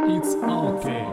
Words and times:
It's 0.00 0.36
okay. 0.42 1.06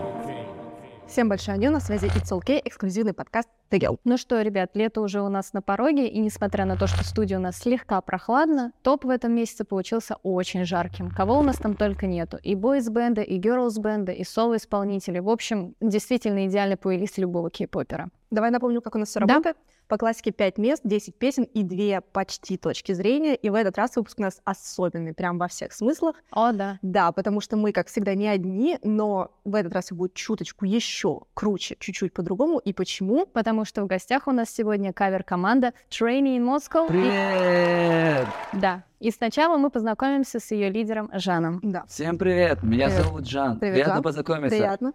Всем 1.08 1.30
большое 1.30 1.56
аню, 1.56 1.72
на 1.72 1.80
связи 1.80 2.08
It's 2.08 2.32
OK, 2.32 2.62
эксклюзивный 2.64 3.14
подкаст 3.14 3.48
The 3.72 3.80
Girl. 3.80 4.00
Ну 4.04 4.18
что, 4.18 4.42
ребят, 4.42 4.72
лето 4.76 5.02
уже 5.02 5.22
у 5.22 5.30
нас 5.30 5.54
на 5.54 5.62
пороге, 5.62 6.08
и 6.08 6.20
несмотря 6.20 6.66
на 6.66 6.76
то, 6.78 6.88
что 6.88 7.04
студия 7.04 7.38
у 7.38 7.42
нас 7.42 7.58
слегка 7.58 8.00
прохладна, 8.02 8.74
топ 8.84 9.06
в 9.06 9.10
этом 9.10 9.34
месяце 9.34 9.64
получился 9.66 10.18
очень 10.24 10.66
жарким. 10.66 11.10
Кого 11.10 11.40
у 11.40 11.44
нас 11.44 11.58
там 11.58 11.76
только 11.76 12.06
нету. 12.06 12.38
И 12.44 12.54
бойс-бенды, 12.56 13.24
и 13.24 13.38
герлс-бенды, 13.38 14.14
и 14.14 14.24
соло-исполнители. 14.24 15.20
В 15.20 15.30
общем, 15.30 15.76
действительно 15.80 16.46
идеальный 16.48 16.78
плейлист 16.78 17.18
любого 17.18 17.50
кей-попера. 17.50 18.10
Давай 18.32 18.52
напомню, 18.52 18.82
как 18.82 18.96
у 18.96 19.00
нас 19.00 19.10
все 19.10 19.20
Да. 19.22 19.26
работает. 19.28 19.58
По 19.88 19.98
классике 19.98 20.32
5 20.32 20.58
мест, 20.58 20.82
10 20.84 21.16
песен 21.16 21.44
и 21.44 21.62
2 21.64 22.02
почти 22.02 22.58
точки 22.58 22.94
зрения. 22.94 23.36
И 23.36 23.50
в 23.50 23.54
этот 23.56 23.78
раз 23.78 23.96
выпуск 23.96 24.18
у 24.20 24.24
нас 24.24 24.42
особенный, 24.44 25.14
прям 25.14 25.38
во 25.38 25.48
всех 25.48 25.74
смыслах. 25.74 26.16
О, 26.32 26.52
да. 26.54 26.80
Да, 26.82 27.12
потому 27.12 27.40
что 27.40 27.56
мы, 27.56 27.72
как 27.72 27.88
всегда, 27.88 28.16
не 28.16 28.28
одни, 28.28 28.80
но 28.84 29.32
в 29.44 29.54
этот 29.54 29.74
раз 29.74 29.86
все 29.86 29.96
будет 29.96 30.14
чуточку 30.16 30.66
еще 30.66 31.22
круче, 31.36 31.76
чуть-чуть 31.80 32.14
по-другому. 32.14 32.58
И 32.60 32.74
почему? 32.74 33.26
Потому 33.28 33.64
что 33.66 33.84
в 33.84 33.88
гостях 33.88 34.28
у 34.28 34.32
нас 34.32 34.50
сегодня 34.50 34.92
кавер-команда 34.92 35.74
Training 35.90 36.38
in 36.40 36.44
Moscow. 36.44 36.86
И- 36.86 36.90
Привет! 36.90 38.28
Да. 38.54 38.84
И 39.00 39.12
сначала 39.12 39.58
мы 39.58 39.70
познакомимся 39.70 40.40
с 40.40 40.50
ее 40.52 40.70
лидером 40.70 41.12
Жаном. 41.14 41.60
Да, 41.62 41.86
Всем 41.88 42.18
привет! 42.18 42.64
Меня 42.64 42.88
Привет. 42.88 43.04
зовут 43.06 43.28
Жан. 43.28 43.60
Привет, 43.60 43.74
Приятно 43.76 43.94
Жан. 43.96 44.04
познакомиться. 44.04 44.58
приятно. 44.58 44.94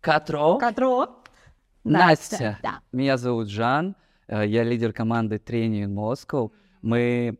Катро. 0.00 0.56
Катро. 0.58 1.08
Настя. 1.84 2.58
Да. 2.62 2.80
Меня 2.92 3.16
зовут 3.16 3.48
Жан. 3.48 3.94
Э, 4.32 4.46
Я 4.46 4.64
лидер 4.64 4.92
команды 4.92 5.36
Training 5.36 5.84
in 5.86 5.94
Moscow. 5.94 6.50
Мы 6.82 7.38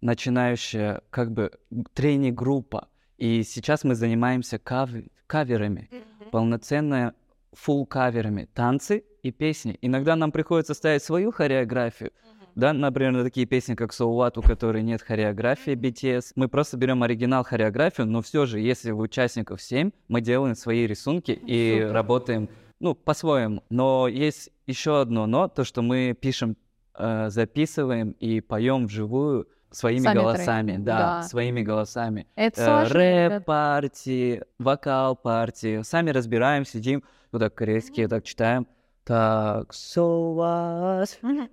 начинающая 0.00 1.00
как 1.10 1.32
бы 1.32 1.50
тренинг-группа. 1.94 2.88
И 3.16 3.42
сейчас 3.42 3.84
мы 3.84 3.94
занимаемся 3.94 4.58
кав- 4.58 4.90
каверами. 5.26 5.90
Полноценная 6.30 7.14
фул 7.52 7.86
каверами. 7.86 8.48
Танцы 8.54 9.04
и 9.22 9.32
песни. 9.32 9.76
Иногда 9.82 10.14
нам 10.16 10.30
приходится 10.32 10.74
ставить 10.74 11.02
свою 11.02 11.32
хореографию. 11.32 12.12
Да, 12.54 12.72
например, 12.72 13.12
на 13.12 13.22
такие 13.24 13.46
песни, 13.46 13.74
как 13.74 13.90
So 13.92 14.06
What, 14.16 14.38
у 14.38 14.42
которой 14.42 14.82
нет 14.82 15.02
хореографии 15.02 15.74
BTS. 15.74 16.32
Мы 16.34 16.48
просто 16.48 16.76
берем 16.76 17.02
оригинал 17.04 17.44
хореографию, 17.44 18.06
но 18.06 18.20
все 18.20 18.46
же, 18.46 18.58
если 18.58 18.90
у 18.90 18.98
участников 18.98 19.62
7, 19.62 19.90
мы 20.08 20.20
делаем 20.20 20.56
свои 20.56 20.86
рисунки 20.86 21.30
и 21.30 21.74
Супер. 21.74 21.92
работаем, 21.92 22.48
ну, 22.80 22.94
по-своему. 22.96 23.62
Но 23.70 24.08
есть 24.08 24.50
еще 24.68 25.00
одно 25.00 25.26
но, 25.26 25.48
то, 25.48 25.64
что 25.64 25.82
мы 25.82 26.16
пишем, 26.20 26.56
э, 26.94 27.30
записываем 27.30 28.12
и 28.12 28.40
поем 28.40 28.86
вживую 28.86 29.48
своими 29.70 30.04
Сами 30.04 30.12
треки. 30.14 30.24
голосами. 30.24 30.76
Да, 30.78 30.98
Да. 30.98 31.22
своими 31.22 31.62
голосами. 31.62 32.26
Это 32.36 32.60
Э, 32.60 32.64
сложно, 32.64 32.98
ребят. 32.98 33.32
рэп-партии, 33.32 34.42
вокал-партии. 34.58 35.82
Сами 35.82 36.10
разбираем, 36.10 36.64
сидим, 36.64 37.02
вот 37.32 37.40
так 37.40 37.54
корейский, 37.54 38.04
вот 38.04 38.10
так 38.10 38.24
читаем. 38.24 38.66
Так, 39.04 39.70
so 39.72 40.34
what? 40.36 41.48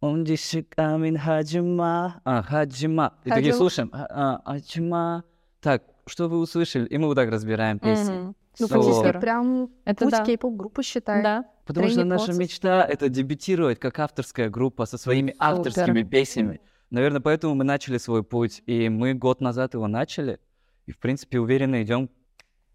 Он 0.00 0.24
камин 0.68 1.18
хаджима. 1.18 2.20
А, 2.24 2.42
хаджима. 2.42 3.14
И 3.24 3.30
такие 3.30 3.54
слушаем. 3.54 3.90
А, 3.92 4.40
а, 4.44 4.52
хаджима. 4.52 5.24
Так, 5.60 5.82
что 6.06 6.28
вы 6.28 6.38
услышали? 6.38 6.86
И 6.86 6.98
мы 6.98 7.06
вот 7.06 7.14
так 7.14 7.30
разбираем 7.30 7.78
песни. 7.78 8.14
Ну, 8.14 8.34
So- 8.58 8.68
фактически 8.68 9.18
прям 9.20 9.70
Это 9.84 10.04
путь 10.04 10.12
да. 10.12 10.24
кей-поп 10.24 10.54
группы 10.56 10.82
считает. 10.82 11.22
Да. 11.24 11.44
Потому 11.66 11.88
что 11.88 12.04
наша 12.04 12.26
процесс. 12.26 12.38
мечта— 12.38 12.84
это 12.88 13.08
дебютировать 13.08 13.78
как 13.80 13.98
авторская 13.98 14.48
группа 14.48 14.86
со 14.86 14.98
своими 14.98 15.32
Супер. 15.32 15.44
авторскими 15.44 16.02
песнями. 16.02 16.60
Наверное, 16.90 17.20
поэтому 17.20 17.54
мы 17.54 17.64
начали 17.64 17.98
свой 17.98 18.22
путь. 18.22 18.62
И 18.66 18.88
мы 18.88 19.14
год 19.14 19.40
назад 19.40 19.74
его 19.74 19.88
начали. 19.88 20.38
И, 20.86 20.92
в 20.92 20.98
принципе, 20.98 21.40
уверенно 21.40 21.82
идем 21.82 22.08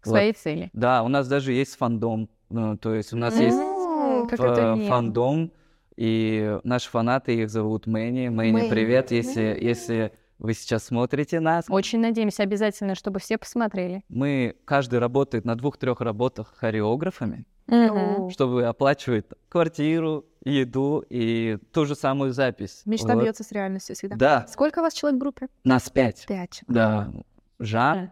К 0.00 0.06
своей 0.06 0.32
цели. 0.34 0.68
Да, 0.74 1.02
у 1.02 1.08
нас 1.08 1.26
даже 1.26 1.52
есть 1.52 1.76
фандом. 1.76 2.28
Ну, 2.50 2.76
то 2.76 2.92
есть 2.94 3.12
у 3.14 3.16
нас 3.16 3.38
есть 3.40 3.56
М, 3.56 4.26
как 4.28 4.38
ф- 4.38 4.76
мило. 4.76 4.88
фандом, 4.88 5.52
и 5.96 6.58
наши 6.64 6.90
фанаты, 6.90 7.34
их 7.36 7.48
зовут 7.48 7.86
Мэнни. 7.86 8.28
Мэнни, 8.28 8.52
Мэнни. 8.52 8.68
привет, 8.68 9.10
если, 9.10 9.56
если 9.58 10.12
вы 10.38 10.52
сейчас 10.52 10.84
смотрите 10.84 11.40
нас. 11.40 11.64
Очень 11.70 12.00
надеемся 12.00 12.42
обязательно, 12.42 12.94
чтобы 12.94 13.20
все 13.20 13.38
посмотрели. 13.38 14.02
Мы, 14.10 14.56
каждый 14.66 14.98
работает 14.98 15.44
на 15.46 15.54
двух-трех 15.56 16.00
работах 16.02 16.52
хореографами, 16.56 17.46
О, 17.68 18.28
чтобы 18.30 18.64
оплачивать 18.64 19.26
квартиру, 19.48 20.26
еду 20.44 21.04
и 21.08 21.58
ту 21.72 21.84
же 21.86 21.94
самую 21.94 22.32
запись. 22.32 22.82
Мечта 22.84 23.14
Вот. 23.14 23.22
бьется 23.22 23.44
с 23.44 23.52
реальностью 23.52 23.94
всегда. 23.96 24.16
Да, 24.16 24.46
Сколько 24.48 24.80
у 24.80 24.82
вас 24.82 24.92
человек 24.94 25.16
в 25.18 25.20
группе? 25.20 25.48
нас 25.64 25.88
пять. 25.90 26.24
Пять. 26.26 26.62
Да, 26.66 27.12
Жан, 27.58 28.10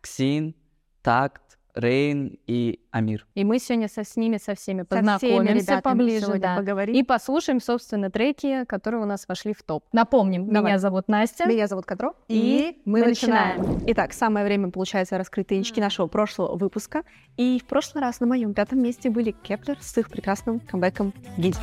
Ксин, 0.00 0.54
Такт, 1.02 1.51
Рейн 1.74 2.38
и 2.46 2.80
Амир. 2.90 3.26
И 3.34 3.44
мы 3.44 3.58
сегодня 3.58 3.88
со, 3.88 4.04
с 4.04 4.16
ними, 4.16 4.36
со 4.36 4.54
всеми 4.54 4.82
Со 4.82 4.86
всеми 4.86 5.00
познакомимся 5.00 5.80
поближе, 5.82 6.38
да. 6.38 6.56
поговорим. 6.56 6.94
И 6.94 7.02
послушаем, 7.02 7.60
собственно, 7.60 8.10
треки, 8.10 8.64
которые 8.66 9.02
у 9.02 9.06
нас 9.06 9.26
вошли 9.26 9.54
в 9.54 9.62
топ. 9.62 9.84
Напомним, 9.92 10.48
Давай. 10.52 10.72
меня 10.72 10.78
зовут 10.78 11.08
Настя. 11.08 11.46
Меня 11.46 11.66
зовут 11.66 11.86
Кадро, 11.86 12.12
И 12.28 12.76
и 12.76 12.82
мы 12.84 13.00
начинаем. 13.00 13.60
начинаем. 13.60 13.82
Итак, 13.86 14.12
самое 14.12 14.44
время, 14.44 14.70
получается, 14.70 15.16
раскрыть 15.16 15.48
таинички 15.48 15.80
нашего 15.80 16.06
прошлого 16.08 16.56
выпуска. 16.56 17.04
И 17.36 17.60
в 17.62 17.66
прошлый 17.66 18.02
раз 18.02 18.20
на 18.20 18.26
моем 18.26 18.52
пятом 18.52 18.80
месте 18.82 19.08
были 19.10 19.30
Kep1er 19.30 19.78
с 19.80 19.96
их 19.96 20.10
прекрасным 20.10 20.60
камбэком 20.60 21.14
Giddy. 21.38 21.56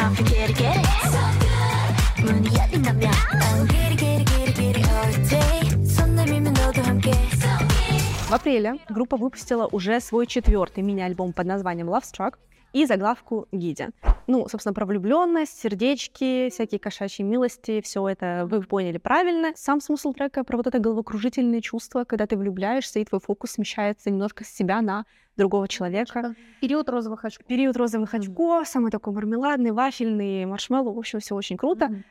I'm 0.00 0.14
В 8.28 8.34
апреле 8.34 8.78
группа 8.90 9.16
выпустила 9.16 9.66
уже 9.72 10.00
свой 10.00 10.26
четвертый 10.26 10.84
мини-альбом 10.84 11.32
под 11.32 11.46
названием 11.46 11.88
Love 11.88 12.02
Struck 12.02 12.34
и 12.74 12.84
заглавку 12.84 13.48
Гиди. 13.52 13.88
Ну, 14.26 14.46
собственно, 14.50 14.74
про 14.74 14.84
влюбленность, 14.84 15.58
сердечки, 15.58 16.50
всякие 16.50 16.78
кошачьи 16.78 17.24
милости, 17.24 17.80
все 17.80 18.06
это 18.06 18.46
вы 18.50 18.60
поняли 18.60 18.98
правильно. 18.98 19.52
Сам 19.54 19.80
смысл 19.80 20.12
трека 20.12 20.44
про 20.44 20.58
вот 20.58 20.66
это 20.66 20.78
головокружительное 20.78 21.62
чувство, 21.62 22.04
когда 22.04 22.26
ты 22.26 22.36
влюбляешься, 22.36 22.98
и 22.98 23.04
твой 23.06 23.22
фокус 23.22 23.52
смещается 23.52 24.10
немножко 24.10 24.44
с 24.44 24.48
себя 24.48 24.82
на 24.82 25.06
другого 25.38 25.66
человека. 25.66 26.34
Период 26.60 26.90
розовых 26.90 27.24
очков. 27.24 27.46
Период 27.46 27.78
розовых 27.78 28.12
очков, 28.12 28.68
самый 28.68 28.90
такой 28.90 29.14
мармеладный, 29.14 29.70
вафельный, 29.70 30.44
маршмеллоу, 30.44 30.92
в 30.92 30.98
общем, 30.98 31.20
все 31.20 31.34
очень 31.34 31.56
круто. 31.56 32.04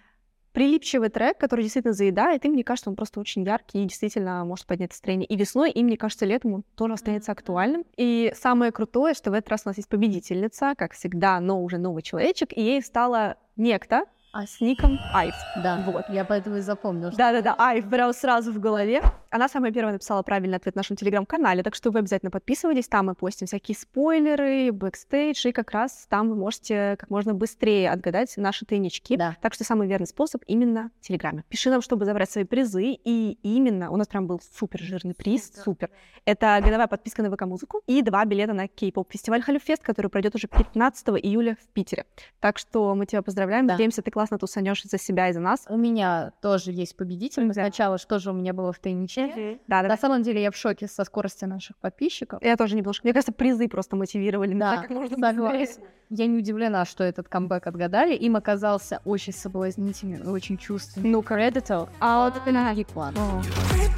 Прилипчивый 0.54 1.10
трек, 1.10 1.38
который 1.38 1.62
действительно 1.62 1.94
заедает, 1.94 2.46
и 2.46 2.50
мне 2.50 2.64
кажется, 2.64 2.90
он 2.90 2.96
просто 2.96 3.20
очень 3.20 3.44
яркий 3.44 3.84
и 3.84 3.86
действительно 3.86 4.44
может 4.44 4.66
поднять 4.66 4.92
настроение. 4.92 5.28
И 5.28 5.36
весной, 5.36 5.72
и, 5.72 5.84
мне 5.84 5.98
кажется, 5.98 6.26
летом 6.26 6.54
он 6.54 6.64
тоже 6.76 6.94
останется 6.94 7.32
актуальным. 7.32 7.86
И 7.96 8.34
самое 8.36 8.72
крутое, 8.72 9.14
что 9.14 9.30
в 9.30 9.34
этот 9.34 9.50
раз 9.50 9.62
у 9.66 9.70
нас 9.70 9.78
есть 9.78 9.90
победительница, 9.90 10.74
как 10.78 10.94
всегда, 10.94 11.40
но 11.40 11.64
уже 11.64 11.78
новый 11.78 12.02
человечек, 12.02 12.54
и 12.54 12.62
ей 12.62 12.82
стала 12.82 13.38
некто 13.56 14.06
а 14.32 14.46
с 14.46 14.62
ником 14.62 15.00
Айв. 15.14 15.34
Да, 15.64 15.84
Вот. 15.88 16.06
Я 16.10 16.24
поэтому 16.26 16.58
и 16.58 16.62
запомнила. 16.62 17.12
что- 17.12 17.18
Да-да-да, 17.18 17.56
Айв 17.58 17.90
прям 17.90 18.14
сразу 18.14 18.52
в 18.52 18.60
голове. 18.60 19.02
Она 19.30 19.50
самая 19.50 19.72
первая 19.72 19.94
написала 19.94 20.22
правильный 20.22 20.58
ответ 20.58 20.74
в 20.74 20.78
нашем 20.78 20.96
телеграм-канале, 20.96 21.62
так 21.64 21.76
что 21.76 21.92
вы 21.92 22.00
обязательно 22.00 22.32
подписывайтесь, 22.32 22.88
там 22.88 23.08
мы 23.08 23.16
постим 23.16 23.46
всякие 23.48 23.76
спойлеры, 23.76 24.72
бэкстейдж, 24.72 25.48
и 25.48 25.52
как 25.52 25.72
раз 25.72 26.08
там 26.10 26.30
вы 26.30 26.36
можете 26.36 26.96
как 26.98 27.10
можно 27.10 27.34
быстрее 27.34 27.90
отгадать 27.92 28.36
наши 28.38 28.66
тайнички. 28.66 29.18
Да. 29.18 29.36
Так 29.42 29.54
что 29.54 29.64
самый 29.64 29.88
верный 29.88 30.08
способ 30.08 30.44
именно 30.48 30.92
в 31.02 31.08
Телеграме. 31.08 31.44
Пиши 31.50 31.70
нам, 31.70 31.82
чтобы 31.82 32.06
забрать 32.06 32.32
свои 32.32 32.46
призы, 32.46 32.94
и 33.04 33.38
именно 33.44 33.92
у 33.92 33.98
нас 33.98 34.08
прям 34.08 34.28
был 34.28 34.40
супер 34.58 34.80
жирный 34.82 35.14
приз, 35.14 35.52
супер. 35.64 35.90
Это 36.26 36.60
годовая 36.64 36.88
подписка 36.88 37.22
на 37.22 37.30
ВК-музыку 37.36 37.82
и 37.86 38.02
два 38.02 38.24
билета 38.26 38.54
на 38.54 38.68
кей-поп 38.68 39.12
фестиваль 39.12 39.42
Халюфест, 39.42 39.84
который 39.84 40.10
пройдет 40.10 40.36
уже 40.36 40.48
15 40.48 41.10
июля 41.18 41.58
в 41.62 41.68
Питере. 41.74 42.06
Так 42.40 42.58
что 42.58 42.96
мы 42.96 43.06
тебя 43.06 43.22
поздравляем, 43.22 43.68
Да. 43.68 43.74
надеемся, 43.74 44.02
ты 44.02 44.12
классно 44.18 44.40
тусанешь 44.40 44.82
за 44.84 44.98
себя 44.98 45.30
и 45.30 45.34
за 45.34 45.40
нас. 45.40 45.68
У 45.70 45.78
меня 45.78 46.32
тоже 46.42 46.72
есть 46.72 46.98
победитель. 46.98 47.46
Да. 47.50 47.54
Сначала, 47.54 48.00
что 48.00 48.18
же 48.18 48.32
у 48.32 48.34
меня 48.34 48.52
было 48.52 48.74
в 48.74 48.80
тайничке. 48.80 49.60
Да, 49.68 49.84
да, 49.84 49.90
На 49.90 49.96
самом 49.96 50.24
деле 50.24 50.42
я 50.42 50.50
в 50.50 50.56
шоке 50.56 50.88
со 50.88 51.04
скорости 51.04 51.46
наших 51.46 51.78
подписчиков. 51.78 52.42
Я 52.42 52.58
тоже 52.58 52.76
немножко. 52.76 53.06
Мне 53.06 53.14
кажется, 53.14 53.32
призы 53.32 53.68
просто 53.68 53.96
мотивировали. 53.96 54.56
на 54.56 54.72
Да, 54.72 54.76
так, 54.78 54.88
как 54.88 54.98
можно 54.98 55.18
согласна. 55.20 55.84
Я 56.10 56.26
не 56.26 56.40
удивлена, 56.40 56.86
что 56.86 57.04
этот 57.04 57.28
камбэк 57.28 57.68
отгадали. 57.68 58.16
Им 58.16 58.38
оказался 58.38 59.02
очень 59.06 59.34
соблазнительный, 59.34 60.26
очень 60.28 60.58
чувственный. 60.58 61.10
Ну, 61.12 61.20
Predator. 61.20 61.88
А 62.00 62.26
вот 62.26 62.42
Именно 62.44 63.97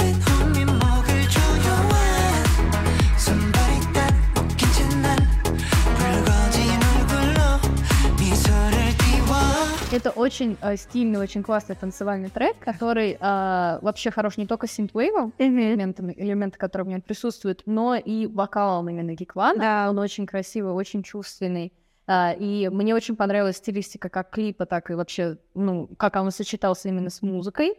Это 9.91 10.11
очень 10.11 10.55
э, 10.61 10.77
стильный, 10.77 11.19
очень 11.19 11.41
классный 11.41 11.75
танцевальный 11.75 12.29
трек, 12.29 12.59
который 12.59 13.17
э, 13.19 13.79
вообще 13.81 14.11
хорош 14.11 14.37
не 14.37 14.45
только 14.45 14.67
синтвейвом, 14.67 15.33
элементами, 15.39 16.13
элементы, 16.15 16.59
которые 16.59 16.85
в 16.85 16.89
нем 16.89 17.01
присутствуют, 17.01 17.63
но 17.65 17.95
и 17.95 18.27
вокалом 18.27 18.87
именно 18.89 19.15
Гиквана. 19.15 19.59
Да. 19.59 19.89
Он 19.89 19.97
очень 19.97 20.27
красивый, 20.27 20.73
очень 20.73 21.01
чувственный. 21.01 21.73
А, 22.05 22.33
и 22.33 22.69
мне 22.69 22.93
очень 22.93 23.15
понравилась 23.15 23.57
стилистика 23.57 24.09
как 24.09 24.29
клипа, 24.29 24.67
так 24.67 24.91
и 24.91 24.93
вообще, 24.93 25.37
ну, 25.55 25.89
как 25.97 26.15
он 26.17 26.29
сочетался 26.29 26.89
именно 26.89 27.09
с 27.09 27.23
музыкой. 27.23 27.73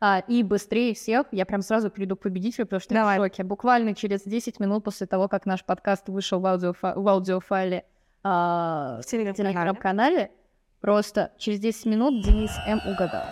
А, 0.00 0.18
и 0.28 0.42
быстрее 0.42 0.92
всех 0.92 1.28
я 1.32 1.46
прям 1.46 1.62
сразу 1.62 1.88
перейду 1.88 2.14
к 2.16 2.20
победителю, 2.20 2.66
потому 2.66 2.80
что 2.80 2.92
Давай. 2.92 3.16
я 3.16 3.22
в 3.22 3.24
шоке. 3.24 3.42
Буквально 3.42 3.94
через 3.94 4.22
10 4.24 4.60
минут 4.60 4.84
после 4.84 5.06
того, 5.06 5.28
как 5.28 5.46
наш 5.46 5.64
подкаст 5.64 6.10
вышел 6.10 6.40
в, 6.40 6.46
аудиофа- 6.46 6.94
в 6.94 7.08
аудиофайле 7.08 7.86
а, 8.22 9.00
В 9.02 9.06
телеграм-канале. 9.06 10.30
Просто 10.84 11.30
через 11.38 11.60
10 11.60 11.86
минут 11.86 12.22
Денис 12.22 12.50
М. 12.66 12.78
угадал. 12.86 13.22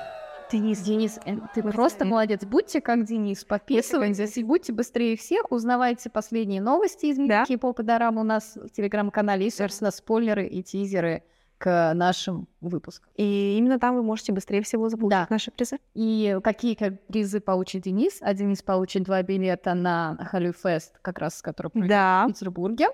Денис, 0.50 0.80
Денис 0.80 1.18
М. 1.26 1.50
Ты 1.54 1.62
просто 1.62 2.06
молодец. 2.06 2.44
Будьте 2.46 2.80
как 2.80 3.04
Денис, 3.04 3.44
подписывайтесь 3.44 4.38
и 4.38 4.42
будьте 4.42 4.72
быстрее 4.72 5.18
всех, 5.18 5.52
узнавайте 5.52 6.08
последние 6.08 6.62
новости 6.62 7.06
из 7.06 7.18
мира 7.18 7.28
Да. 7.40 7.44
кей-попа 7.44 7.82
дорам 7.82 8.16
у 8.16 8.22
нас 8.22 8.56
в 8.56 8.70
телеграм-канале 8.70 9.46
и, 9.48 9.50
собственно, 9.50 9.90
спойлеры 9.90 10.46
и 10.46 10.62
тизеры 10.62 11.24
к 11.58 11.92
нашим 11.94 12.48
выпускам. 12.62 13.10
И 13.16 13.56
именно 13.58 13.78
там 13.78 13.96
вы 13.96 14.02
можете 14.02 14.32
быстрее 14.32 14.62
всего 14.62 14.88
заполучить 14.88 15.10
Да. 15.18 15.26
наши 15.28 15.50
призы. 15.50 15.76
И 15.92 16.38
какие 16.42 16.74
как 16.74 17.06
призы 17.06 17.40
получит 17.40 17.82
Денис? 17.82 18.18
А 18.22 18.32
Денис 18.32 18.62
получит 18.62 19.02
два 19.02 19.22
билета 19.22 19.74
на 19.74 20.16
Халю 20.30 20.54
Фест, 20.54 20.98
как 21.02 21.18
раз 21.18 21.42
который 21.42 21.70
Да. 21.86 22.24
в 22.26 22.32
Петербурге 22.32 22.88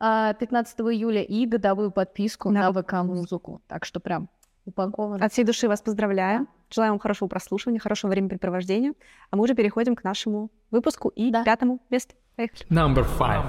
15 0.00 0.80
июля, 0.80 1.22
и 1.22 1.46
годовую 1.46 1.90
подписку 1.90 2.50
На 2.50 2.70
на 2.72 2.82
ВК-музыку. 2.82 3.60
Так 3.68 3.84
что 3.84 4.00
прям 4.00 4.28
упаковано. 4.64 5.24
От 5.24 5.32
всей 5.32 5.44
души 5.44 5.68
вас 5.68 5.82
поздравляем. 5.82 6.48
Желаем 6.70 6.92
вам 6.94 7.00
хорошего 7.00 7.28
прослушивания, 7.28 7.80
хорошего 7.80 8.10
времяпрепровождения. 8.10 8.94
А 9.30 9.36
мы 9.36 9.44
уже 9.44 9.54
переходим 9.54 9.94
к 9.96 10.04
нашему 10.04 10.50
выпуску 10.70 11.08
и 11.10 11.30
Да. 11.30 11.44
пятому 11.44 11.80
месту. 11.90 12.14
Поехали. 12.36 12.64
Number 12.70 13.04
five. 13.18 13.44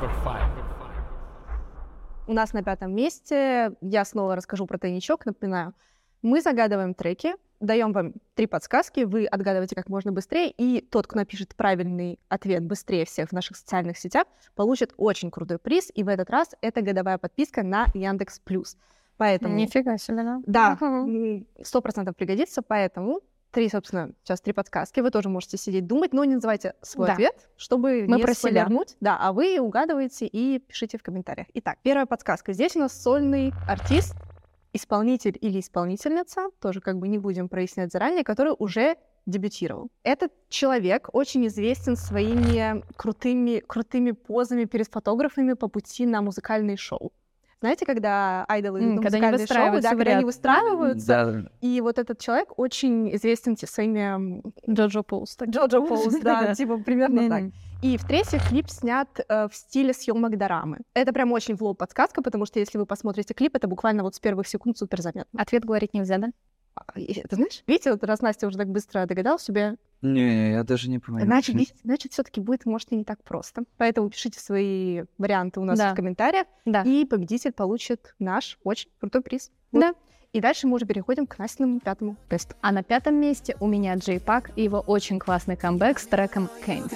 У 2.27 2.33
нас 2.33 2.53
на 2.53 2.63
пятом 2.63 2.93
месте, 2.95 3.73
я 3.81 4.05
снова 4.05 4.35
расскажу 4.35 4.65
про 4.65 4.77
тайничок, 4.77 5.25
напоминаю. 5.25 5.73
Мы 6.21 6.41
загадываем 6.41 6.93
треки, 6.93 7.33
даем 7.61 7.93
вам 7.93 8.13
три 8.35 8.47
подсказки, 8.47 9.01
вы 9.01 9.25
отгадываете 9.25 9.75
как 9.75 9.87
можно 9.87 10.11
быстрее, 10.11 10.51
и 10.51 10.81
тот, 10.81 11.07
кто 11.07 11.17
напишет 11.17 11.55
правильный 11.55 12.19
ответ 12.27 12.63
быстрее 12.63 13.05
всех 13.05 13.29
в 13.29 13.31
наших 13.33 13.55
социальных 13.57 13.97
сетях, 13.97 14.25
получит 14.55 14.93
очень 14.97 15.31
крутой 15.31 15.59
приз, 15.59 15.91
и 15.93 16.03
в 16.03 16.07
этот 16.09 16.29
раз 16.29 16.49
это 16.61 16.81
годовая 16.81 17.17
подписка 17.17 17.63
на 17.63 17.87
Яндекс 17.93 18.39
Плюс. 18.39 18.77
Поэтому... 19.17 19.55
Нифига 19.55 19.97
себе, 19.97 20.23
да? 20.23 20.41
Да, 20.45 20.77
сто 21.63 21.81
процентов 21.81 22.15
пригодится, 22.15 22.61
поэтому 22.61 23.21
три, 23.51 23.69
собственно, 23.69 24.11
сейчас 24.23 24.41
три 24.41 24.53
подсказки. 24.53 24.99
Вы 25.01 25.11
тоже 25.11 25.29
можете 25.29 25.57
сидеть 25.57 25.85
думать, 25.85 26.13
но 26.13 26.23
не 26.23 26.35
называйте 26.35 26.73
свой 26.81 27.07
Да. 27.07 27.13
ответ, 27.13 27.49
чтобы 27.57 28.05
Мы 28.07 28.17
не 28.17 28.23
про 28.23 28.33
себя. 28.33 28.35
спойлернуть. 28.35 28.95
Да, 28.99 29.17
а 29.19 29.33
вы 29.33 29.59
угадываете 29.59 30.25
и 30.25 30.59
пишите 30.59 30.97
в 30.97 31.03
комментариях. 31.03 31.47
Итак, 31.53 31.77
первая 31.83 32.05
подсказка. 32.05 32.53
Здесь 32.53 32.75
у 32.75 32.79
нас 32.79 32.99
сольный 32.99 33.51
артист, 33.67 34.15
исполнитель 34.73 35.37
или 35.39 35.59
исполнительница, 35.59 36.49
тоже 36.59 36.81
как 36.81 36.97
бы 36.97 37.07
не 37.07 37.17
будем 37.17 37.49
прояснять 37.49 37.91
заранее, 37.91 38.23
который 38.23 38.53
уже 38.57 38.95
дебютировал. 39.25 39.89
Этот 40.03 40.31
человек 40.49 41.09
очень 41.13 41.45
известен 41.47 41.95
своими 41.95 42.83
крутыми, 42.95 43.59
крутыми 43.65 44.11
позами 44.11 44.65
перед 44.65 44.87
фотографами 44.87 45.53
по 45.53 45.67
пути 45.67 46.05
на 46.05 46.21
музыкальные 46.21 46.77
шоу. 46.77 47.11
Знаете, 47.59 47.85
когда 47.85 48.43
айдолы 48.47 48.79
идут 48.79 48.95
на 48.95 49.01
когда 49.03 49.17
они 49.19 49.27
музыкальные 49.33 49.37
шоу, 49.37 49.55
выстраиваются 49.75 49.89
да, 49.91 49.95
когда 49.95 50.11
они 50.15 50.25
выстраиваются, 50.25 51.07
Да, 51.07 51.49
и 51.61 51.81
вот 51.81 51.99
этот 51.99 52.17
человек 52.17 52.57
очень 52.57 53.15
известен 53.15 53.55
те- 53.55 53.67
своими 53.67 54.41
Джоджо 54.67 55.03
Пулс. 55.03 55.37
Джоджо 55.47 55.81
Поуз, 55.81 56.15
да, 56.23 56.55
типа 56.55 56.77
примерно 56.79 57.29
так. 57.29 57.43
И 57.81 57.97
в-третьих, 57.97 58.47
клип 58.47 58.69
снят 58.69 59.07
э, 59.27 59.47
в 59.47 59.55
стиле 59.55 59.93
съемок 59.93 60.37
дорамы. 60.37 60.79
Это 60.93 61.11
прям 61.13 61.31
очень 61.31 61.55
в 61.55 61.61
лоб 61.63 61.79
подсказка, 61.79 62.21
потому 62.21 62.45
что 62.45 62.59
если 62.59 62.77
вы 62.77 62.85
посмотрите 62.85 63.33
клип, 63.33 63.55
это 63.55 63.67
буквально 63.67 64.03
вот 64.03 64.13
с 64.13 64.19
первых 64.19 64.47
секунд 64.47 64.77
супер 64.77 65.01
заметно. 65.01 65.41
Ответ 65.41 65.65
говорить 65.65 65.93
нельзя, 65.95 66.19
да? 66.19 66.27
А, 66.75 66.83
Ты 66.93 67.35
знаешь, 67.35 67.63
видите, 67.67 67.91
вот 67.91 68.03
раз 68.03 68.21
Настя 68.21 68.47
уже 68.47 68.57
так 68.57 68.69
быстро 68.69 69.05
догадалась 69.07 69.41
себе, 69.41 69.75
Не, 70.01 70.51
я 70.51 70.63
даже 70.63 70.89
не 70.89 70.99
понимаю. 70.99 71.25
значит, 71.25 71.55
видите, 71.55 71.75
значит, 71.83 72.13
все-таки 72.13 72.39
будет, 72.39 72.65
может, 72.65 72.91
и 72.91 72.95
не 72.95 73.03
так 73.03 73.21
просто. 73.23 73.63
Поэтому 73.77 74.09
пишите 74.09 74.39
свои 74.39 75.03
варианты 75.17 75.59
у 75.59 75.65
нас 75.65 75.77
Да. 75.77 75.91
в 75.91 75.95
комментариях, 75.95 76.45
Да. 76.65 76.83
и 76.83 77.03
победитель 77.05 77.51
получит 77.51 78.13
наш 78.19 78.57
очень 78.63 78.89
крутой 78.99 79.21
приз. 79.21 79.51
Вот. 79.71 79.81
Да. 79.81 79.93
И 80.33 80.39
дальше 80.39 80.65
мы 80.67 80.75
уже 80.75 80.85
переходим 80.85 81.25
к 81.27 81.37
Настиному 81.39 81.79
пятому 81.81 82.15
тесту. 82.29 82.55
А 82.61 82.71
на 82.71 82.83
пятом 82.83 83.15
месте 83.15 83.57
у 83.59 83.67
меня 83.67 83.95
Джей 83.95 84.19
Пак 84.21 84.51
и 84.55 84.63
его 84.63 84.79
очень 84.79 85.19
классный 85.19 85.57
камбэк 85.57 85.99
с 85.99 86.05
треком 86.07 86.47
Candy. 86.65 86.95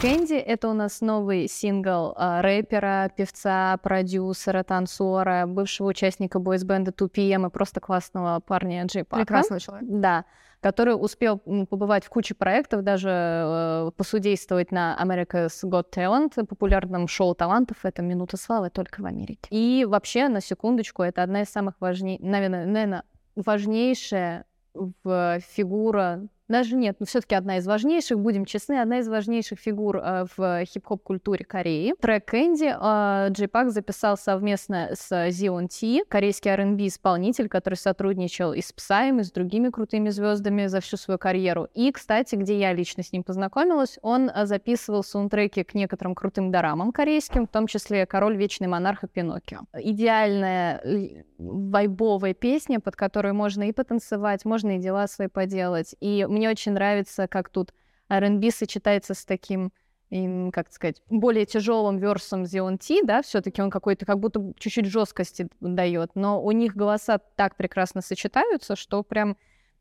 Кэнди— 0.00 0.34
это 0.36 0.68
у 0.68 0.74
нас 0.74 1.00
новый 1.00 1.48
сингл 1.48 2.14
а, 2.16 2.40
рэпера, 2.40 3.10
певца, 3.16 3.76
продюсера, 3.82 4.62
танцора, 4.62 5.44
бывшего 5.46 5.88
участника 5.88 6.38
бойсбенда 6.38 6.92
2PM 6.92 7.48
и 7.48 7.50
просто 7.50 7.80
классного 7.80 8.38
парня 8.38 8.84
Джей 8.86 9.02
Пака. 9.02 9.22
Прекрасный 9.22 9.58
человек. 9.58 9.88
Да, 9.90 10.24
который 10.60 10.92
успел 10.92 11.38
побывать 11.38 12.04
в 12.04 12.08
куче 12.08 12.34
проектов, 12.34 12.82
даже 12.82 13.10
э, 13.10 13.90
посудействовать 13.96 14.72
на 14.72 14.98
America's 15.00 15.52
Got 15.64 15.86
Talent, 15.94 16.44
популярном 16.46 17.06
шоу 17.08 17.34
талантов. 17.34 17.84
Это 17.84 18.02
«Минута 18.02 18.36
славы» 18.36 18.70
только 18.70 19.02
в 19.02 19.06
Америке. 19.06 19.48
И 19.50 19.84
вообще, 19.88 20.28
на 20.28 20.40
секундочку, 20.40 21.02
это 21.02 21.22
одна 21.22 21.42
из 21.42 21.48
самых 21.48 21.74
важнейших, 21.80 22.24
наверное, 22.24 22.66
наверное, 22.66 23.04
важнейшая 23.36 24.44
в 24.74 25.40
фигура, 25.40 26.28
даже 26.48 26.76
нет, 26.76 26.96
но 26.98 27.06
все-таки 27.06 27.34
одна 27.34 27.58
из 27.58 27.66
важнейших, 27.66 28.18
будем 28.18 28.44
честны, 28.44 28.80
одна 28.80 29.00
из 29.00 29.08
важнейших 29.08 29.58
фигур 29.58 29.98
э, 29.98 30.26
в 30.36 30.64
хип-хоп 30.64 31.02
культуре 31.02 31.44
Кореи. 31.44 31.94
Трек 32.00 32.24
Кэнди 32.26 32.74
э, 32.78 33.30
Джей 33.30 33.48
Пак 33.48 33.70
записал 33.70 34.16
совместно 34.16 34.90
с 34.94 35.10
Zion 35.28 35.68
T, 35.68 36.04
корейский 36.08 36.50
R&B 36.50 36.86
исполнитель, 36.86 37.48
который 37.48 37.74
сотрудничал 37.74 38.52
и 38.52 38.62
с 38.62 38.72
Псаем, 38.72 39.20
и 39.20 39.24
с 39.24 39.30
другими 39.30 39.68
крутыми 39.68 40.08
звездами 40.08 40.66
за 40.66 40.80
всю 40.80 40.96
свою 40.96 41.18
карьеру. 41.18 41.68
И, 41.74 41.92
кстати, 41.92 42.34
где 42.34 42.58
я 42.58 42.72
лично 42.72 43.02
с 43.02 43.12
ним 43.12 43.24
познакомилась, 43.24 43.98
он 44.02 44.30
э, 44.30 44.46
записывал 44.46 45.04
саундтреки 45.04 45.64
к 45.64 45.74
некоторым 45.74 46.14
крутым 46.14 46.50
дорамам 46.50 46.92
корейским, 46.92 47.46
в 47.46 47.50
том 47.50 47.66
числе 47.66 48.06
«Король 48.06 48.36
Вечный 48.36 48.68
Монарх» 48.68 49.04
и 49.04 49.06
«Пиноккио». 49.06 49.60
Идеальная 49.74 50.80
э, 50.82 51.24
вайбовая 51.38 52.34
песня, 52.34 52.80
под 52.80 52.96
которую 52.96 53.34
можно 53.34 53.68
и 53.68 53.72
потанцевать, 53.72 54.44
можно 54.44 54.76
и 54.76 54.78
дела 54.78 55.06
свои 55.06 55.28
поделать. 55.28 55.94
И 56.00 56.26
мне 56.38 56.48
очень 56.48 56.72
нравится, 56.72 57.28
как 57.28 57.48
тут 57.50 57.72
R&B 58.08 58.50
сочетается 58.50 59.14
с 59.14 59.24
таким 59.24 59.72
им, 60.10 60.50
как 60.52 60.72
сказать, 60.72 61.02
более 61.10 61.44
тяжелым 61.44 61.98
версом 61.98 62.46
T, 62.78 63.02
да, 63.04 63.20
все-таки 63.22 63.60
он 63.60 63.70
какой-то 63.70 64.06
как 64.06 64.18
будто 64.18 64.54
чуть-чуть 64.58 64.86
жесткости 64.86 65.48
дает, 65.60 66.12
но 66.14 66.42
у 66.42 66.50
них 66.52 66.74
голоса 66.74 67.18
так 67.36 67.56
прекрасно 67.56 68.00
сочетаются, 68.00 68.74
что 68.74 69.02
прям 69.02 69.36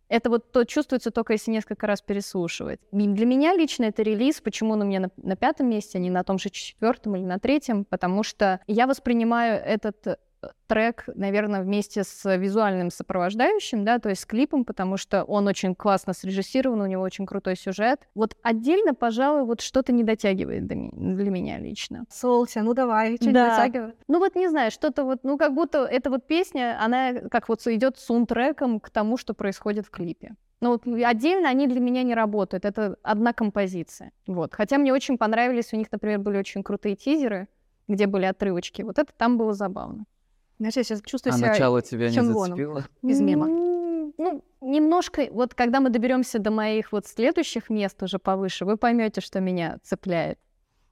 это 0.10 0.30
вот 0.30 0.52
то 0.52 0.64
чувствуется 0.64 1.12
только 1.12 1.34
если 1.34 1.52
несколько 1.52 1.88
раз 1.88 2.02
переслушивать. 2.02 2.80
Для 2.92 3.26
меня 3.26 3.54
лично 3.54 3.86
это 3.86 4.04
релиз, 4.04 4.42
почему 4.42 4.74
он 4.74 4.82
у 4.82 4.86
меня 4.86 5.02
на, 5.02 5.10
на 5.18 5.36
пятом 5.36 5.70
месте, 5.70 5.98
а 5.98 6.02
не 6.02 6.10
на 6.10 6.24
том 6.24 6.40
же 6.40 6.50
четвертом 6.50 7.16
или 7.16 7.24
на 7.24 7.40
третьем, 7.40 7.86
потому 7.86 8.24
что 8.24 8.62
я 8.68 8.88
воспринимаю 8.88 9.62
этот 9.62 10.20
трек, 10.68 11.06
наверное, 11.16 11.62
вместе 11.62 12.04
с 12.04 12.38
визуальным 12.38 12.92
сопровождающим, 12.92 13.84
да, 13.86 14.00
то 14.00 14.10
есть 14.10 14.22
с 14.22 14.26
клипом, 14.26 14.66
потому 14.66 14.98
что 14.98 15.24
он 15.24 15.48
очень 15.48 15.76
классно 15.76 16.14
срежиссирован, 16.14 16.82
у 16.82 16.86
него 16.86 17.02
очень 17.04 17.26
крутой 17.26 17.56
сюжет. 17.56 18.08
Вот 18.16 18.36
отдельно, 18.44 18.94
пожалуй, 18.94 19.44
вот 19.46 19.62
что-то 19.62 19.92
не 19.94 20.04
дотягивает 20.04 20.68
до 20.68 20.76
ми- 20.76 20.92
для 20.94 21.32
меня 21.32 21.58
лично. 21.60 22.06
Солся, 22.10 22.62
ну 22.64 22.74
давай, 22.74 23.16
что-нибудь 23.16 23.34
Да. 23.34 23.56
затягивай. 23.56 23.94
Ну 24.08 24.20
вот 24.20 24.36
не 24.36 24.48
знаю, 24.50 24.72
что-то 24.72 25.04
вот, 25.04 25.20
ну 25.24 25.38
как 25.38 25.54
будто 25.54 25.86
эта 25.86 26.10
вот 26.10 26.28
песня, 26.28 26.78
она 26.84 27.14
как 27.32 27.50
вот 27.50 27.66
идет 27.68 27.98
саундтреком 27.98 28.80
к 28.80 28.90
тому, 28.90 29.18
что 29.18 29.34
происходит 29.34 29.86
в 29.86 29.90
клипе. 29.90 30.36
Ну 30.60 30.72
вот 30.72 30.88
отдельно 30.88 31.50
они 31.50 31.68
для 31.68 31.80
меня 31.80 32.04
не 32.04 32.16
работают, 32.16 32.66
это 32.66 32.98
одна 33.04 33.32
композиция. 33.32 34.12
Вот. 34.26 34.54
Хотя 34.56 34.78
мне 34.78 34.92
очень 34.92 35.18
понравились, 35.18 35.72
у 35.74 35.78
них, 35.78 35.92
например, 35.92 36.20
были 36.20 36.38
очень 36.38 36.64
крутые 36.64 36.96
тизеры, 36.96 37.48
где 37.88 38.08
были 38.08 38.26
отрывочки. 38.26 38.82
Вот 38.82 38.98
это 39.00 39.14
там 39.16 39.38
было 39.38 39.54
забавно. 39.54 40.06
Знаешь, 40.60 40.76
я 40.76 40.84
сейчас 40.84 41.02
чувствую 41.04 41.34
А 41.34 41.38
себя 41.38 41.50
начало 41.50 41.82
тебя 41.82 42.10
не 42.10 42.22
зацепило? 42.22 42.84
из 43.04 43.22
мема. 43.22 43.48
М, 43.48 44.14
Ну, 44.18 44.44
немножко, 44.62 45.28
вот 45.32 45.54
когда 45.54 45.80
мы 45.80 45.90
доберемся 45.90 46.40
до 46.40 46.50
моих 46.50 46.92
вот 46.92 47.06
следующих 47.06 47.70
мест 47.70 48.02
уже 48.02 48.18
повыше, 48.18 48.66
вы 48.66 48.78
поймете, 48.78 49.22
что 49.22 49.40
меня 49.40 49.78
цепляет. 49.84 50.40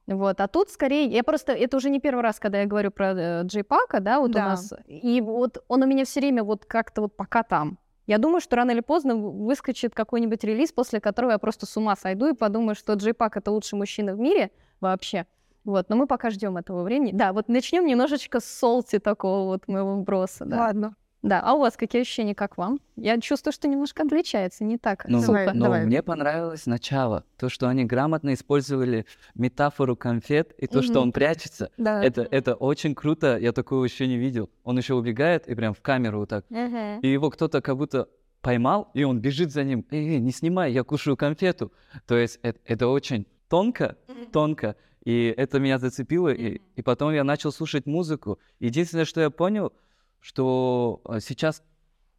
Вот, 0.05 0.39
а 0.39 0.48
тут 0.48 0.69
скорее, 0.69 1.05
я 1.05 1.24
просто, 1.24 1.51
это 1.53 1.77
уже 1.77 1.89
не 1.89 2.00
первый 2.00 2.22
раз, 2.22 2.39
когда 2.39 2.60
я 2.60 2.67
говорю 2.67 2.91
про 2.91 3.13
э, 3.13 3.43
Джей 3.45 3.63
Пака, 3.63 4.00
да, 4.00 4.19
вот 4.19 4.31
Да. 4.31 4.39
у 4.39 4.50
нас, 4.50 4.72
и 4.86 5.19
вот 5.22 5.63
он 5.67 5.81
у 5.81 5.88
меня 5.88 6.05
все 6.05 6.19
время 6.19 6.43
вот 6.43 6.65
как-то 6.65 7.01
вот 7.01 7.17
пока 7.17 7.41
там. 7.41 7.79
Я 8.05 8.19
думаю, 8.19 8.39
что 8.41 8.55
рано 8.57 8.69
или 8.69 8.81
поздно 8.81 9.15
выскочит 9.15 9.95
какой-нибудь 9.95 10.43
релиз, 10.43 10.72
после 10.72 11.00
которого 11.00 11.31
я 11.31 11.39
просто 11.39 11.65
с 11.65 11.75
ума 11.75 11.95
сойду 11.95 12.27
и 12.27 12.36
подумаю, 12.36 12.75
что 12.75 12.93
Джей 12.93 13.15
Пак 13.15 13.38
это 13.38 13.50
лучший 13.50 13.79
мужчина 13.79 14.13
в 14.13 14.19
мире 14.19 14.51
вообще. 14.79 15.25
Вот, 15.65 15.89
но 15.89 15.95
мы 15.95 16.07
пока 16.07 16.29
ждем 16.29 16.57
этого 16.57 16.84
времени. 16.84 17.12
Да, 17.13 17.34
вот 17.34 17.50
начнем 17.50 17.86
немножечко 17.86 18.39
с 18.39 18.45
солти 18.45 19.00
такого 19.00 19.45
вот 19.45 19.67
моего 19.67 19.95
вброса, 19.98 20.45
да. 20.45 20.57
Ладно. 20.57 20.95
Да, 21.24 21.41
а 21.43 21.53
у 21.55 21.60
вас 21.60 21.75
какие 21.75 22.03
ощущения, 22.03 22.36
как 22.36 22.55
вам? 22.55 22.79
Я 22.95 23.19
чувствую, 23.19 23.51
что 23.51 23.67
немножко 23.67 24.03
отличается, 24.03 24.63
не 24.63 24.77
так 24.77 25.05
Ну, 25.10 25.22
сухо. 25.22 25.53
но 25.55 25.63
давай. 25.65 25.84
мне 25.88 26.03
понравилось 26.03 26.67
начало. 26.67 27.24
То, 27.39 27.50
что 27.50 27.67
они 27.67 27.84
грамотно 27.84 28.31
использовали 28.36 29.07
метафору 29.34 29.95
конфет, 29.95 30.51
и 30.60 30.67
то, 30.67 30.84
что 30.84 30.93
Мгм. 30.93 31.01
он 31.01 31.12
прячется. 31.13 31.72
Да. 31.77 32.03
Это, 32.03 32.27
это 32.29 32.53
очень 32.53 32.93
круто, 32.93 33.39
я 33.39 33.53
такого 33.53 33.84
еще 33.86 34.05
не 34.05 34.17
видел. 34.17 34.51
Он 34.63 34.77
еще 34.77 34.93
убегает 34.93 35.48
и 35.48 35.55
прям 35.55 35.74
в 35.74 35.81
камеру 35.81 36.19
вот 36.19 36.29
так. 36.29 36.45
Мгм. 36.50 37.00
И 37.00 37.07
его 37.07 37.31
кто-то 37.31 37.60
как 37.62 37.75
будто 37.75 38.07
поймал, 38.41 38.91
и 38.93 39.03
он 39.03 39.19
бежит 39.19 39.51
за 39.51 39.63
ним. 39.63 39.84
Эй, 39.89 40.07
эй, 40.07 40.19
не 40.19 40.29
снимай, 40.31 40.72
я 40.74 40.84
кушаю 40.84 41.17
конфету. 41.17 41.74
То 42.05 42.15
есть 42.15 42.38
это, 42.43 42.60
это 42.65 42.88
очень 42.88 43.25
тонко, 43.50 43.95
тонко. 44.31 44.75
И 45.05 45.33
это 45.38 45.59
меня 45.59 45.77
зацепило. 45.77 46.33
И, 46.33 46.62
и 46.75 46.81
потом 46.81 47.13
я 47.13 47.24
начал 47.24 47.51
слушать 47.51 47.85
музыку. 47.85 48.39
Единственное, 48.59 49.05
что 49.05 49.21
я 49.21 49.29
понял, 49.29 49.71
что 50.19 51.01
э, 51.07 51.19
сейчас 51.21 51.63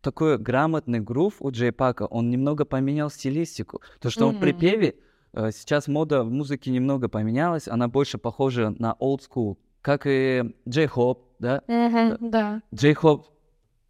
такой 0.00 0.38
грамотный 0.38 1.00
грув 1.00 1.34
у 1.40 1.50
Джей 1.50 1.72
Пака, 1.72 2.06
он 2.06 2.30
немного 2.30 2.64
поменял 2.64 3.10
стилистику. 3.10 3.82
То, 4.00 4.08
что 4.08 4.28
он 4.28 4.36
в 4.36 4.40
припеве, 4.40 4.94
э, 5.32 5.50
сейчас 5.50 5.88
мода 5.88 6.22
в 6.22 6.30
музыке 6.30 6.70
немного 6.70 7.08
поменялась, 7.08 7.66
она 7.66 7.88
больше 7.88 8.18
похожа 8.18 8.70
на 8.78 8.94
old 9.00 9.20
school, 9.28 9.56
как 9.82 10.06
и 10.06 10.54
Джей 10.68 10.86
Хоп, 10.86 11.24
да? 11.40 11.62
Мгм, 11.66 12.30
Да. 12.30 12.62
Джей 12.72 12.94
Хоп, 12.94 13.26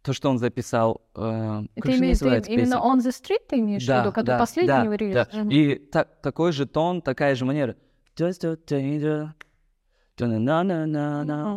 то, 0.01 0.13
что 0.13 0.29
он 0.31 0.39
записал, 0.39 1.01
э, 1.13 1.61
Ты 1.75 1.97
имеешь 1.97 2.17
ты 2.17 2.51
именно? 2.51 2.75
On 2.77 2.97
the 2.97 3.11
Street 3.11 3.41
ты 3.47 3.59
имеешь 3.59 3.85
в 3.85 3.87
виду, 3.87 4.11
который 4.11 4.39
последний 4.39 4.67
да, 4.67 4.97
релиз? 4.97 5.13
да. 5.13 5.27
Мгм. 5.33 5.49
И 5.49 5.75
так, 5.75 6.21
такой 6.23 6.51
же 6.51 6.65
тон, 6.65 7.03
такая 7.03 7.35
же 7.35 7.45
манера. 7.45 7.75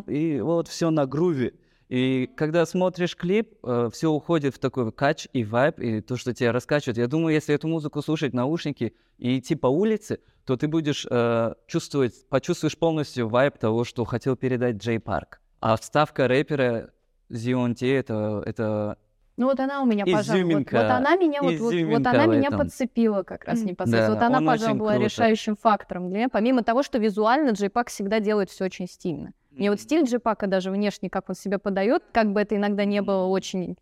И 0.07 0.40
вот 0.40 0.69
все 0.69 0.90
на 0.90 1.07
груве. 1.07 1.55
И 1.88 2.31
когда 2.37 2.67
смотришь 2.67 3.17
клип, 3.17 3.55
все 3.93 4.11
уходит 4.11 4.55
в 4.55 4.59
такой 4.59 4.93
кач 4.93 5.26
и 5.33 5.43
вайб, 5.43 5.81
и 5.81 6.00
то, 6.02 6.17
что 6.17 6.33
тебя 6.33 6.52
раскачивает. 6.52 6.99
Я 6.99 7.09
думаю, 7.09 7.35
если 7.35 7.55
эту 7.55 7.67
музыку 7.67 8.02
слушать 8.02 8.33
наушники 8.35 8.95
и 9.19 9.38
идти 9.38 9.57
по 9.57 9.67
улице, 9.67 10.21
то 10.45 10.57
ты 10.57 10.69
будешь 10.69 11.07
э, 11.11 11.55
чувствовать, 11.67 12.29
почувствуешь 12.29 12.79
полностью 12.79 13.29
вайб 13.29 13.59
того, 13.59 13.85
что 13.85 14.05
хотел 14.05 14.37
передать 14.37 14.76
Джей 14.76 15.00
Парк. 15.00 15.40
А 15.61 15.76
вставка 15.76 16.29
рэпера 16.29 16.90
Зионти 17.29 17.87
это, 17.87 18.43
это 18.45 18.99
Ну 19.40 19.47
вот 19.47 19.59
она 19.59 19.80
у 19.80 19.87
меня, 19.87 20.04
пожалуй, 20.04 20.44
вот, 20.44 20.70
вот 20.70 20.85
она 20.85 21.16
меня, 21.16 21.40
вот, 21.40 21.54
вот, 21.54 21.73
вот 21.73 22.06
она 22.06 22.26
меня 22.26 22.50
подцепила 22.50 23.23
как 23.23 23.47
раз 23.47 23.62
непосредственно. 23.62 24.09
Да, 24.09 24.12
вот 24.14 24.23
она, 24.23 24.38
он 24.40 24.47
пожалуй, 24.47 24.78
была 24.78 24.92
круто. 24.92 25.06
решающим 25.06 25.56
фактором 25.56 26.11
для 26.11 26.18
меня, 26.18 26.28
помимо 26.28 26.62
того, 26.62 26.82
что 26.82 26.99
визуально 26.99 27.54
Пак 27.73 27.88
всегда 27.88 28.20
делает 28.20 28.50
все 28.50 28.66
очень 28.66 28.87
стильно. 28.87 29.32
Мне 29.52 29.70
вот 29.70 29.80
стиль 29.80 30.06
Пака 30.18 30.47
даже 30.47 30.70
внешне, 30.70 31.09
как 31.09 31.30
он 31.30 31.35
себя 31.37 31.59
подает, 31.59 32.02
как 32.12 32.35
бы 32.35 32.42
это 32.42 32.54
иногда 32.54 32.85
не 32.85 33.00
было 33.00 33.25
очень 33.25 33.78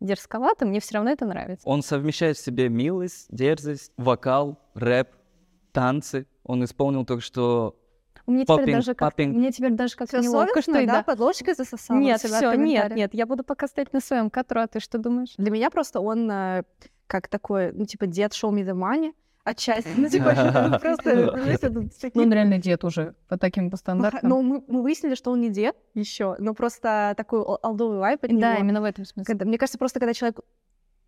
дерзковато, 0.00 0.66
мне 0.66 0.80
все 0.80 0.94
равно 0.94 1.12
это 1.12 1.24
нравится. 1.24 1.68
Он 1.68 1.82
совмещает 1.82 2.36
в 2.36 2.44
себе 2.44 2.68
милость, 2.68 3.28
дерзость, 3.30 3.92
вокал, 3.96 4.58
рэп, 4.74 5.10
танцы. 5.70 6.26
Он 6.42 6.64
исполнил 6.64 7.04
только 7.04 7.22
что... 7.22 7.76
Мне 8.26 8.44
теперь 8.44 8.56
Поппинг, 8.58 8.76
даже 8.76 8.94
как 8.94 9.10
поппинг. 9.10 9.36
мне 9.36 9.52
теперь 9.52 9.70
даже 9.72 9.96
как 9.96 10.08
Всё 10.08 10.20
неловко, 10.20 10.60
что 10.60 10.72
да, 10.72 10.84
да. 10.86 11.02
под 11.02 11.20
ложечкой 11.20 11.54
засосала 11.54 11.98
Нет, 11.98 12.20
все, 12.20 12.52
нет, 12.54 12.94
нет, 12.94 13.14
я 13.14 13.26
буду 13.26 13.44
пока 13.44 13.68
стоять 13.68 13.92
на 13.92 14.00
своем 14.00 14.30
катру, 14.30 14.60
а 14.60 14.66
ты 14.66 14.80
что 14.80 14.98
думаешь? 14.98 15.34
Для 15.38 15.50
меня 15.50 15.70
просто 15.70 16.00
он 16.00 16.28
э, 16.30 16.62
как 17.06 17.28
такой, 17.28 17.72
ну, 17.72 17.84
типа, 17.84 18.06
дед 18.06 18.32
show 18.32 18.50
me 18.50 18.64
the 18.64 18.74
money, 18.74 19.12
отчасти. 19.44 19.88
Ну, 19.96 20.08
типа, 20.08 20.78
просто, 20.82 21.30
знаешь, 21.30 21.58
это 21.62 21.88
такие- 22.00 22.30
реально 22.30 22.58
дед 22.58 22.84
уже 22.84 23.14
по 23.28 23.38
таким 23.38 23.70
по 23.70 23.78
Ну, 23.94 24.10
х- 24.10 24.18
Ну, 24.22 24.42
мы, 24.42 24.82
выяснили, 24.82 25.14
что 25.14 25.30
он 25.30 25.40
не 25.40 25.50
дед 25.50 25.76
еще, 25.94 26.36
но 26.38 26.52
просто 26.54 27.14
такой 27.16 27.40
олдовый 27.40 27.98
вайп 27.98 28.24
от 28.24 28.38
Да, 28.38 28.56
именно 28.56 28.80
в 28.80 28.84
этом 28.84 29.04
смысле. 29.04 29.36
Мне 29.44 29.58
кажется, 29.58 29.78
просто 29.78 30.00
когда 30.00 30.14
человек 30.14 30.40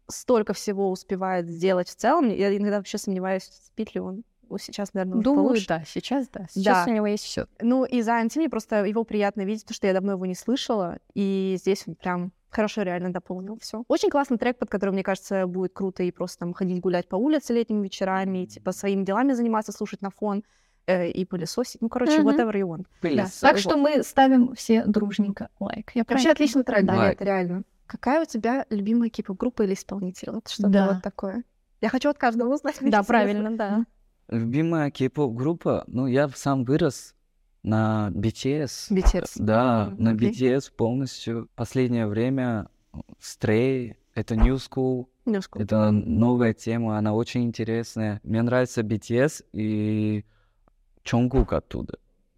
столько 0.06 0.52
всего 0.52 0.90
успевает 0.90 1.48
сделать 1.48 1.88
в 1.88 1.94
целом, 1.96 2.28
я 2.28 2.56
иногда 2.56 2.78
вообще 2.78 2.98
сомневаюсь, 2.98 3.50
спит 3.66 3.94
ли 3.94 4.00
он. 4.00 4.22
Сейчас, 4.56 4.94
наверное, 4.94 5.16
уже 5.18 5.24
Думаю, 5.24 5.48
получше. 5.48 5.66
да, 5.68 5.82
сейчас 5.86 6.28
да. 6.28 6.46
Сейчас 6.50 6.86
Да. 6.86 6.90
у 6.90 6.94
него 6.94 7.06
есть 7.06 7.24
все. 7.24 7.46
Ну, 7.60 7.84
и 7.84 8.00
за 8.00 8.14
Антини 8.16 8.46
просто 8.46 8.84
его 8.84 9.04
приятно 9.04 9.42
видеть, 9.42 9.64
потому 9.64 9.74
что 9.74 9.86
я 9.88 9.92
давно 9.92 10.12
его 10.12 10.24
не 10.26 10.34
слышала, 10.34 10.98
и 11.14 11.56
здесь 11.58 11.84
он 11.86 11.96
прям 11.96 12.32
хорошо 12.50 12.82
реально 12.82 13.12
дополнил 13.12 13.58
все. 13.60 13.84
Очень 13.88 14.08
классный 14.08 14.38
трек, 14.38 14.56
под 14.58 14.70
которым, 14.70 14.94
мне 14.94 15.02
кажется, 15.02 15.46
будет 15.46 15.74
круто 15.74 16.02
и 16.02 16.10
просто 16.10 16.38
там 16.38 16.54
ходить 16.54 16.80
гулять 16.80 17.06
по 17.08 17.16
улице 17.16 17.52
летними 17.52 17.82
вечерами, 17.84 18.44
и, 18.44 18.46
типа 18.46 18.72
своими 18.72 19.04
делами 19.04 19.32
заниматься, 19.34 19.72
слушать 19.72 20.00
на 20.00 20.10
фон 20.10 20.42
э, 20.86 21.10
и 21.10 21.26
пылесосить. 21.26 21.82
Ну, 21.82 21.90
короче, 21.90 22.20
Мгм. 22.22 22.28
whatever 22.30 22.52
you 22.54 22.62
want. 22.66 22.86
Пылесос. 23.02 23.40
Так 23.40 23.58
что 23.58 23.76
мы 23.76 24.02
ставим 24.02 24.54
все 24.54 24.84
дружненько 24.86 25.50
лайк. 25.60 25.90
Я 25.94 26.04
Вообще 26.08 26.30
отличный 26.30 26.64
трек, 26.64 26.86
да, 26.86 26.94
Лайк. 26.96 27.16
это 27.16 27.24
реально. 27.24 27.62
Какая 27.86 28.22
у 28.22 28.24
тебя 28.24 28.64
любимая 28.70 29.10
кипа-группа 29.10 29.62
или 29.62 29.74
исполнитель? 29.74 30.30
Вот 30.32 30.48
что-то 30.48 30.68
Да. 30.70 30.92
вот 30.94 31.02
такое. 31.02 31.44
Я 31.82 31.90
хочу 31.90 32.08
от 32.08 32.16
каждого 32.16 32.54
узнать. 32.54 32.76
Да, 32.80 33.02
правильно, 33.06 33.50
да. 33.56 33.84
Любимая 34.28 34.90
кей-поп 34.90 35.34
группа, 35.34 35.84
ну, 35.86 36.06
я 36.06 36.28
сам 36.28 36.64
вырос 36.64 37.14
на 37.62 38.10
BTS. 38.14 38.90
BTS. 38.90 39.30
Да, 39.36 39.86
Мгм, 39.90 40.04
на 40.04 40.10
окей. 40.12 40.30
BTS 40.32 40.70
полностью. 40.76 41.48
Последнее 41.54 42.06
время 42.06 42.68
Stray, 43.20 43.96
это 44.14 44.34
New 44.36 44.56
School, 44.56 45.06
Немножко. 45.24 45.58
это 45.62 45.90
новая 45.90 46.52
тема, 46.52 46.98
она 46.98 47.14
очень 47.14 47.44
интересная. 47.44 48.20
Мне 48.22 48.42
нравится 48.42 48.82
BTS 48.82 49.44
и 49.52 50.24
Чонгук 51.04 51.52
оттуда. 51.54 51.94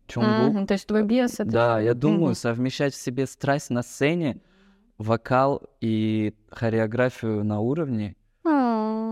Чонгук. 0.07 0.55
Мгм, 0.55 0.67
То 0.67 0.75
есть 0.75 0.87
твой 0.87 1.03
биос 1.03 1.35
это... 1.35 1.45
Да, 1.51 1.81
я 1.81 1.95
думаю, 1.95 2.27
Мгм. 2.27 2.35
совмещать 2.35 2.95
в 2.95 3.01
себе 3.01 3.27
страсть 3.27 3.71
на 3.71 3.83
сцене, 3.83 4.41
вокал 4.99 5.63
и 5.81 6.35
хореографию 6.51 7.43
на 7.45 7.61
уровне 7.61 8.17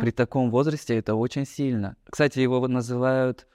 При 0.01 0.11
таком 0.11 0.51
возрасте 0.51 0.97
это 0.97 1.15
очень 1.15 1.47
сильно. 1.47 1.97
Кстати, 2.11 2.39
его 2.39 2.67
называют 2.69 3.47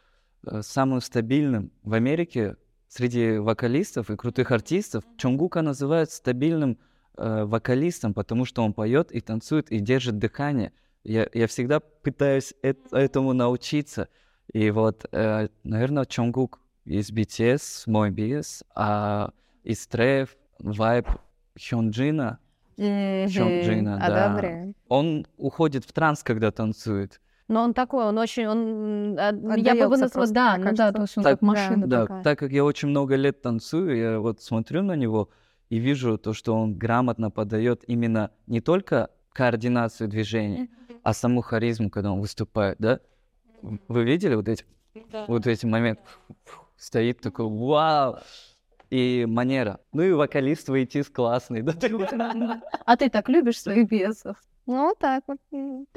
э, 0.45 0.61
самым 0.61 1.01
стабильным 1.01 1.71
в 1.83 1.93
Америке 1.93 2.57
среди 2.87 3.37
вокалистов 3.37 4.09
и 4.09 4.15
крутых 4.15 4.51
артистов. 4.51 5.03
Чонгука 5.17 5.61
называют 5.61 6.11
стабильным 6.11 6.77
э, 7.17 7.43
вокалистом, 7.45 8.13
потому 8.13 8.45
что 8.45 8.63
он 8.63 8.73
поет 8.73 9.11
и 9.11 9.21
танцует 9.21 9.71
и 9.71 9.79
держит 9.79 10.17
дыхание. 10.19 10.73
Я, 11.03 11.27
я 11.33 11.47
всегда 11.47 11.79
пытаюсь 11.79 12.53
эт- 12.61 12.95
этому 12.95 13.33
научиться. 13.33 14.09
И 14.53 14.69
вот, 14.71 15.05
э, 15.11 15.47
наверное, 15.63 16.05
Чонгук 16.05 16.59
из 16.85 17.11
BTS, 17.11 17.83
мой 17.87 18.11
BS, 18.11 18.63
а 18.75 19.31
из 19.63 19.87
Трэв, 19.87 20.35
Вайб 20.59 21.07
Хёнджина, 21.57 22.39
Мгм. 22.77 23.29
Чонджина, 23.29 23.97
да. 23.97 24.25
Одобряю. 24.27 24.73
Он 24.89 25.25
уходит 25.37 25.85
в 25.85 25.91
транс, 25.93 26.23
когда 26.23 26.51
танцует. 26.51 27.19
Но 27.47 27.61
он 27.63 27.73
такой, 27.73 28.05
он 28.05 28.17
очень, 28.17 28.47
он, 28.47 29.17
а, 29.19 29.25
я 29.25 29.33
бы 29.35 29.53
Отдаётся 29.53 29.89
назвала, 29.89 30.09
просто, 30.09 30.33
да, 30.33 30.57
ну 30.57 30.75
да, 30.75 30.91
то 30.91 31.01
есть 31.01 31.17
он 31.17 31.23
Так, 31.23 31.33
как 31.33 31.41
машина 31.41 31.87
Да, 31.87 32.01
такая. 32.03 32.23
так 32.23 32.39
как 32.39 32.51
я 32.51 32.63
очень 32.63 32.87
много 32.87 33.15
лет 33.15 33.41
танцую, 33.41 33.97
я 33.97 34.19
вот 34.19 34.41
смотрю 34.41 34.81
на 34.81 34.95
него 34.95 35.29
и 35.69 35.77
вижу 35.77 36.17
то, 36.17 36.33
что 36.33 36.55
он 36.55 36.77
грамотно 36.77 37.31
подает 37.31 37.83
именно 37.87 38.31
не 38.47 38.61
только 38.61 39.09
координацию 39.33 40.07
движений, 40.07 40.69
а 41.03 41.13
саму 41.13 41.41
харизму, 41.41 41.89
когда 41.89 42.11
он 42.13 42.21
выступает, 42.21 42.77
да? 42.79 42.99
Вы 43.61 44.03
видели 44.03 44.35
вот 44.35 44.47
эти, 44.47 44.65
вот 45.27 45.45
эти 45.47 45.65
моменты? 45.65 46.01
Стоит 46.77 47.19
такой, 47.21 47.45
вау! 47.47 48.19
И 48.93 49.25
манера. 49.25 49.79
Ну 49.91 50.03
и 50.03 50.11
вокалист 50.11 50.69
Вейтис 50.69 51.09
классный, 51.09 51.63
да? 51.63 52.61
А 52.85 52.95
ты 52.95 53.09
так 53.09 53.27
любишь 53.27 53.59
своих 53.59 53.89
биосов? 53.89 54.37
Ну, 54.67 54.89
вот 54.89 54.99
так 54.99 55.23
вот. 55.25 55.39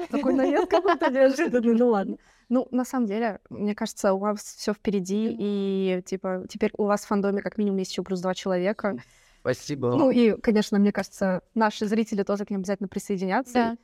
Такой 0.09 0.33
наезд 0.33 0.67
какой-то 0.67 1.11
неожиданный, 1.11 1.75
ну 1.75 1.89
ладно. 1.89 2.17
Ну, 2.49 2.67
на 2.71 2.85
самом 2.85 3.05
деле, 3.05 3.39
мне 3.51 3.75
кажется, 3.75 4.13
у 4.13 4.17
вас 4.17 4.41
все 4.41 4.73
впереди, 4.73 5.27
и, 5.29 6.01
типа, 6.07 6.45
теперь 6.49 6.71
у 6.75 6.85
вас 6.85 7.03
в 7.03 7.07
фандоме 7.07 7.43
как 7.43 7.59
минимум 7.59 7.77
есть 7.77 7.91
еще 7.91 8.01
плюс 8.01 8.19
два 8.19 8.33
человека. 8.33 8.97
Спасибо. 9.41 9.95
Ну 9.95 10.09
и, 10.09 10.31
конечно, 10.31 10.79
мне 10.79 10.91
кажется, 10.91 11.43
наши 11.53 11.85
зрители 11.85 12.23
тоже 12.23 12.45
к 12.45 12.49
ним 12.49 12.61
обязательно 12.61 12.89
присоединятся. 12.89 13.53
Да. 13.53 13.77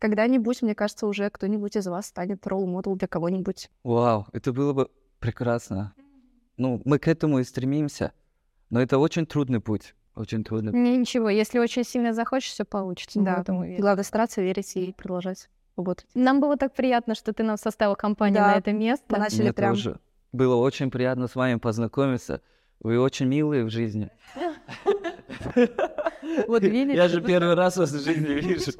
Когда-нибудь, 0.00 0.62
мне 0.62 0.74
кажется, 0.74 1.06
уже 1.06 1.30
кто-нибудь 1.30 1.76
из 1.76 1.86
вас 1.86 2.06
станет 2.06 2.44
ролл-модел 2.44 2.96
для 2.96 3.06
кого-нибудь. 3.06 3.70
Вау, 3.84 4.26
это 4.32 4.52
было 4.52 4.72
бы 4.72 4.90
прекрасно. 5.20 5.94
Ну, 6.56 6.82
мы 6.84 6.98
к 6.98 7.06
этому 7.06 7.38
и 7.38 7.44
стремимся. 7.44 8.12
Но 8.70 8.80
это 8.80 8.98
очень 8.98 9.26
трудный 9.26 9.60
путь. 9.60 9.94
Очень 10.14 10.44
трудный 10.44 10.72
Не, 10.72 10.96
Ничего, 10.96 11.28
если 11.28 11.58
очень 11.58 11.84
сильно 11.84 12.14
захочешь, 12.14 12.50
все 12.50 12.64
получится. 12.64 13.20
Да. 13.20 13.44
Главное 13.46 14.02
стараться, 14.02 14.40
верить 14.40 14.74
и 14.76 14.92
продолжать 14.92 15.48
работать. 15.76 16.06
Нам 16.14 16.40
было 16.40 16.56
так 16.56 16.74
приятно, 16.74 17.14
что 17.14 17.32
ты 17.32 17.42
нам 17.42 17.58
составил 17.58 17.96
компанию 17.96 18.36
Да. 18.38 18.48
на 18.52 18.54
это 18.56 18.72
место. 18.72 19.04
Мы 19.10 19.18
начали 19.18 19.42
Мне 19.42 19.52
прям... 19.52 19.74
тоже. 19.74 20.00
Было 20.32 20.56
очень 20.56 20.90
приятно 20.90 21.28
с 21.28 21.34
вами 21.34 21.56
познакомиться. 21.56 22.40
Вы 22.80 22.98
очень 22.98 23.26
милые 23.26 23.64
в 23.64 23.70
жизни. 23.70 24.10
Вот 26.48 26.62
видите? 26.62 26.96
Я 26.96 27.08
же 27.08 27.20
первый 27.22 27.54
раз 27.54 27.76
вас 27.76 27.92
в 27.92 28.02
жизни 28.04 28.34
вижу. 28.34 28.72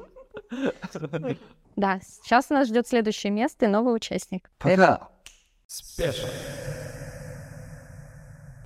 Да, 1.75 1.99
сейчас 2.01 2.49
нас 2.49 2.67
ждет 2.67 2.87
следующее 2.87 3.31
место 3.31 3.65
и 3.65 3.69
новый 3.69 3.95
участник. 3.95 4.49
Пока. 4.57 5.09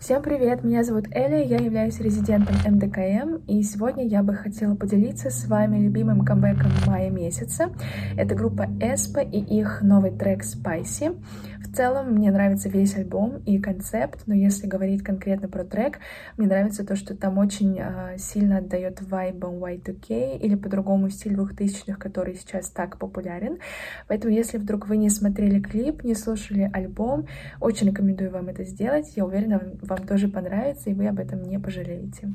Всем 0.01 0.23
привет, 0.23 0.63
меня 0.63 0.83
зовут 0.83 1.05
Эля, 1.11 1.43
я 1.43 1.57
являюсь 1.57 1.99
резидентом 1.99 2.55
МДКМ, 2.65 3.43
и 3.47 3.61
сегодня 3.61 4.03
я 4.07 4.23
бы 4.23 4.33
хотела 4.33 4.73
поделиться 4.73 5.29
с 5.29 5.45
вами 5.45 5.77
любимым 5.77 6.25
камбэком 6.25 6.71
мая 6.87 7.11
месяца. 7.11 7.69
Это 8.17 8.33
группа 8.33 8.67
Эспа 8.79 9.19
и 9.19 9.37
их 9.37 9.83
новый 9.83 10.09
трек 10.09 10.41
Spicy. 10.41 11.15
В 11.63 11.75
целом 11.75 12.15
мне 12.15 12.31
нравится 12.31 12.69
весь 12.69 12.95
альбом 12.97 13.37
и 13.45 13.59
концепт, 13.59 14.23
но 14.25 14.33
если 14.33 14.67
говорить 14.67 15.03
конкретно 15.03 15.47
про 15.47 15.63
трек, 15.63 15.99
мне 16.37 16.47
нравится 16.47 16.85
то, 16.85 16.95
что 16.95 17.15
там 17.15 17.37
очень 17.37 17.79
а, 17.79 18.17
сильно 18.17 18.57
отдает 18.57 19.01
вайбом 19.01 19.63
Y2K 19.63 20.39
или 20.39 20.55
по-другому 20.55 21.09
стиль 21.09 21.33
2000-х, 21.33 21.97
который 21.97 22.35
сейчас 22.35 22.69
так 22.69 22.97
популярен. 22.97 23.59
Поэтому 24.07 24.33
если 24.33 24.57
вдруг 24.57 24.87
вы 24.87 24.97
не 24.97 25.09
смотрели 25.09 25.61
клип, 25.61 26.03
не 26.03 26.15
слушали 26.15 26.69
альбом, 26.73 27.27
очень 27.59 27.87
рекомендую 27.87 28.31
вам 28.31 28.49
это 28.49 28.63
сделать. 28.63 29.13
Я 29.15 29.25
уверена, 29.25 29.61
вам 29.81 29.99
тоже 29.99 30.27
понравится, 30.27 30.89
и 30.89 30.93
вы 30.93 31.07
об 31.07 31.19
этом 31.19 31.43
не 31.43 31.59
пожалеете. 31.59 32.33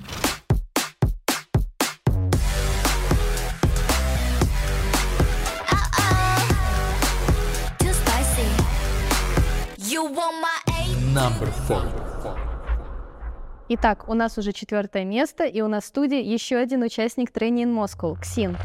Number 10.17 11.53
four. 11.69 11.83
Итак, 13.69 14.09
у 14.09 14.15
нас 14.15 14.39
уже 14.39 14.53
четвертое 14.53 15.05
место, 15.05 15.45
и 15.45 15.61
у 15.61 15.69
нас 15.69 15.85
в 15.85 15.87
студии 15.89 16.23
еще 16.23 16.57
один 16.57 16.83
участник 16.83 17.31
Trainee 17.31 17.65
in 17.65 17.75
Moscow, 17.85 18.19
Ксин. 18.19 18.57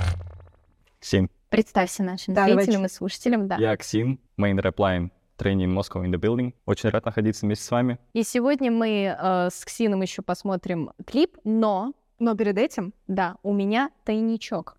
Всем. 1.01 1.29
Представься 1.49 2.03
нашим 2.03 2.35
Да, 2.35 2.45
зрителям 2.45 2.65
давайте. 2.75 2.85
и 2.85 2.95
слушателям, 2.95 3.47
да. 3.49 3.57
Я 3.57 3.75
Ксин, 3.75 4.17
main 4.39 4.61
rap 4.61 4.83
line 4.83 5.11
Trainee 5.35 5.68
in 5.68 5.77
Moscow 5.77 6.01
in 6.05 6.11
the 6.13 6.17
building. 6.17 6.53
Очень 6.65 6.89
рад 6.91 7.03
находиться 7.03 7.45
вместе 7.45 7.65
с 7.65 7.71
вами. 7.71 7.99
И 8.13 8.23
сегодня 8.23 8.71
мы 8.71 9.13
э, 9.19 9.49
с 9.51 9.65
Ксином 9.65 10.01
еще 10.03 10.21
посмотрим 10.21 10.91
клип, 11.05 11.37
но, 11.43 11.91
Но 12.19 12.33
перед 12.37 12.57
этим, 12.57 12.93
да, 13.07 13.35
у 13.43 13.51
меня 13.51 13.89
тайничок. 14.05 14.77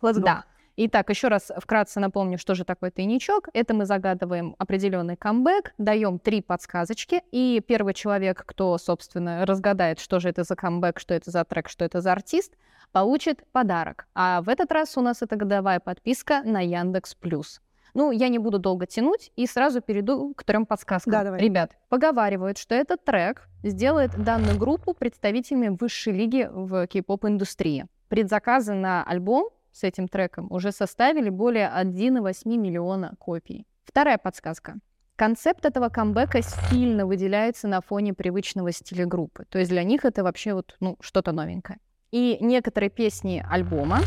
let's 0.00 0.18
go. 0.18 0.20
Да. 0.20 0.44
Итак, 0.76 1.10
еще 1.10 1.28
раз 1.28 1.52
вкратце 1.58 2.00
напомню, 2.00 2.38
что 2.38 2.54
же 2.54 2.64
такое 2.64 2.90
тайничок. 2.90 3.48
Это 3.52 3.74
мы 3.74 3.84
загадываем 3.84 4.56
определенный 4.58 5.16
камбэк, 5.16 5.74
даем 5.76 6.18
три 6.18 6.40
подсказочки, 6.40 7.22
и 7.30 7.62
первый 7.66 7.92
человек, 7.92 8.42
кто, 8.46 8.78
собственно, 8.78 9.44
разгадает, 9.44 10.00
что 10.00 10.18
же 10.18 10.30
это 10.30 10.44
за 10.44 10.56
камбэк, 10.56 10.98
что 10.98 11.12
это 11.12 11.30
за 11.30 11.44
трек, 11.44 11.68
что 11.68 11.84
это 11.84 12.00
за 12.00 12.12
артист, 12.12 12.54
получит 12.90 13.44
подарок. 13.52 14.06
А 14.14 14.40
в 14.40 14.48
этот 14.48 14.72
раз 14.72 14.96
у 14.96 15.02
нас 15.02 15.20
это 15.20 15.36
годовая 15.36 15.78
подписка 15.78 16.42
на 16.42 16.60
Яндекс 16.60 17.14
Плюс. 17.16 17.60
Ну, 17.92 18.10
я 18.10 18.28
не 18.28 18.38
буду 18.38 18.58
долго 18.58 18.86
тянуть 18.86 19.30
и 19.36 19.46
сразу 19.46 19.82
перейду 19.82 20.32
к 20.34 20.44
трем 20.44 20.64
подсказкам. 20.64 21.12
Да, 21.12 21.24
давай. 21.24 21.40
Ребят, 21.40 21.76
поговаривают, 21.90 22.56
что 22.56 22.74
этот 22.74 23.04
трек 23.04 23.46
сделает 23.62 24.16
данную 24.16 24.56
группу 24.56 24.94
представителями 24.94 25.76
высшей 25.78 26.14
лиги 26.14 26.48
в 26.50 26.86
кей-поп-индустрии. 26.86 27.86
Предзаказы 28.08 28.72
на 28.72 29.04
альбом 29.04 29.50
с 29.72 29.84
этим 29.84 30.08
треком 30.08 30.46
уже 30.50 30.72
составили 30.72 31.30
более 31.30 31.70
1,8 31.74 32.56
миллиона 32.56 33.14
копий. 33.18 33.66
Вторая 33.84 34.18
подсказка. 34.18 34.76
Концепт 35.16 35.64
этого 35.64 35.88
камбэка 35.88 36.42
сильно 36.42 37.06
выделяется 37.06 37.68
на 37.68 37.80
фоне 37.80 38.14
привычного 38.14 38.72
стиля 38.72 39.06
группы. 39.06 39.44
То 39.48 39.58
есть 39.58 39.70
для 39.70 39.84
них 39.84 40.04
это 40.04 40.22
вообще 40.22 40.54
вот, 40.54 40.76
ну, 40.80 40.96
что-то 41.00 41.32
новенькое. 41.32 41.78
И 42.10 42.38
некоторые 42.40 42.90
песни 42.90 43.44
альбома 43.48 44.00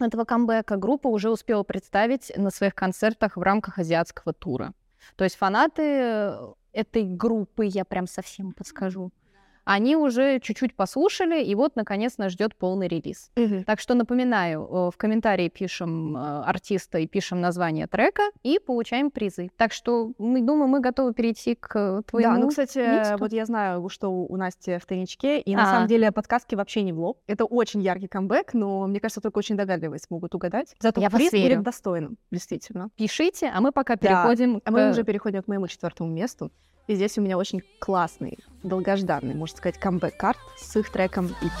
этого 0.00 0.24
камбэка 0.24 0.76
группа 0.76 1.08
уже 1.08 1.30
успела 1.30 1.62
представить 1.62 2.32
на 2.36 2.50
своих 2.50 2.74
концертах 2.74 3.36
в 3.36 3.42
рамках 3.42 3.78
азиатского 3.78 4.32
тура. 4.32 4.72
То 5.16 5.24
есть 5.24 5.36
фанаты 5.36 5.82
э, 5.82 6.52
этой 6.72 7.04
группы, 7.04 7.66
я 7.66 7.84
прям 7.84 8.06
совсем 8.06 8.52
подскажу, 8.52 9.12
они 9.64 9.96
уже 9.96 10.40
чуть-чуть 10.40 10.74
послушали, 10.74 11.42
и 11.42 11.54
вот, 11.54 11.76
наконец, 11.76 12.18
нас 12.18 12.32
ждет 12.32 12.54
полный 12.56 12.88
релиз. 12.88 13.30
Мгм. 13.36 13.64
Так 13.64 13.80
что 13.80 13.94
напоминаю, 13.94 14.90
в 14.90 14.94
комментарии 14.96 15.48
пишем 15.48 16.16
э, 16.16 16.20
артиста 16.44 16.98
и 16.98 17.06
пишем 17.06 17.40
название 17.40 17.86
трека 17.86 18.22
и 18.42 18.58
получаем 18.58 19.10
призы. 19.10 19.50
Так 19.56 19.72
что 19.72 20.12
мы 20.18 20.40
думаю, 20.42 20.68
мы 20.68 20.80
готовы 20.80 21.14
перейти 21.14 21.54
к 21.54 22.02
твоему. 22.06 22.34
Да, 22.34 22.38
ну, 22.40 22.48
кстати, 22.48 22.78
месту. 22.78 23.16
вот 23.18 23.32
я 23.32 23.46
знаю, 23.46 23.88
что 23.88 24.08
у 24.08 24.36
Насти 24.36 24.78
в 24.78 24.86
тайничке, 24.86 25.40
и 25.40 25.54
на 25.56 25.62
А. 25.64 25.66
самом 25.66 25.88
деле 25.88 26.12
подсказки 26.12 26.54
вообще 26.54 26.82
не 26.82 26.92
в 26.92 26.98
лоб. 27.00 27.18
Это 27.26 27.44
очень 27.44 27.80
яркий 27.82 28.08
камбэк, 28.08 28.54
но 28.54 28.86
мне 28.86 29.00
кажется, 29.00 29.20
только 29.20 29.38
очень 29.38 29.56
догадливые 29.56 29.98
смогут 29.98 30.34
угадать. 30.34 30.74
Зато 30.80 31.00
Я 31.00 31.10
приз 31.10 31.30
будет 31.30 31.62
достойным, 31.62 32.16
действительно. 32.30 32.90
Пишите, 32.96 33.50
а 33.54 33.60
мы 33.60 33.72
пока 33.72 33.96
Да. 33.96 34.00
переходим 34.08 34.60
А 34.64 34.70
к... 34.70 34.72
мы 34.72 34.90
уже 34.90 35.04
переходим 35.04 35.42
к 35.42 35.48
моему 35.48 35.66
четвертому 35.68 36.10
месту. 36.10 36.50
И 36.86 36.94
здесь 36.94 37.16
у 37.16 37.22
меня 37.22 37.38
очень 37.38 37.62
классный, 37.78 38.38
долгожданный, 38.62 39.34
можно 39.34 39.56
сказать, 39.56 39.78
камбэк-карт 39.78 40.38
с 40.58 40.76
их 40.76 40.90
треком 40.90 41.34
«Ики». 41.40 41.54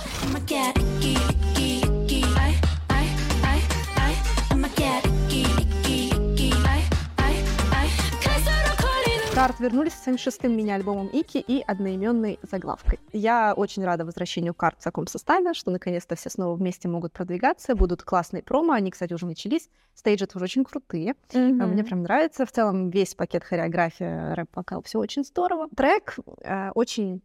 Карт 9.34 9.58
вернулись 9.58 9.94
со 9.94 10.04
своим 10.04 10.16
шестым 10.18 10.56
мини-альбомом 10.56 11.08
Ики 11.08 11.38
и 11.38 11.60
одноименной 11.60 12.38
заглавкой. 12.42 13.00
Я 13.12 13.52
очень 13.56 13.84
рада 13.84 14.04
возвращению 14.04 14.54
карт 14.54 14.76
в 14.78 14.84
таком 14.84 15.08
составе, 15.08 15.54
что 15.54 15.72
наконец-то 15.72 16.14
все 16.14 16.30
снова 16.30 16.54
вместе 16.54 16.86
могут 16.86 17.12
продвигаться, 17.12 17.74
будут 17.74 18.04
классные 18.04 18.44
промо, 18.44 18.74
они, 18.74 18.92
кстати, 18.92 19.12
уже 19.12 19.26
начались, 19.26 19.68
стейджи 19.92 20.28
тоже 20.28 20.44
очень 20.44 20.64
крутые. 20.64 21.16
А 21.32 21.66
Мне 21.66 21.82
прям 21.82 22.02
нравится. 22.02 22.46
В 22.46 22.52
целом 22.52 22.90
весь 22.90 23.16
пакет 23.16 23.42
хореография, 23.42 24.36
рэп-вокал, 24.36 24.82
все 24.82 25.00
очень 25.00 25.24
здорово. 25.24 25.68
Трек 25.76 26.16
э, 26.42 26.70
очень 26.70 27.20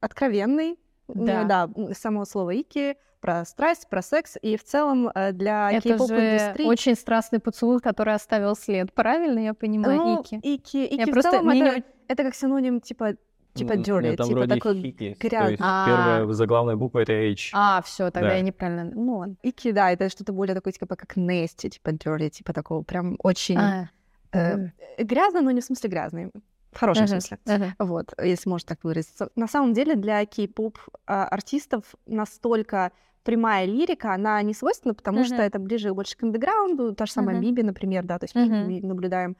откровенный. 0.00 0.78
Да. 1.08 1.42
Э, 1.42 1.44
да, 1.46 1.70
само 1.94 2.24
слово 2.24 2.50
Ики 2.54 2.96
про 3.20 3.44
страсть, 3.44 3.88
про 3.88 4.02
секс. 4.02 4.36
И 4.42 4.56
в 4.56 4.64
целом 4.64 5.08
э, 5.14 5.32
для 5.32 5.70
Это 5.72 5.76
же 5.88 5.94
кей-поп-индустрии... 5.96 6.66
очень 6.66 6.94
страстный 6.94 7.40
поцелуй, 7.40 7.80
который 7.80 8.14
оставил 8.14 8.54
след. 8.56 8.92
Правильно 8.92 9.38
я 9.38 9.54
понимаю, 9.54 9.96
Ну, 9.98 10.20
Ики? 10.22 10.34
Ики, 10.42 10.84
Ики 10.86 10.94
Я 11.00 11.06
в 11.06 11.10
просто- 11.10 11.30
целом 11.30 11.48
это, 11.50 11.82
это 12.08 12.22
как 12.24 12.34
синоним 12.34 12.80
типа 12.80 13.14
типа 13.54 13.74
dirty, 13.74 14.10
типа 14.12 14.24
вроде 14.26 14.54
такой 14.54 14.82
хики, 14.82 15.16
грязный. 15.20 15.46
То 15.46 15.50
есть 15.52 15.62
А. 15.64 15.86
первая 15.86 16.32
заглавная 16.32 16.74
буква— 16.76 16.98
это 17.02 17.12
H. 17.12 17.50
А, 17.54 17.80
все, 17.82 18.10
тогда 18.10 18.30
Да. 18.30 18.34
я 18.34 18.40
неправильно. 18.42 18.90
Ну 18.94 19.18
ладно. 19.18 19.36
Ики, 19.42 19.70
да, 19.70 19.92
это 19.92 20.08
что-то 20.08 20.32
более 20.32 20.54
такое, 20.56 20.72
типа 20.72 20.96
как 20.96 21.16
nasty, 21.16 21.68
типа 21.70 21.90
dirty, 21.90 22.30
типа 22.30 22.52
такого 22.52 22.82
прям 22.82 23.16
очень 23.22 23.56
А, 23.56 23.88
э, 24.32 24.70
грязно, 24.98 25.40
но 25.40 25.52
не 25.52 25.60
в 25.60 25.64
смысле 25.64 25.88
грязный, 25.88 26.32
в 26.74 26.78
хорошем 26.80 27.06
Мгм, 27.06 27.20
смысле. 27.20 27.38
ага. 27.46 27.74
Вот, 27.78 28.14
если 28.22 28.48
можно 28.48 28.68
так 28.68 28.84
выразиться. 28.84 29.30
На 29.36 29.46
самом 29.46 29.72
деле 29.72 29.94
для 29.94 30.24
кей-поп 30.26 30.78
а, 31.06 31.26
артистов 31.28 31.94
настолько 32.06 32.92
прямая 33.22 33.64
лирика, 33.64 34.12
она 34.12 34.42
не 34.42 34.52
свойственна, 34.54 34.94
потому 34.94 35.18
Мгм. 35.18 35.26
что 35.26 35.42
это 35.42 35.58
ближе 35.58 35.94
больше 35.94 36.16
к 36.16 36.22
андеграунду, 36.22 36.94
та 36.94 37.06
же 37.06 37.12
самая 37.12 37.36
Мгм. 37.36 37.44
Биби, 37.44 37.62
например, 37.62 38.04
да, 38.04 38.18
то 38.18 38.24
есть 38.24 38.34
Мгм. 38.34 38.68
мы 38.68 38.80
наблюдаем 38.82 39.36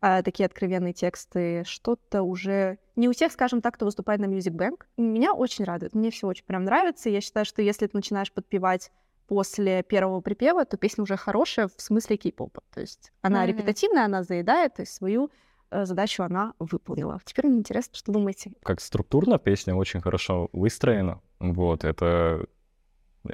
а, 0.00 0.22
такие 0.22 0.46
откровенные 0.46 0.92
тексты, 0.92 1.64
что-то 1.64 2.22
уже 2.22 2.78
не 2.96 3.08
у 3.08 3.12
всех, 3.12 3.32
скажем 3.32 3.60
так, 3.60 3.74
кто 3.74 3.84
выступает 3.84 4.20
на 4.20 4.26
Music 4.26 4.52
Bank. 4.52 4.82
Меня 4.96 5.32
очень 5.34 5.64
радует, 5.64 5.94
мне 5.94 6.10
все 6.10 6.26
очень 6.28 6.44
прям 6.44 6.64
нравится. 6.64 7.10
Я 7.10 7.20
считаю, 7.20 7.44
что 7.44 7.62
если 7.62 7.86
ты 7.86 7.96
начинаешь 7.96 8.32
подпевать 8.32 8.92
после 9.26 9.82
первого 9.82 10.20
припева, 10.20 10.64
то 10.64 10.76
песня 10.76 11.02
уже 11.02 11.16
хорошая 11.16 11.68
в 11.68 11.80
смысле 11.82 12.16
кей-попа. 12.16 12.62
То 12.72 12.80
есть 12.80 13.12
она 13.22 13.40
Мгм. 13.40 13.48
репетативная, 13.48 14.04
она 14.04 14.22
заедает, 14.22 14.74
то 14.74 14.82
есть 14.82 14.94
свою 14.94 15.30
задачу 15.70 16.22
она 16.22 16.54
выполнила. 16.58 17.20
Теперь 17.24 17.46
мне 17.46 17.58
интересно, 17.58 17.96
что 17.96 18.12
думаете. 18.12 18.52
Как 18.62 18.80
структурно 18.80 19.38
песня 19.38 19.74
очень 19.74 20.00
хорошо 20.00 20.48
выстроена. 20.52 21.20
Вот, 21.38 21.84
это 21.84 22.46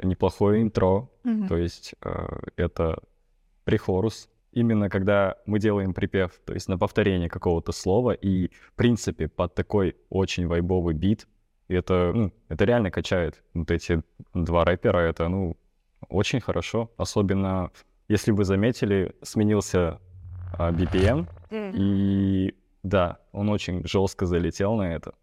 неплохое 0.03 0.63
интро. 0.63 1.09
То 1.49 1.57
есть 1.57 1.95
э, 2.03 2.27
это 2.57 2.99
прихорус. 3.65 4.29
Именно 4.53 4.89
когда 4.89 5.37
мы 5.47 5.59
делаем 5.59 5.95
припев, 5.95 6.41
то 6.45 6.55
есть 6.55 6.69
на 6.69 6.79
повторение 6.79 7.29
какого-то 7.29 7.73
слова, 7.73 8.13
и, 8.13 8.49
в 8.49 8.73
принципе, 8.75 9.27
под 9.27 9.55
такой 9.55 9.97
очень 10.11 10.47
вайбовый 10.47 10.95
бит, 10.95 11.27
это, 11.69 12.13
ну, 12.15 12.33
это 12.49 12.65
реально 12.65 12.91
качает. 12.91 13.43
Вот 13.55 13.71
эти 13.71 14.03
два 14.33 14.65
рэпера, 14.65 14.99
это, 14.99 15.29
ну, 15.29 15.57
очень 16.09 16.41
хорошо. 16.41 16.93
Особенно, 16.97 17.73
если 18.09 18.31
вы 18.31 18.45
заметили, 18.45 19.17
сменился 19.23 20.01
а, 20.57 20.71
BPM, 20.71 21.27
и 21.55 22.55
да, 22.83 23.19
он 23.33 23.49
очень 23.49 23.87
жестко 23.87 24.27
залетел 24.27 24.77
на 24.77 24.95
это. 24.95 25.15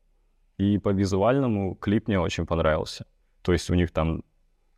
И 0.58 0.78
по 0.78 0.90
визуальному 0.90 1.76
клип 1.76 2.08
мне 2.08 2.20
очень 2.20 2.46
понравился. 2.46 3.06
То 3.42 3.54
есть 3.54 3.70
у 3.70 3.76
них 3.76 3.92
там 3.92 4.24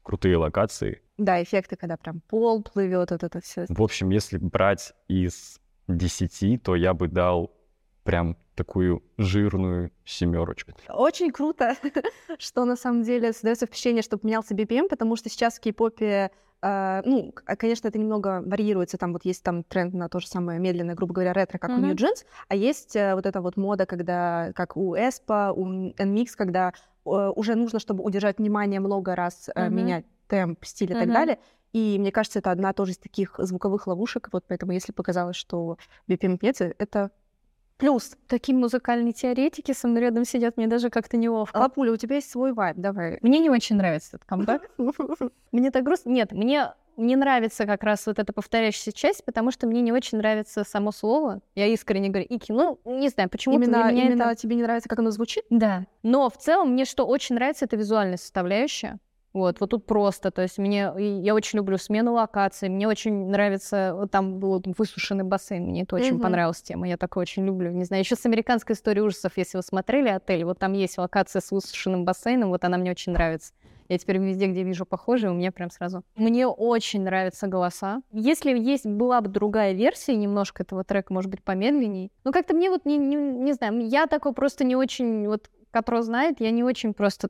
крутые 0.04 0.38
локации. 0.38 1.02
Да, 1.18 1.42
эффекты, 1.42 1.76
когда 1.76 1.98
прям 1.98 2.22
пол 2.22 2.64
плывет, 2.64 3.12
вот 3.12 3.24
это 3.24 3.40
все. 3.42 3.66
В 3.70 3.82
общем, 3.82 4.10
если 4.10 4.38
брать 4.38 4.94
из 5.08 5.60
10, 5.88 6.64
то 6.64 6.76
я 6.76 6.94
бы 6.94 7.08
дал 7.08 7.52
прям 8.04 8.38
такую 8.56 9.04
жирную 9.18 9.92
семерочку. 10.06 10.74
Очень 10.90 11.32
круто, 11.32 11.76
что 12.38 12.66
на 12.66 12.76
самом 12.76 13.04
деле 13.04 13.34
создается 13.34 13.66
впечатление, 13.66 14.04
что 14.04 14.18
поменялся 14.18 14.54
BPM, 14.54 14.88
потому 14.90 15.16
что 15.16 15.30
сейчас 15.30 15.58
в 15.58 15.62
кей-попе, 15.62 16.30
э, 16.62 17.02
ну, 17.06 17.32
к- 17.32 17.56
конечно, 17.58 17.88
это 17.88 17.98
немного 17.98 18.44
вариируется, 18.46 18.98
там 18.98 19.14
вот 19.14 19.26
есть 19.26 19.44
там 19.44 19.64
тренд 19.64 19.94
на 19.94 20.10
то 20.10 20.20
же 20.20 20.28
самое 20.28 20.60
медленное, 20.60 20.96
грубо 20.96 21.14
говоря, 21.14 21.34
ретро, 21.34 21.58
как 21.58 21.72
у 21.72 21.74
Мгм. 21.74 21.86
New 21.88 21.96
Jeans, 21.96 22.26
а 22.48 22.56
есть 22.56 22.96
э, 22.96 23.16
вот 23.16 23.26
эта 23.26 23.42
вот 23.42 23.58
мода, 23.58 23.86
когда, 23.86 24.52
как 24.54 24.78
у 24.78 24.96
Эспа, 24.96 25.52
у 25.56 25.66
NMIX, 25.68 26.28
когда 26.38 26.74
э, 27.06 27.10
уже 27.36 27.56
нужно, 27.56 27.80
чтобы 27.80 28.04
удержать 28.04 28.38
внимание 28.38 28.80
много 28.80 29.16
раз, 29.16 29.50
э, 29.56 29.66
Мгм. 29.66 29.76
менять 29.76 30.06
темп, 30.28 30.64
стиль 30.66 30.92
и 30.92 30.94
так 30.94 31.06
Мгм. 31.06 31.14
далее. 31.14 31.40
И 31.74 31.98
мне 32.00 32.12
кажется, 32.12 32.38
это 32.38 32.52
одна 32.52 32.72
тоже 32.74 32.92
из 32.92 32.98
таких 33.00 33.34
звуковых 33.40 33.88
ловушек, 33.88 34.30
вот 34.32 34.44
поэтому 34.48 34.74
если 34.74 34.92
показалось, 34.92 35.36
что 35.36 35.78
BPM 36.08 36.38
меняется, 36.40 36.72
это 36.78 37.10
плюс. 37.78 38.16
Такие 38.28 38.58
музыкальные 38.58 39.14
теоретики 39.14 39.72
со 39.72 39.88
мной 39.88 40.02
рядом 40.04 40.26
сидят, 40.26 40.58
мне 40.58 40.68
даже 40.68 40.90
как-то 40.90 41.18
неловко. 41.18 41.60
Папуля, 41.60 41.92
у 41.92 41.98
тебя 41.98 42.16
есть 42.16 42.30
свой 42.30 42.54
вайб, 42.54 42.78
давай. 42.78 43.20
Мне 43.22 43.40
не 43.40 43.50
очень 43.50 43.76
нравится 43.76 44.18
этот 44.18 44.26
камбэк. 44.26 44.70
Мне 45.52 45.72
так 45.72 45.84
грустно. 45.84 46.10
Нет, 46.10 46.32
мне 46.32 46.74
не 46.98 47.16
нравится 47.16 47.66
как 47.66 47.84
раз 47.84 48.06
вот 48.06 48.20
эта 48.20 48.34
повторяющаяся 48.34 48.92
часть, 48.92 49.26
потому 49.26 49.52
что 49.52 49.68
мне 49.68 49.82
не 49.82 49.92
очень 49.92 50.18
нравится 50.18 50.64
само 50.64 50.92
слово. 50.92 51.42
Я 51.56 51.68
искренне 51.68 52.10
говорю, 52.10 52.28
Ики, 52.30 52.52
ну, 52.52 52.80
не 52.86 53.10
знаю, 53.10 53.30
почему-то 53.30 53.64
Именно, 53.64 53.92
меня 53.92 54.06
именно 54.06 54.24
это... 54.24 54.36
тебе 54.36 54.56
не 54.56 54.64
нравится, 54.64 54.90
как 54.90 55.00
оно 55.00 55.12
звучит? 55.12 55.46
Да. 55.50 55.86
Но 56.04 56.30
в 56.30 56.38
целом 56.38 56.72
мне 56.74 56.86
что 56.86 57.06
очень 57.06 57.36
нравится, 57.36 57.66
это 57.66 57.76
визуальная 57.76 58.18
составляющая. 58.18 59.00
Вот, 59.34 59.60
вот 59.60 59.72
тут 59.72 59.88
просто, 59.88 60.30
то 60.30 60.44
есть 60.44 60.60
мне, 60.60 60.92
я 60.98 61.34
очень 61.34 61.58
люблю 61.58 61.78
смену 61.80 62.14
локаций, 62.14 62.70
мне 62.70 62.88
очень 62.88 63.30
нравится, 63.30 63.94
вот 63.96 64.12
там 64.12 64.38
был 64.40 64.62
высушенный 64.78 65.24
бассейн, 65.24 65.64
мне 65.64 65.82
это 65.84 65.96
очень 65.96 66.14
Мгм. 66.16 66.22
понравилась 66.22 66.62
тема, 66.62 66.88
я 66.88 66.98
такое 66.98 67.24
очень 67.24 67.44
люблю. 67.44 67.72
Не 67.72 67.84
знаю, 67.84 68.04
еще 68.04 68.16
с 68.16 68.26
американской 68.28 68.76
историей 68.76 69.02
ужасов, 69.04 69.32
если 69.36 69.58
вы 69.58 69.64
смотрели 69.64 70.10
отель, 70.10 70.44
вот 70.46 70.60
там 70.60 70.74
есть 70.74 71.00
локация 71.00 71.42
с 71.42 71.50
высушенным 71.52 72.06
бассейном, 72.06 72.50
вот 72.50 72.64
она 72.64 72.78
мне 72.78 72.92
очень 72.92 73.12
нравится. 73.14 73.54
Я 73.90 73.98
теперь 73.98 74.20
везде, 74.20 74.48
где 74.48 74.64
вижу 74.64 74.86
похожие, 74.86 75.32
у 75.32 75.34
меня 75.34 75.52
прям 75.52 75.72
сразу. 75.72 76.04
Мне 76.16 76.48
очень 76.48 77.02
нравятся 77.02 77.48
голоса. 77.48 78.02
Если 78.12 78.58
есть 78.58 78.86
была 78.86 79.20
бы 79.20 79.30
другая 79.30 79.74
версия, 79.74 80.16
немножко 80.16 80.62
этого 80.64 80.84
трека, 80.84 81.12
может 81.12 81.30
быть, 81.32 81.44
помедленней. 81.44 82.12
Ну, 82.24 82.32
как-то 82.32 82.54
мне 82.54 82.70
вот 82.70 82.86
не, 82.86 82.98
не, 82.98 83.16
не 83.16 83.54
знаю, 83.54 83.80
я 83.88 84.06
такой 84.06 84.34
просто 84.34 84.64
не 84.64 84.76
очень, 84.76 85.28
вот, 85.28 85.50
который 85.72 86.02
знает, 86.04 86.40
я 86.40 86.52
не 86.52 86.64
очень 86.64 86.94
просто 86.94 87.30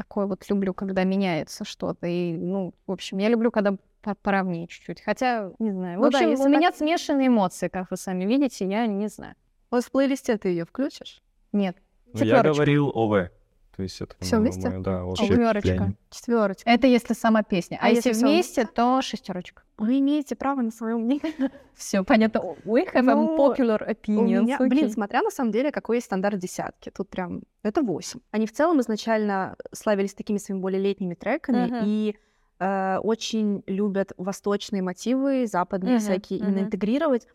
такое 0.00 0.26
вот 0.26 0.48
люблю, 0.48 0.72
когда 0.72 1.04
меняется 1.04 1.64
что-то. 1.64 2.06
И, 2.06 2.32
ну, 2.32 2.72
в 2.86 2.92
общем, 2.92 3.18
я 3.18 3.28
люблю, 3.28 3.50
когда 3.50 3.76
по- 4.02 4.14
поровнее 4.14 4.66
чуть-чуть. 4.66 5.02
Хотя, 5.02 5.50
не 5.58 5.72
знаю. 5.72 5.98
В 5.98 6.02
Ну 6.04 6.10
да, 6.10 6.18
общем, 6.18 6.30
если 6.30 6.44
у 6.44 6.50
так- 6.50 6.56
меня 6.56 6.72
смешанные 6.72 7.28
эмоции, 7.28 7.68
как 7.68 7.90
вы 7.90 7.96
сами 7.96 8.24
видите, 8.24 8.66
я 8.66 8.86
не 8.86 9.08
знаю. 9.08 9.34
Вот 9.70 9.84
в 9.84 9.90
плейлисте 9.90 10.36
ты 10.38 10.48
ее 10.48 10.64
включишь? 10.64 11.22
Нет. 11.52 11.76
Ну, 12.12 12.24
я 12.24 12.42
говорил 12.42 12.90
ОВ. 12.94 13.28
То 13.76 13.82
есть 13.84 14.00
это 14.00 14.14
Всё 14.20 14.36
моё- 14.36 14.42
вместе? 14.50 14.68
моё, 14.68 14.80
да, 14.82 15.04
Четвёрочка. 15.16 15.60
впечатление. 15.60 15.96
Четверочка. 16.10 16.70
Это 16.70 16.86
если 16.86 17.14
сама 17.14 17.42
песня. 17.42 17.78
А, 17.80 17.86
А 17.86 17.88
если, 17.90 18.12
вместе, 18.12 18.66
то 18.66 19.00
шестерочка. 19.00 19.62
Вы 19.78 20.00
имеете 20.00 20.34
право 20.34 20.60
на 20.60 20.70
свое 20.70 20.96
мнение. 20.96 21.20
Все, 21.74 22.02
понятно. 22.04 22.40
We 22.64 22.84
have 22.92 23.08
a 23.10 23.14
Ну, 23.14 23.36
popular 23.38 23.82
У 23.86 23.90
opinion. 23.90 24.42
меня, 24.42 24.58
блин, 24.58 24.90
смотря 24.90 25.22
на 25.22 25.30
самом 25.30 25.52
деле, 25.52 25.70
какой 25.72 25.96
есть 25.96 26.06
стандарт 26.06 26.38
десятки. 26.38 26.90
Тут 26.90 27.08
прям 27.08 27.42
это 27.62 27.80
8. 27.82 28.20
Они 28.32 28.46
в 28.46 28.52
целом 28.52 28.80
изначально 28.80 29.56
славились 29.72 30.14
такими 30.14 30.38
своими 30.38 30.60
более 30.60 30.82
летними 30.82 31.14
треками 31.14 31.66
Мгм. 31.66 31.78
и 31.84 32.16
э, 32.62 32.98
очень 32.98 33.62
любят 33.66 34.12
восточные 34.18 34.82
мотивы, 34.82 35.46
западные 35.46 35.94
Мгм, 35.94 36.00
всякие, 36.02 36.40
именно 36.40 36.56
мгм. 36.58 36.64
интегрировать. 36.64 37.26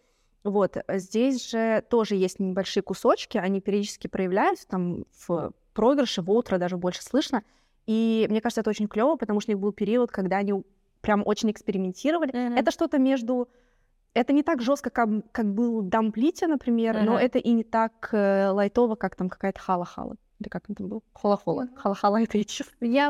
Вот, 0.44 0.78
э, 0.78 1.00
здесь 1.00 1.50
же 1.50 1.84
тоже 1.90 2.14
есть 2.14 2.40
небольшие 2.40 2.84
кусочки, 2.84 3.40
они 3.40 3.60
периодически 3.60 4.06
проявляются, 4.06 4.68
там 4.68 5.06
в 5.28 5.52
проигрыше, 5.76 6.22
в 6.24 6.32
утро 6.32 6.58
даже 6.58 6.78
больше 6.78 7.04
слышно. 7.04 7.44
И 7.86 8.26
мне 8.32 8.42
кажется, 8.42 8.62
это 8.62 8.72
очень 8.72 8.88
клево, 8.88 9.16
потому 9.16 9.42
что 9.42 9.52
у 9.52 9.54
них 9.54 9.62
был 9.62 9.72
период, 9.72 10.10
когда 10.10 10.38
они 10.38 10.64
прям 11.02 11.22
очень 11.24 11.52
экспериментировали. 11.52 12.32
Мгм. 12.36 12.58
Это 12.58 12.72
что-то 12.72 12.98
между... 12.98 13.48
Это 14.16 14.32
не 14.34 14.44
так 14.44 14.62
жестко, 14.62 14.90
как, 14.90 15.10
как 15.34 15.54
был 15.54 15.82
Дамплите, 15.82 16.48
например, 16.48 17.04
но 17.04 17.14
Мгм. 17.14 17.22
это 17.22 17.38
и 17.38 17.52
не 17.52 17.64
так 17.64 18.10
э, 18.14 18.50
лайтово, 18.50 18.96
как 18.96 19.16
там 19.16 19.30
какая-то 19.30 19.60
хала-хала. 19.60 20.16
Или 20.40 20.50
как 20.50 20.64
он 20.70 20.76
там 20.76 20.88
был? 20.88 21.04
Хола-хола. 21.14 21.68
Хала-хала 21.76 22.22
это 22.22 22.38
и 22.38 22.46
честно. 22.46 22.74
Я 22.86 23.08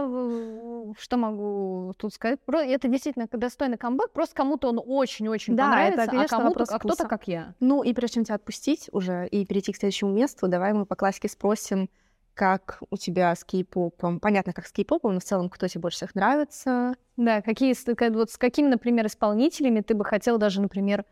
что 0.99 1.17
могу 1.17 1.93
тут 1.97 2.13
сказать? 2.13 2.39
Это 2.47 2.87
действительно 2.87 3.27
достойный 3.31 3.77
камбэк. 3.77 4.11
Просто 4.11 4.35
кому-то 4.35 4.69
он 4.69 4.79
очень-очень 4.83 5.55
Да, 5.55 5.63
понравится, 5.63 6.01
это, 6.01 6.11
конечно, 6.11 6.37
а 6.37 6.39
кому-то, 6.41 6.63
а 6.69 6.79
кто-то 6.79 7.07
как 7.07 7.27
я. 7.27 7.53
Ну 7.59 7.83
и 7.83 7.93
прежде 7.93 8.15
чем 8.15 8.25
тебя 8.25 8.35
отпустить 8.35 8.89
уже 8.91 9.27
и 9.27 9.45
перейти 9.45 9.71
к 9.73 9.77
следующему 9.77 10.11
месту, 10.11 10.47
давай 10.47 10.73
мы 10.73 10.85
по 10.85 10.95
классике 10.95 11.27
спросим, 11.29 11.89
как 12.35 12.83
у 12.91 12.97
тебя 12.97 13.33
с 13.33 13.43
кей-попом. 13.43 14.19
Понятно, 14.19 14.53
как 14.53 14.67
с 14.67 14.71
кей-попом, 14.73 15.13
но 15.13 15.19
в 15.19 15.23
целом, 15.23 15.49
кто 15.49 15.67
тебе 15.67 15.81
больше 15.81 15.97
всех 15.97 16.13
нравится? 16.15 16.93
Да, 17.17 17.41
какие, 17.41 17.73
вот 18.11 18.29
с 18.29 18.37
какими, 18.37 18.67
например, 18.67 19.07
исполнителями 19.07 19.81
ты 19.81 19.95
бы 19.95 20.05
хотел 20.05 20.37
даже, 20.37 20.61
например, 20.61 21.05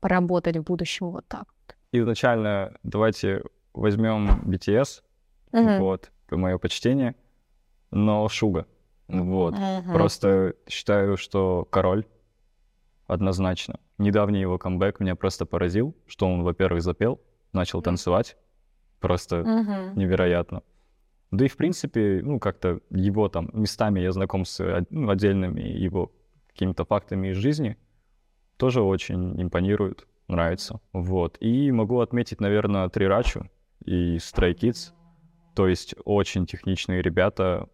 поработать 0.00 0.56
в 0.56 0.62
будущем 0.62 1.10
вот 1.10 1.26
так? 1.28 1.46
Изначально 1.92 2.76
давайте 2.82 3.42
возьмем 3.74 4.40
BTS, 4.50 5.02
Мгм. 5.52 5.78
вот, 5.78 6.10
мое 6.30 6.58
почтение, 6.58 7.14
но 7.90 8.28
Шуга, 8.28 8.66
вот. 9.06 9.54
Мгм. 9.54 9.92
Просто 9.92 10.54
считаю, 10.68 11.16
что 11.16 11.68
король 11.70 12.06
однозначно. 13.06 13.78
Недавний 13.98 14.40
его 14.40 14.58
камбэк 14.58 14.98
меня 14.98 15.14
просто 15.14 15.44
поразил, 15.46 15.94
что 16.06 16.26
он, 16.26 16.42
во-первых, 16.42 16.82
запел, 16.82 17.20
начал 17.52 17.82
танцевать, 17.82 18.36
просто 19.04 19.36
Мгм. 19.44 19.98
невероятно. 19.98 20.62
Да 21.30 21.44
и, 21.44 21.48
в 21.48 21.56
принципе, 21.56 22.20
ну, 22.22 22.38
как-то 22.38 22.80
его 22.90 23.28
там 23.28 23.50
местами 23.52 24.00
я 24.00 24.12
знаком 24.12 24.44
с 24.44 24.86
ну, 24.90 25.10
отдельными 25.10 25.60
его 25.60 26.10
какими-то 26.48 26.84
фактами 26.84 27.28
из 27.28 27.36
жизни, 27.36 27.76
тоже 28.56 28.80
очень 28.80 29.42
импонирует, 29.42 30.06
нравится. 30.28 30.80
Вот. 30.92 31.36
И 31.40 31.70
могу 31.72 32.00
отметить, 32.00 32.40
наверное, 32.40 32.88
Трирачу 32.88 33.50
и 33.84 34.16
Stray 34.16 34.54
Kids, 34.54 34.92
то 35.54 35.68
есть 35.68 35.94
очень 36.04 36.46
техничные 36.46 37.02
ребята. 37.02 37.68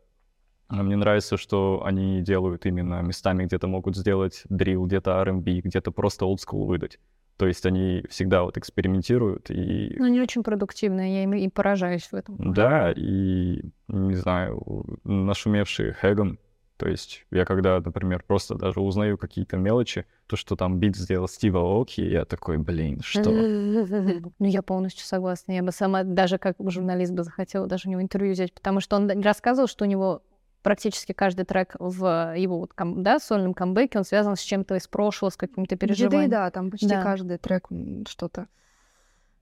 А 0.68 0.82
Мне 0.82 0.96
нравится, 0.96 1.36
что 1.36 1.82
они 1.84 2.22
делают 2.22 2.66
именно 2.66 3.02
местами, 3.02 3.44
где-то 3.44 3.68
могут 3.68 3.96
сделать 3.96 4.42
дрил, 4.48 4.86
где-то 4.86 5.10
R&B, 5.10 5.60
где-то 5.60 5.92
просто 5.92 6.24
олдскул 6.24 6.66
выдать. 6.66 6.98
То 7.40 7.46
есть 7.46 7.64
они 7.64 8.04
всегда 8.10 8.42
вот 8.42 8.58
экспериментируют 8.58 9.50
и 9.50 9.96
Ну, 9.98 10.08
не 10.08 10.20
очень 10.20 10.42
продуктивная, 10.42 11.08
я 11.08 11.22
им 11.22 11.32
и 11.32 11.48
поражаюсь 11.48 12.02
в 12.02 12.14
этом. 12.14 12.36
да, 12.52 12.92
и, 12.94 13.62
не 13.88 14.14
знаю, 14.14 14.62
нашумевшие 15.04 15.94
хэгом. 15.94 16.38
То 16.76 16.86
есть 16.86 17.24
я 17.30 17.46
когда, 17.46 17.80
например, 17.80 18.22
просто 18.26 18.56
даже 18.56 18.82
узнаю 18.82 19.16
какие-то 19.16 19.56
мелочи, 19.56 20.04
то, 20.26 20.36
что 20.36 20.54
там 20.54 20.78
бит 20.78 20.96
сделал 20.96 21.28
Стива 21.28 21.60
Оки, 21.60 22.02
я 22.02 22.26
такой, 22.26 22.58
блин, 22.58 23.00
что? 23.02 23.30
Ну, 23.30 24.46
я 24.46 24.60
полностью 24.60 25.06
согласна. 25.06 25.52
Я 25.52 25.62
бы 25.62 25.72
сама, 25.72 26.02
даже 26.04 26.36
как 26.36 26.56
журналист 26.58 27.14
бы 27.14 27.22
захотела 27.22 27.66
даже 27.66 27.88
у 27.88 27.90
него 27.90 28.02
интервью 28.02 28.34
взять, 28.34 28.52
потому 28.52 28.80
что 28.80 28.96
он 28.96 29.08
рассказывал, 29.22 29.66
что 29.66 29.86
у 29.86 29.88
него 29.88 30.22
практически 30.62 31.12
каждый 31.12 31.44
трек 31.44 31.74
в 31.78 32.34
его 32.36 32.58
вот 32.58 32.72
кам- 32.74 33.02
да, 33.02 33.18
сольном 33.18 33.54
камбэке, 33.54 33.98
он 33.98 34.04
связан 34.04 34.36
с 34.36 34.40
чем-то 34.40 34.76
из 34.76 34.86
прошлого, 34.88 35.30
с 35.30 35.36
каким-то 35.36 35.76
переживанием. 35.76 36.30
да, 36.30 36.50
там 36.50 36.70
почти 36.70 36.88
Да. 36.88 37.02
каждый 37.02 37.38
трек 37.38 37.68
что-то. 38.08 38.46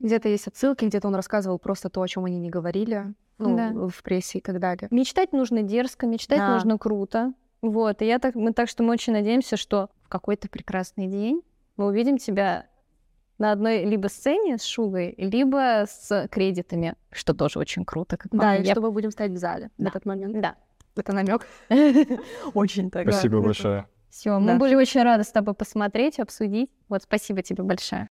Где-то 0.00 0.28
есть 0.28 0.46
отсылки, 0.46 0.85
где-то 0.85 1.09
он 1.09 1.14
рассказывал 1.16 1.59
просто 1.59 1.88
то, 1.90 2.00
о 2.02 2.09
чем 2.09 2.24
они 2.24 2.38
не 2.38 2.50
говорили, 2.50 3.14
ну, 3.38 3.57
Да. 3.57 3.72
в 3.88 4.02
прессе 4.02 4.38
и 4.38 4.40
так 4.40 4.61
далее. 4.61 4.87
Мечтать 4.92 5.33
нужно 5.33 5.62
дерзко, 5.62 6.07
мечтать 6.07 6.38
Да. 6.38 6.54
нужно 6.54 6.78
круто. 6.78 7.33
Вот, 7.62 8.00
и 8.02 8.07
я 8.07 8.20
так, 8.20 8.37
мы 8.37 8.52
так 8.52 8.68
что 8.68 8.85
мы 8.85 8.92
очень 8.92 9.12
надеемся, 9.12 9.57
что 9.57 9.90
в 10.04 10.09
какой-то 10.09 10.48
прекрасный 10.48 11.09
день 11.09 11.42
мы 11.76 11.87
увидим 11.87 12.18
тебя 12.18 12.66
на 13.38 13.50
одной 13.50 13.85
либо 13.85 14.07
сцене 14.07 14.59
с 14.59 14.64
Шугой, 14.64 15.14
либо 15.16 15.85
с 15.88 16.28
кредитами, 16.31 16.94
что 17.11 17.35
тоже 17.35 17.59
очень 17.59 17.85
круто. 17.85 18.16
Как 18.16 18.31
Да, 18.33 18.54
и 18.57 18.64
Я- 18.64 18.72
что 18.72 18.81
мы 18.81 18.92
будем 18.92 19.11
стоять 19.11 19.33
в 19.33 19.37
зале 19.37 19.70
в 19.78 19.83
Да. 19.83 19.88
этот 19.90 20.04
момент. 20.07 20.40
Да. 20.40 20.54
Это 20.98 21.12
намек. 21.12 21.46
Очень 22.54 22.90
так. 22.90 23.08
Спасибо 23.08 23.40
большое. 23.40 23.87
Все, 24.11 24.38
мы 24.38 24.56
были 24.56 24.74
очень 24.74 25.02
рады 25.02 25.22
с 25.22 25.28
тобой 25.28 25.54
посмотреть, 25.54 26.18
обсудить. 26.18 26.70
Вот, 26.88 27.02
спасибо 27.02 27.42
тебе 27.42 27.62
большое. 27.62 28.08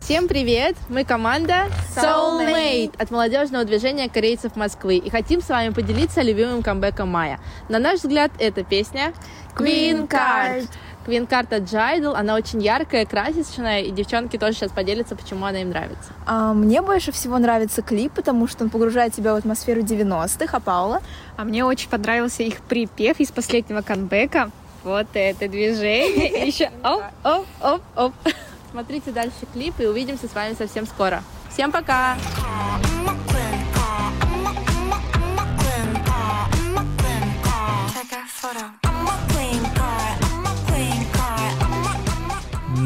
Всем 0.00 0.28
привет! 0.28 0.76
Мы 0.88 1.04
команда 1.04 1.66
Soulmate 1.94 2.92
от 3.00 3.10
молодежного 3.10 3.64
движения 3.64 4.08
корейцев 4.08 4.56
Москвы 4.56 4.96
и 4.96 5.10
хотим 5.10 5.40
с 5.40 5.48
вами 5.48 5.72
поделиться 5.72 6.22
любимым 6.22 6.62
камбэком 6.62 7.08
Мая. 7.08 7.38
На 7.68 7.78
наш 7.78 8.00
взгляд, 8.00 8.32
это 8.38 8.64
песня 8.64 9.12
Queen 9.56 10.08
Card. 10.08 10.68
От 11.06 11.52
Джайдл, 11.64 12.14
она 12.14 12.34
очень 12.34 12.62
яркая, 12.62 13.04
красочная, 13.04 13.80
и 13.80 13.90
девчонки 13.90 14.38
тоже 14.38 14.54
сейчас 14.54 14.70
поделятся, 14.70 15.16
почему 15.16 15.44
она 15.46 15.60
им 15.60 15.70
нравится. 15.70 16.12
А, 16.26 16.52
Мне 16.52 16.80
больше 16.80 17.12
всего 17.12 17.38
нравится 17.38 17.82
клип, 17.82 18.12
потому 18.12 18.46
что 18.46 18.64
он 18.64 18.70
погружает 18.70 19.12
тебя 19.12 19.34
в 19.34 19.36
атмосферу 19.36 19.82
90-х, 19.82 20.56
а 20.56 20.60
Паула? 20.60 21.02
А 21.36 21.44
мне 21.44 21.64
очень 21.64 21.88
понравился 21.88 22.42
их 22.42 22.60
припев 22.60 23.20
из 23.20 23.30
последнего 23.30 23.82
камбэка. 23.82 24.50
Вот 24.84 25.08
это 25.14 25.48
движение. 25.48 26.46
Еще 26.46 26.70
оп, 26.82 27.02
оп, 27.24 27.46
оп, 27.62 27.82
оп. 27.96 28.12
смотрите 28.70 29.12
дальше 29.12 29.46
клип 29.52 29.74
и 29.78 29.86
увидимся 29.86 30.28
с 30.28 30.34
вами 30.34 30.54
совсем 30.54 30.86
скоро. 30.86 31.22
Всем 31.50 31.70
пока! 31.70 32.16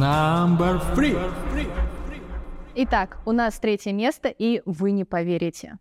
Number 0.01 0.79
three. 0.95 1.17
Итак, 2.75 3.19
у 3.25 3.33
нас 3.33 3.59
третье 3.59 3.93
место, 3.93 4.29
и 4.29 4.61
вы 4.67 4.91
не 4.91 5.05
поверите. 5.05 5.79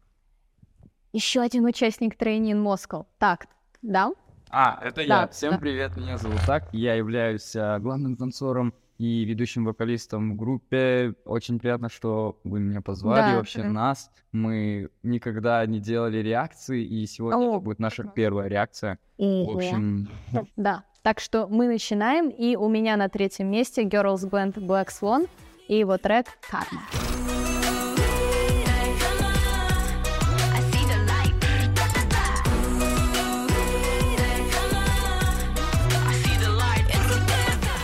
Еще 1.11 1.41
один 1.41 1.65
участник 1.65 2.15
Training 2.15 2.63
Moscow. 2.63 3.07
Так, 3.17 3.47
да? 3.81 4.13
А, 4.49 4.79
это 4.81 5.05
Да, 5.07 5.21
я. 5.23 5.27
Всем 5.27 5.51
да. 5.51 5.57
привет, 5.57 5.97
меня 5.97 6.17
зовут 6.17 6.39
Так. 6.47 6.69
Я 6.71 6.93
являюсь 6.93 7.53
а, 7.57 7.77
главным 7.79 8.15
танцором 8.15 8.73
и 8.97 9.25
ведущим 9.25 9.65
вокалистом 9.65 10.31
в 10.33 10.35
группе. 10.37 11.13
Очень 11.25 11.59
приятно, 11.59 11.89
что 11.89 12.39
вы 12.45 12.61
меня 12.61 12.79
позвали, 12.81 13.31
Да, 13.31 13.35
вообще 13.37 13.63
мгм. 13.63 13.73
нас. 13.73 14.09
Мы 14.31 14.91
никогда 15.03 15.65
не 15.65 15.81
делали 15.81 16.19
реакции, 16.19 16.85
и 16.85 17.05
сегодня 17.05 17.37
О, 17.45 17.55
это 17.57 17.59
будет 17.65 17.79
наша 17.79 18.05
первая 18.05 18.47
реакция. 18.47 18.97
В 19.17 19.23
Ого. 19.23 19.55
общем, 19.57 20.07
Да. 20.55 20.85
Так 21.05 21.19
что 21.19 21.45
мы 21.45 21.67
начинаем, 21.67 22.29
и 22.29 22.55
у 22.55 22.67
меня 22.67 22.97
на 22.97 23.09
третьем 23.09 23.51
месте 23.51 23.83
Girls 23.83 24.27
Band 24.27 24.55
Black 24.55 24.87
Swan 24.87 25.29
и 25.67 25.77
его 25.77 25.99
трек 25.99 26.25
«Karma». 26.51 26.81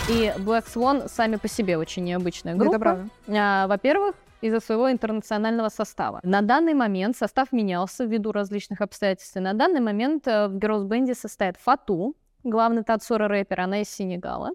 И 0.10 0.34
Black 0.40 0.66
Swan 0.66 1.08
сами 1.08 1.36
по 1.36 1.48
себе 1.48 1.78
очень 1.78 2.04
необычная 2.04 2.56
Это 2.56 2.66
группа. 2.66 3.08
А, 3.28 3.68
Во-первых, 3.68 4.16
из-за 4.42 4.60
своего 4.60 4.92
интернационального 4.92 5.70
состава. 5.70 6.20
На 6.24 6.42
данный 6.42 6.74
момент 6.74 7.16
состав 7.16 7.52
менялся 7.52 8.04
ввиду 8.04 8.32
различных 8.32 8.82
обстоятельств. 8.82 9.36
На 9.36 9.54
данный 9.54 9.80
момент 9.80 10.28
э, 10.28 10.48
в 10.48 10.58
Girls 10.58 10.88
Band 10.88 11.14
состоит 11.14 11.58
Фату, 11.58 12.16
главный 12.44 12.84
танцор 12.84 13.24
и 13.24 13.28
рэпер, 13.28 13.62
она 13.62 13.82
из 13.82 13.90
Сенегала. 13.90 14.52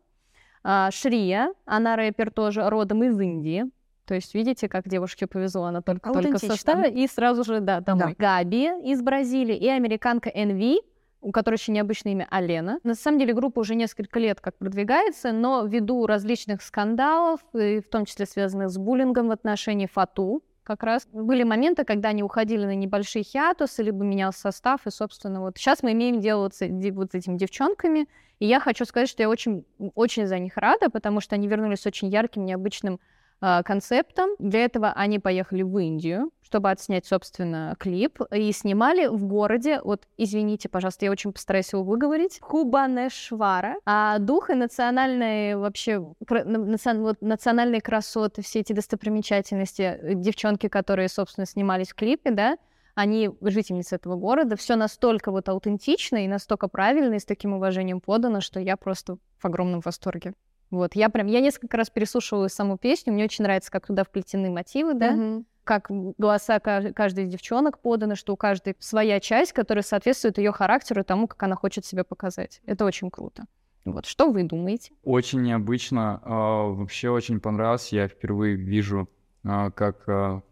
А, 0.62 0.90
Шрия, 0.90 1.52
она 1.64 1.96
рэпер 1.96 2.30
тоже 2.30 2.68
родом 2.68 3.04
из 3.04 3.18
Индии. 3.20 3.64
То 4.06 4.14
есть 4.14 4.34
видите, 4.34 4.68
как 4.68 4.88
девушке 4.88 5.26
повезло, 5.26 5.64
она 5.64 5.82
только, 5.82 6.12
только 6.12 6.38
составе, 6.38 6.90
и 6.90 7.08
сразу 7.08 7.42
же, 7.44 7.60
да, 7.60 7.80
домой. 7.80 8.14
Габи 8.16 8.66
из 8.84 9.02
Бразилии 9.02 9.56
и 9.56 9.68
американка 9.68 10.30
NV, 10.30 10.78
у 11.20 11.32
которой 11.32 11.54
очень 11.54 11.74
необычное 11.74 12.12
имя 12.12 12.28
Алена. 12.30 12.78
На 12.84 12.94
самом 12.94 13.18
деле 13.18 13.34
группа 13.34 13.58
уже 13.60 13.74
несколько 13.74 14.20
лет 14.20 14.40
как 14.40 14.56
продвигается, 14.58 15.32
но 15.32 15.64
ввиду 15.66 16.06
различных 16.06 16.62
скандалов, 16.62 17.40
в 17.52 17.82
том 17.82 18.04
числе 18.04 18.26
связанных 18.26 18.70
с 18.70 18.78
буллингом 18.78 19.26
в 19.26 19.32
отношении 19.32 19.86
Фату, 19.86 20.42
как 20.66 20.82
раз 20.82 21.06
были 21.12 21.44
моменты, 21.44 21.84
когда 21.84 22.08
они 22.08 22.24
уходили 22.24 22.64
на 22.66 22.74
небольшие 22.74 23.22
хиатусы, 23.22 23.84
либо 23.84 24.04
менялся 24.04 24.40
состав, 24.40 24.86
и, 24.86 24.90
собственно, 24.90 25.40
вот 25.40 25.56
сейчас 25.56 25.84
мы 25.84 25.92
имеем 25.92 26.20
дело 26.20 26.42
вот 26.42 26.54
с, 26.54 26.62
этими 26.62 27.38
девчонками, 27.38 28.08
и 28.40 28.46
я 28.46 28.58
хочу 28.58 28.84
сказать, 28.84 29.08
что 29.08 29.22
я 29.22 29.28
очень, 29.28 29.64
очень 29.94 30.26
за 30.26 30.40
них 30.40 30.56
рада, 30.56 30.90
потому 30.90 31.20
что 31.20 31.36
они 31.36 31.46
вернулись 31.46 31.80
с 31.82 31.86
очень 31.86 32.08
ярким, 32.08 32.44
необычным 32.44 32.98
концептом. 33.40 34.30
Для 34.38 34.64
этого 34.64 34.92
они 34.92 35.18
поехали 35.18 35.62
в 35.62 35.76
Индию, 35.78 36.30
чтобы 36.42 36.70
отснять, 36.70 37.06
собственно, 37.06 37.74
клип, 37.78 38.20
и 38.32 38.52
снимали 38.52 39.06
в 39.06 39.24
городе, 39.24 39.80
вот, 39.82 40.06
извините, 40.16 40.68
пожалуйста, 40.68 41.04
я 41.04 41.10
очень 41.10 41.32
постараюсь 41.32 41.72
его 41.72 41.82
выговорить, 41.82 42.38
Хубанешвара. 42.40 43.76
А 43.84 44.18
дух 44.18 44.50
и 44.50 44.54
национальные 44.54 45.56
вообще, 45.56 46.04
национ- 46.28 47.16
национальные 47.20 47.80
красоты, 47.80 48.42
все 48.42 48.60
эти 48.60 48.72
достопримечательности, 48.72 49.82
э, 49.82 50.14
девчонки, 50.14 50.68
которые, 50.68 51.08
собственно, 51.08 51.46
снимались 51.46 51.90
в 51.90 51.94
клипе, 51.94 52.30
да, 52.30 52.56
они 52.94 53.30
жительницы 53.42 53.96
этого 53.96 54.16
города, 54.16 54.56
все 54.56 54.74
настолько 54.74 55.30
вот 55.30 55.48
аутентично 55.48 56.24
и 56.24 56.28
настолько 56.28 56.66
правильно 56.66 57.14
и 57.14 57.18
с 57.18 57.26
таким 57.26 57.52
уважением 57.52 58.00
подано, 58.00 58.40
что 58.40 58.58
я 58.58 58.76
просто 58.76 59.18
в 59.38 59.44
огромном 59.44 59.80
восторге. 59.84 60.32
Вот, 60.70 60.94
я 60.96 61.08
прям, 61.08 61.26
я 61.28 61.40
несколько 61.40 61.76
раз 61.76 61.90
переслушивала 61.90 62.48
саму 62.48 62.76
песню, 62.76 63.12
мне 63.12 63.24
очень 63.24 63.44
нравится, 63.44 63.70
как 63.70 63.86
туда 63.86 64.02
вплетены 64.04 64.50
мотивы, 64.50 64.94
да, 64.94 65.12
Мгм. 65.12 65.46
как 65.64 65.86
голоса 65.90 66.58
ка- 66.60 66.92
каждой 66.94 67.24
из 67.24 67.30
девчонок 67.30 67.78
поданы, 67.80 68.16
что 68.16 68.32
у 68.32 68.36
каждой 68.36 68.74
своя 68.78 69.20
часть, 69.20 69.52
которая 69.52 69.82
соответствует 69.82 70.38
ее 70.38 70.52
характеру 70.52 71.00
и 71.02 71.04
тому, 71.04 71.28
как 71.28 71.42
она 71.42 71.54
хочет 71.56 71.84
себя 71.84 72.02
показать. 72.04 72.60
Это 72.66 72.84
очень 72.84 73.10
круто. 73.10 73.44
Вот, 73.84 74.06
что 74.06 74.30
вы 74.30 74.42
думаете? 74.42 74.92
очень 75.04 75.42
необычно. 75.42 76.20
а, 76.24 76.64
Вообще 76.72 77.08
очень 77.10 77.38
понравилось. 77.40 77.92
Я 77.92 78.08
впервые 78.08 78.56
вижу, 78.56 79.08
а, 79.44 79.70
как 79.70 80.08
а, 80.08 80.42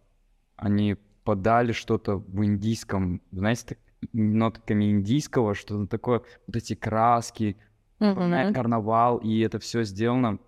они 0.56 0.96
подали 1.24 1.72
что-то 1.72 2.18
в 2.18 2.44
индийском, 2.44 3.20
знаете, 3.32 3.64
так, 3.70 3.78
нотками 4.12 4.90
индийского, 4.90 5.54
что-то 5.54 5.88
такое, 5.88 6.22
вот 6.46 6.54
эти 6.56 6.74
краски, 6.74 7.56
напоминает 8.04 8.54
карнавал, 8.54 9.18
и 9.18 9.40
это 9.40 9.58
все 9.58 9.82
сделано 9.84 10.38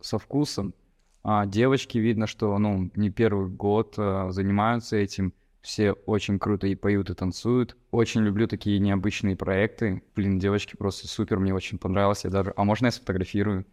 со 0.00 0.18
вкусом. 0.18 0.74
А 1.22 1.44
девочки, 1.46 1.98
видно, 1.98 2.26
что, 2.26 2.56
ну, 2.58 2.90
не 2.94 3.10
первый 3.10 3.48
год 3.48 3.94
а, 3.98 4.30
занимаются 4.30 4.96
этим, 4.96 5.34
все 5.60 5.92
очень 5.92 6.38
круто 6.38 6.66
и 6.66 6.74
поют, 6.74 7.10
и 7.10 7.14
танцуют. 7.14 7.76
Очень 7.90 8.22
люблю 8.22 8.48
такие 8.48 8.78
необычные 8.78 9.36
проекты. 9.36 10.02
Блин, 10.16 10.38
девочки 10.38 10.74
просто 10.74 11.06
супер, 11.06 11.38
мне 11.38 11.52
очень 11.52 11.76
понравилось. 11.76 12.24
Я 12.24 12.30
даже... 12.30 12.54
А 12.56 12.64
можно 12.64 12.86
я 12.86 12.92
сфотографирую? 12.92 13.66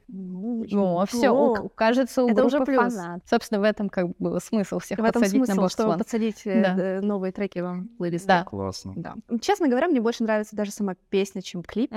О, 0.73 1.05
все, 1.05 1.29
О, 1.29 1.69
кажется, 1.69 2.25
у 2.25 2.29
это 2.29 2.43
уже 2.43 2.59
плюс. 2.65 2.93
фанат. 2.93 3.21
Собственно, 3.25 3.61
в 3.61 3.63
этом 3.63 3.87
как 3.87 4.07
бы 4.09 4.13
был 4.19 4.41
смысл 4.41 4.79
всех 4.79 4.99
В 4.99 5.03
этом 5.05 5.21
подсадить 5.21 5.39
на 5.39 5.45
смысл, 5.45 5.61
Black 5.61 5.69
чтобы 5.69 5.93
Swan. 5.93 5.97
подсадить 5.99 6.41
э, 6.45 6.61
Да. 6.61 6.75
э, 6.77 6.99
новые 6.99 7.31
треки 7.31 7.59
вам 7.59 7.85
в 7.85 7.97
плейлист. 7.99 8.27
Да. 8.27 8.43
Классно. 8.43 8.93
Да. 8.97 9.15
Честно 9.39 9.69
говоря, 9.69 9.87
мне 9.87 10.01
больше 10.01 10.23
нравится 10.23 10.57
даже 10.57 10.71
сама 10.71 10.95
песня, 11.09 11.41
чем 11.41 11.63
клип. 11.63 11.93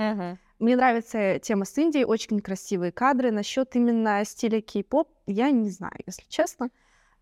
Мне 0.61 0.75
нравится 0.75 1.39
тема 1.39 1.65
с 1.65 1.75
Индией, 1.75 2.05
очень 2.05 2.39
красивые 2.39 2.91
кадры. 2.91 3.31
Насчет 3.31 3.75
именно 3.75 4.23
стиля 4.23 4.61
кей-поп 4.61 5.09
я 5.25 5.49
не 5.49 5.71
знаю, 5.71 5.95
если 6.05 6.23
честно. 6.29 6.69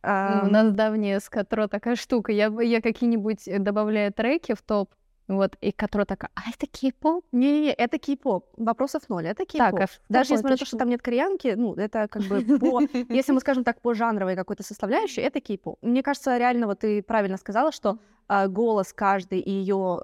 Ну, 0.03 0.47
У 0.47 0.51
нас 0.51 0.73
давняя 0.73 1.21
с 1.21 1.29
Катро 1.29 1.67
такая 1.67 1.95
штука. 1.95 2.33
Я, 2.33 2.47
я 2.61 2.81
какие-нибудь 2.81 3.47
э, 3.47 3.59
добавляю 3.59 4.11
треки 4.11 4.53
в 4.55 4.61
топ, 4.61 4.93
вот, 5.29 5.55
и 5.61 5.71
Катро 5.71 6.05
такая, 6.05 6.31
а 6.33 6.49
это 6.49 6.65
кей-поп? 6.65 7.23
Не-не-не, 7.31 7.71
это 7.71 7.99
кей-поп. 7.99 8.47
Вопросов 8.57 9.03
ноль. 9.09 9.27
Это 9.27 9.45
кей-поп. 9.45 9.79
Так, 9.79 9.89
а 9.89 10.03
Даже 10.09 10.33
несмотря 10.33 10.55
на 10.55 10.57
то, 10.57 10.65
что 10.65 10.77
там 10.77 10.89
нет 10.89 11.01
кореянки, 11.03 11.53
ну, 11.55 11.75
это 11.75 12.07
как 12.07 12.23
бы 12.23 12.41
по... 12.59 12.81
Если 13.13 13.31
мы 13.31 13.39
скажем 13.39 13.63
так, 13.63 13.79
по 13.79 13.93
жанровой 13.93 14.35
какой-то 14.35 14.63
составляющей, 14.63 15.21
это 15.21 15.39
кей-поп. 15.39 15.77
Мне 15.83 16.01
кажется, 16.01 16.35
реально, 16.37 16.65
вот 16.65 16.79
ты 16.79 17.03
правильно 17.03 17.37
сказала, 17.37 17.71
что 17.71 17.99
а, 18.27 18.47
голос 18.47 18.91
каждой 18.91 19.39
и 19.39 19.51
ее 19.51 20.01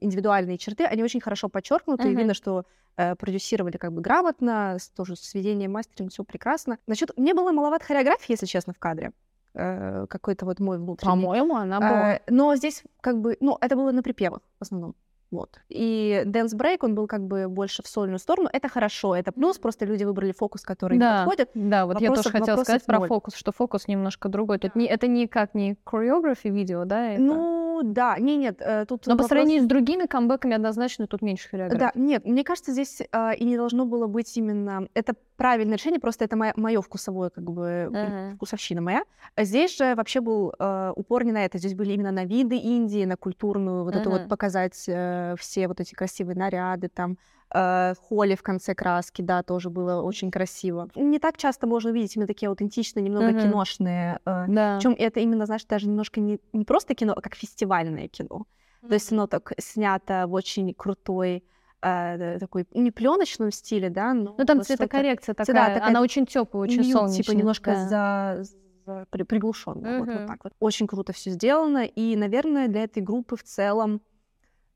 индивидуальные 0.00 0.56
черты, 0.56 0.84
они 0.84 1.02
очень 1.02 1.20
хорошо 1.20 1.48
подчеркнуты, 1.48 2.04
и 2.04 2.10
Мгм. 2.10 2.18
видно, 2.18 2.34
что 2.34 2.64
э, 2.96 3.14
продюсировали 3.16 3.76
как 3.76 3.92
бы 3.92 4.00
грамотно, 4.02 4.76
с- 4.78 4.88
тоже 4.90 5.16
сведение, 5.16 5.68
мастеринг, 5.68 6.12
все 6.12 6.22
прекрасно. 6.22 6.78
Насчет... 6.86 7.16
Мне 7.16 7.34
было 7.34 7.50
маловато 7.52 7.84
хореографии, 7.86 8.32
если 8.32 8.46
честно, 8.46 8.72
в 8.72 8.78
кадре. 8.78 9.12
Э, 9.54 10.06
Какой-то 10.08 10.46
вот 10.46 10.60
мой 10.60 10.78
внутренний. 10.78 11.10
По-моему, 11.10 11.56
она 11.56 11.80
была. 11.80 12.14
Э, 12.14 12.20
Но 12.28 12.54
здесь 12.56 12.84
как 13.00 13.20
бы, 13.20 13.36
ну, 13.40 13.58
это 13.60 13.76
было 13.76 13.92
на 13.92 14.02
припевах 14.02 14.40
в 14.58 14.62
основном. 14.62 14.94
Вот. 15.30 15.60
И 15.68 16.22
Dance 16.26 16.56
Break, 16.56 16.78
он 16.80 16.94
был 16.94 17.06
как 17.06 17.22
бы 17.24 17.48
больше 17.48 17.82
в 17.82 17.86
сольную 17.86 18.18
сторону. 18.18 18.48
Это 18.52 18.68
хорошо, 18.68 19.14
это 19.14 19.30
плюс, 19.30 19.58
просто 19.58 19.84
люди 19.84 20.02
выбрали 20.02 20.32
фокус, 20.32 20.62
который 20.62 20.94
им 20.94 21.00
Да, 21.00 21.18
подходит. 21.24 21.50
да, 21.54 21.86
вот 21.86 22.00
я 22.00 22.08
Вопросов- 22.08 22.32
тоже 22.32 22.38
хотела 22.44 22.62
сказать 22.64 22.84
про 22.84 22.98
ноль. 22.98 23.08
фокус, 23.08 23.34
что 23.36 23.52
фокус 23.52 23.86
немножко 23.86 24.28
другой. 24.28 24.58
Тут 24.58 24.74
не, 24.74 24.86
это 24.86 25.06
никак 25.06 25.54
не 25.54 25.76
choreography 25.86 26.50
видео, 26.50 26.84
да? 26.84 27.10
это- 27.12 27.22
Ну, 27.22 27.80
да, 27.84 28.18
не, 28.18 28.36
нет, 28.36 28.56
э, 28.60 28.84
тут 28.86 29.06
Но 29.06 29.12
по 29.12 29.22
вопрос- 29.22 29.28
сравнению 29.28 29.62
с 29.62 29.66
другими 29.66 30.06
камбэками 30.06 30.54
однозначно 30.54 31.06
тут 31.06 31.22
меньше 31.22 31.48
хореографии. 31.48 31.78
Да, 31.80 31.92
нет, 31.94 32.24
мне 32.26 32.42
кажется, 32.44 32.72
здесь 32.72 33.00
а, 33.12 33.32
и 33.32 33.44
не 33.44 33.56
должно 33.56 33.86
было 33.86 34.06
быть 34.08 34.36
именно... 34.36 34.88
Это 34.94 35.14
правильное 35.36 35.76
решение, 35.78 35.98
просто 36.00 36.24
это 36.26 36.36
мое 36.36 36.82
вкусовое, 36.82 37.30
как 37.30 37.44
бы, 37.50 37.88
Ага. 37.94 38.34
вкусовщина 38.34 38.82
моя. 38.82 39.04
Здесь 39.38 39.78
же 39.78 39.94
вообще 39.94 40.20
был 40.20 40.52
э, 40.58 40.92
упор 40.94 41.24
не 41.24 41.32
на 41.32 41.44
это. 41.44 41.56
Здесь 41.56 41.74
были 41.74 41.92
именно 41.92 42.10
на 42.10 42.24
виды 42.26 42.56
Индии, 42.56 43.06
на 43.06 43.16
культурную, 43.16 43.84
вот 43.84 43.94
это 43.94 44.10
Ага. 44.10 44.18
вот 44.18 44.28
показать 44.28 44.84
э, 44.86 45.19
все 45.38 45.68
вот 45.68 45.80
эти 45.80 45.94
красивые 45.94 46.36
наряды, 46.36 46.88
там, 46.88 47.16
э, 47.54 47.94
холли 47.98 48.34
в 48.34 48.42
конце 48.42 48.74
краски, 48.74 49.22
да, 49.22 49.42
тоже 49.42 49.70
было 49.70 50.02
очень 50.02 50.30
красиво. 50.30 50.88
Не 50.94 51.18
так 51.18 51.36
часто 51.36 51.66
можно 51.66 51.90
увидеть 51.90 52.16
именно 52.16 52.26
такие 52.26 52.48
аутентичные, 52.48 53.02
немного 53.02 53.30
Мгм. 53.32 53.40
киношные. 53.40 54.18
э, 54.26 54.44
Да. 54.48 54.76
Причем 54.76 54.94
это 54.98 55.20
именно, 55.20 55.46
знаешь, 55.46 55.64
даже 55.64 55.88
немножко 55.88 56.20
не, 56.20 56.38
не 56.52 56.64
просто 56.64 56.94
кино, 56.94 57.12
а 57.16 57.20
как 57.20 57.34
фестивальное 57.34 58.08
кино. 58.08 58.46
То 58.88 58.94
есть 58.94 59.12
оно 59.12 59.26
так 59.26 59.52
снято 59.58 60.24
в 60.26 60.32
очень 60.32 60.72
крутой 60.74 61.44
э, 61.82 62.38
такой 62.38 62.66
не 62.74 62.90
пленочном 62.90 63.50
стиле, 63.52 63.90
да, 63.90 64.14
но 64.14 64.34
Ну 64.38 64.44
там 64.44 64.58
вот 64.58 64.66
цветокоррекция 64.66 65.34
такая, 65.34 65.54
да, 65.54 65.74
такая 65.74 65.88
она 65.88 66.00
очень 66.02 66.26
теплая, 66.26 66.62
очень 66.64 66.82
нюд, 66.82 66.92
солнечная. 66.92 67.22
типа 67.24 67.36
немножко 67.36 67.70
да. 67.90 68.42
за, 68.86 69.04
при- 69.10 69.22
приглушённая, 69.24 69.98
вот, 69.98 70.08
вот 70.08 70.16
Мгм. 70.16 70.26
так 70.26 70.44
вот. 70.44 70.52
Очень 70.60 70.86
круто 70.86 71.12
все 71.12 71.30
сделано, 71.30 71.84
и, 71.84 72.16
наверное, 72.16 72.68
для 72.68 72.84
этой 72.84 73.02
группы 73.02 73.36
в 73.36 73.42
целом, 73.42 74.00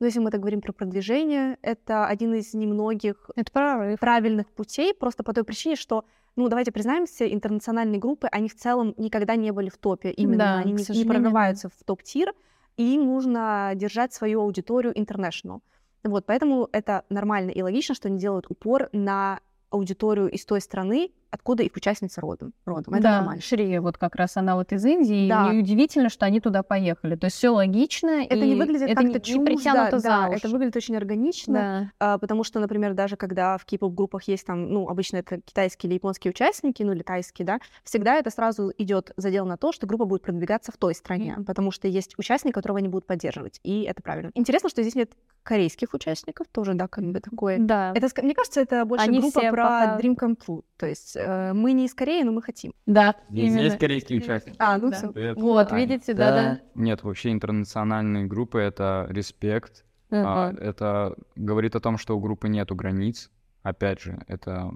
ну, 0.04 0.08
если 0.08 0.20
мы 0.20 0.30
так 0.30 0.40
говорим 0.40 0.60
про 0.60 0.72
продвижение, 0.72 1.56
это 1.62 2.06
один 2.06 2.34
из 2.34 2.52
немногих 2.52 3.30
Это 3.36 3.50
прорыв. 3.50 3.98
правильных 3.98 4.50
путей, 4.50 4.92
просто 4.92 5.22
по 5.22 5.32
той 5.32 5.44
причине, 5.44 5.76
что 5.76 6.04
ну, 6.36 6.48
давайте 6.48 6.72
признаемся, 6.72 7.26
интернациональные 7.26 7.98
группы, 7.98 8.28
они 8.30 8.50
в 8.50 8.54
целом 8.54 8.92
никогда 8.98 9.34
не 9.34 9.50
были 9.50 9.70
в 9.70 9.78
топе. 9.78 10.10
Именно 10.10 10.38
Да, 10.38 10.58
они 10.58 10.72
не, 10.74 10.98
не 10.98 11.04
прорываются 11.06 11.70
в 11.70 11.84
топ-тир, 11.86 12.34
и 12.76 12.96
им 12.96 13.06
нужно 13.06 13.72
держать 13.74 14.12
свою 14.12 14.42
аудиторию 14.42 14.92
international. 14.92 15.60
Вот, 16.02 16.26
поэтому 16.26 16.68
это 16.72 17.04
нормально 17.08 17.50
и 17.50 17.62
логично, 17.62 17.94
что 17.94 18.08
они 18.08 18.18
делают 18.18 18.44
упор 18.50 18.90
на 18.92 19.40
аудиторию 19.70 20.28
из 20.30 20.44
той 20.44 20.60
страны, 20.60 21.12
откуда 21.34 21.62
их 21.62 21.72
участница 21.76 22.20
родом. 22.20 22.52
родом. 22.64 22.94
Это 22.94 23.02
да, 23.02 23.16
нормально. 23.18 23.42
Шрия 23.42 23.80
вот 23.80 23.98
как 23.98 24.14
раз 24.14 24.36
она 24.36 24.54
вот 24.56 24.72
из 24.72 24.84
Индии, 24.84 25.28
Да. 25.28 25.52
и 25.52 25.58
удивительно, 25.58 26.08
что 26.08 26.26
они 26.26 26.40
туда 26.40 26.62
поехали. 26.62 27.16
То 27.16 27.26
есть 27.26 27.36
все 27.36 27.50
логично, 27.50 28.24
Это 28.24 28.36
и 28.36 28.48
не 28.48 28.54
выглядит 28.54 28.88
это 28.88 29.02
как-то 29.02 29.32
не 29.32 29.44
притянуто 29.44 29.90
да, 29.92 29.98
за 29.98 30.28
уши. 30.28 30.38
это 30.38 30.48
выглядит 30.48 30.76
очень 30.76 30.96
органично, 30.96 31.92
Да. 31.98 32.14
а, 32.14 32.18
потому 32.18 32.44
что, 32.44 32.60
например, 32.60 32.94
даже 32.94 33.16
когда 33.16 33.58
в 33.58 33.64
кей-поп 33.64 33.92
группах 33.94 34.22
есть 34.24 34.46
там, 34.46 34.68
ну, 34.70 34.88
обычно 34.88 35.18
это 35.18 35.40
китайские 35.40 35.88
или 35.88 35.94
японские 35.94 36.30
участники, 36.30 36.82
ну, 36.82 36.92
или 36.92 37.02
тайские, 37.02 37.44
да, 37.46 37.58
всегда 37.82 38.14
это 38.16 38.30
сразу 38.30 38.72
идет 38.78 39.10
задел 39.16 39.44
на 39.46 39.56
то, 39.56 39.72
что 39.72 39.86
группа 39.86 40.04
будет 40.04 40.22
продвигаться 40.22 40.72
в 40.72 40.76
той 40.76 40.94
стране, 40.94 41.36
потому 41.46 41.70
что 41.70 41.88
есть 41.88 42.14
участник, 42.18 42.54
которого 42.54 42.78
они 42.78 42.88
будут 42.88 43.06
поддерживать, 43.06 43.60
и 43.64 43.82
это 43.82 44.02
правильно. 44.02 44.30
Интересно, 44.34 44.68
что 44.68 44.82
здесь 44.82 44.94
нет 44.94 45.12
корейских 45.42 45.92
участников, 45.92 46.46
тоже, 46.50 46.72
да, 46.74 46.88
как 46.88 47.04
бы 47.04 47.20
такое. 47.20 47.58
Да. 47.58 47.92
Это, 47.94 48.08
мне 48.22 48.34
кажется, 48.34 48.60
это 48.62 48.84
больше 48.86 49.04
Они 49.04 49.20
группа 49.20 49.40
про 49.40 49.50
пока- 49.50 49.98
Dream 50.00 50.16
Come 50.16 50.36
True, 50.38 50.62
то 50.78 50.86
есть 50.86 51.16
э, 51.24 51.52
мы 51.52 51.72
не 51.72 51.86
из 51.86 51.94
Кореи, 51.94 52.22
но 52.22 52.32
мы 52.32 52.42
хотим. 52.42 52.72
Да, 52.86 53.16
Здесь 53.30 53.48
именно. 53.50 53.60
есть 53.64 53.78
корейские 53.78 54.18
участники. 54.20 54.56
А, 54.58 54.78
ну 54.78 54.90
Да. 54.90 54.96
всё. 54.96 55.12
Привет. 55.12 55.36
Вот, 55.36 55.72
Аня. 55.72 55.80
видите, 55.80 56.14
да-да. 56.14 56.60
Нет, 56.74 57.02
вообще 57.02 57.32
интернациональные 57.32 58.26
группы— 58.26 58.58
это 58.60 59.06
респект. 59.10 59.84
А, 60.10 60.48
Ага. 60.50 60.60
это 60.60 61.14
говорит 61.34 61.74
о 61.76 61.80
том, 61.80 61.98
что 61.98 62.16
у 62.16 62.20
группы 62.20 62.48
нету 62.48 62.74
границ. 62.76 63.30
Опять 63.62 64.00
же, 64.00 64.22
это... 64.28 64.70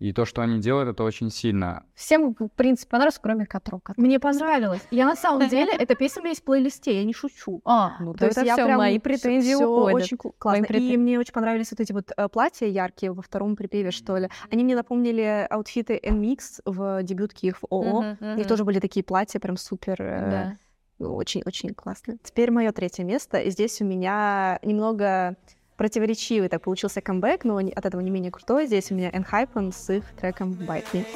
И 0.00 0.12
то, 0.14 0.24
что 0.24 0.40
они 0.42 0.58
делают, 0.60 0.88
это 0.88 1.04
очень 1.04 1.30
сильно. 1.30 1.84
Всем, 1.94 2.34
в 2.34 2.48
принципе, 2.48 2.90
понравилось, 2.90 3.18
кроме 3.22 3.44
Катро. 3.44 3.80
Мне 3.98 4.18
понравилось. 4.18 4.80
Я 4.90 5.04
на 5.04 5.14
самом 5.14 5.46
деле, 5.50 5.72
эта 5.78 5.94
песня 5.94 6.20
у 6.20 6.22
меня 6.24 6.30
есть 6.30 6.40
в 6.40 6.44
плейлисте, 6.44 6.96
я 6.98 7.04
не 7.04 7.12
шучу. 7.12 7.60
А, 7.66 7.92
ну 8.00 8.14
то, 8.14 8.32
То 8.34 8.40
я 8.42 8.54
все, 8.54 8.64
прям 8.64 8.78
мои 8.78 8.98
претензии 8.98 9.54
всё 9.54 9.68
уходят. 9.68 9.94
очень 10.04 10.16
кл- 10.16 10.30
классно. 10.38 10.60
Мои 10.62 10.68
претен- 10.68 10.92
И 10.94 10.96
мне 10.96 11.18
очень 11.18 11.34
понравились 11.34 11.70
вот 11.70 11.80
эти 11.80 11.92
вот 11.92 12.10
э, 12.16 12.28
платья 12.30 12.66
яркие 12.66 13.12
во 13.12 13.20
втором 13.20 13.56
припеве, 13.56 13.90
что 13.90 14.16
ли. 14.16 14.30
Они 14.50 14.64
мне 14.64 14.74
напомнили 14.74 15.46
аутфиты 15.50 16.00
NMix 16.02 16.60
в 16.64 17.02
дебютке 17.02 17.48
их 17.48 17.58
в 17.58 17.64
ООО. 17.70 18.02
Мгм, 18.02 18.32
У 18.32 18.36
них 18.38 18.46
тоже 18.48 18.64
были 18.64 18.80
такие 18.80 19.04
платья 19.04 19.38
прям 19.38 19.58
супер... 19.58 19.96
э, 20.00 20.56
Очень-очень 20.98 21.74
классные. 21.74 22.18
Теперь 22.22 22.50
мое 22.50 22.72
третье 22.72 23.04
место. 23.04 23.38
И 23.38 23.50
здесь 23.50 23.80
у 23.80 23.84
меня 23.84 24.58
немного 24.62 25.36
противоречивый 25.80 26.50
так 26.50 26.60
получился 26.60 27.00
камбэк, 27.00 27.44
но 27.44 27.56
от 27.56 27.86
этого 27.86 28.02
не 28.02 28.10
менее 28.10 28.30
крутой. 28.30 28.66
Здесь 28.66 28.92
у 28.92 28.94
меня 28.94 29.08
Enhypen 29.08 29.72
с 29.72 29.88
их 29.88 30.04
треком 30.20 30.52
Bite 30.52 30.84
Me. 30.92 31.06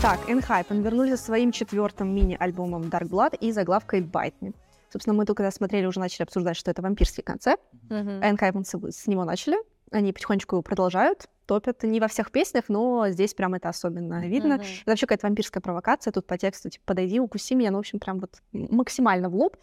Так, 0.00 0.20
Enhypen 0.26 0.80
вернулись 0.80 1.18
со 1.18 1.24
своим 1.26 1.52
четвертым 1.52 2.14
мини-альбомом 2.14 2.84
Dark 2.84 3.10
Blood 3.10 3.36
и 3.36 3.52
заглавкой 3.52 4.00
Bite 4.00 4.32
Me. 4.40 4.54
Собственно, 4.90 5.12
мы 5.12 5.26
только 5.26 5.42
когда 5.42 5.50
смотрели, 5.50 5.84
уже 5.84 6.00
начали 6.00 6.22
обсуждать, 6.22 6.56
что 6.56 6.70
это 6.70 6.80
вампирский 6.80 7.22
концепт. 7.22 7.62
Mm-hmm. 7.90 8.30
Энхайпенцы 8.30 8.78
с 8.90 9.06
него 9.06 9.26
начали. 9.26 9.58
Они 9.90 10.14
потихонечку 10.14 10.62
продолжают 10.62 11.28
топят. 11.50 11.82
Не 11.82 11.98
во 11.98 12.06
всех 12.06 12.30
песнях, 12.30 12.64
но 12.68 13.08
здесь 13.08 13.34
прям 13.34 13.54
это 13.54 13.68
особенно 13.68 14.24
видно. 14.24 14.54
Мгм. 14.54 14.62
Это 14.82 14.90
вообще 14.90 15.06
какая-то 15.06 15.26
вампирская 15.26 15.60
провокация. 15.60 16.12
Тут 16.12 16.24
по 16.26 16.38
тексту, 16.38 16.70
типа, 16.70 16.84
подойди, 16.86 17.18
укуси 17.18 17.54
меня. 17.56 17.70
Ну, 17.72 17.78
в 17.78 17.80
общем, 17.80 17.98
прям 17.98 18.20
вот 18.20 18.40
максимально 18.52 19.28
в 19.28 19.34
лоб. 19.34 19.56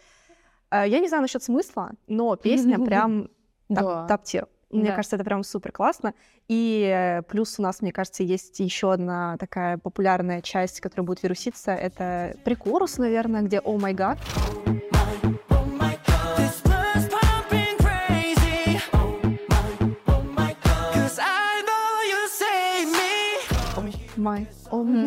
Э, 0.69 0.84
Я 0.86 1.00
не 1.00 1.08
знаю 1.08 1.21
насчет 1.21 1.41
смысла, 1.43 1.91
но 2.08 2.36
песня 2.36 2.78
прям 2.86 3.30
топ-тир. 3.69 4.47
Мне 4.69 4.89
Да. 4.89 4.95
кажется, 4.95 5.15
это 5.15 5.23
прям 5.23 5.43
супер 5.43 5.71
классно. 5.71 6.13
И 6.50 6.84
э, 6.93 7.21
плюс 7.23 7.58
у 7.58 7.62
нас, 7.62 7.82
мне 7.82 7.93
кажется, 7.93 8.23
есть 8.23 8.60
еще 8.60 8.91
одна 8.91 9.38
такая 9.38 9.78
популярная 9.78 10.41
часть, 10.41 10.82
которая 10.82 11.06
будет 11.08 11.23
вируситься. 11.23 11.71
Это 11.71 12.36
прикорус, 12.43 12.97
наверное, 12.97 13.43
где 13.43 13.60
«О 13.62 13.78
май 13.78 13.93
гад». 13.93 14.17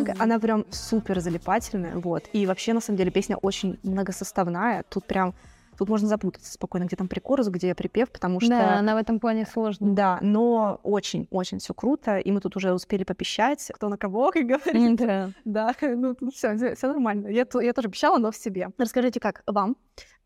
Гад. 0.04 0.16
Она 0.20 0.38
прям 0.38 0.64
супер 0.70 1.20
залипательная, 1.20 1.96
вот. 1.96 2.24
И 2.32 2.46
вообще, 2.46 2.72
на 2.72 2.80
самом 2.80 2.98
деле, 2.98 3.10
песня 3.10 3.36
очень 3.36 3.78
многосоставная. 3.82 4.84
Тут 4.88 5.06
прям, 5.06 5.34
тут 5.78 5.88
можно 5.88 6.08
запутаться 6.08 6.52
спокойно, 6.52 6.84
где 6.84 6.96
там 6.96 7.08
прикорус, 7.08 7.48
где 7.48 7.74
припев, 7.74 8.10
потому 8.10 8.40
что... 8.40 8.50
Да, 8.50 8.78
она 8.78 8.94
в 8.94 8.98
этом 8.98 9.20
плане 9.20 9.46
сложная. 9.46 9.92
Да, 9.92 10.18
но 10.22 10.80
очень-очень 10.82 11.58
все 11.58 11.74
круто, 11.74 12.18
и 12.18 12.30
мы 12.30 12.40
тут 12.40 12.56
уже 12.56 12.72
успели 12.72 13.04
попищать, 13.04 13.70
кто 13.74 13.88
на 13.88 13.96
кого, 13.96 14.30
как 14.30 14.46
говорится. 14.46 15.34
Да. 15.44 15.74
Да, 15.80 15.94
ну 15.94 16.14
тут 16.14 16.34
все, 16.34 16.74
все 16.74 16.86
нормально. 16.86 17.28
Я, 17.28 17.46
я 17.60 17.72
тоже 17.72 17.88
пищала, 17.88 18.18
но 18.18 18.30
в 18.30 18.36
себе. 18.36 18.70
Расскажите, 18.78 19.20
как 19.20 19.42
вам? 19.46 19.76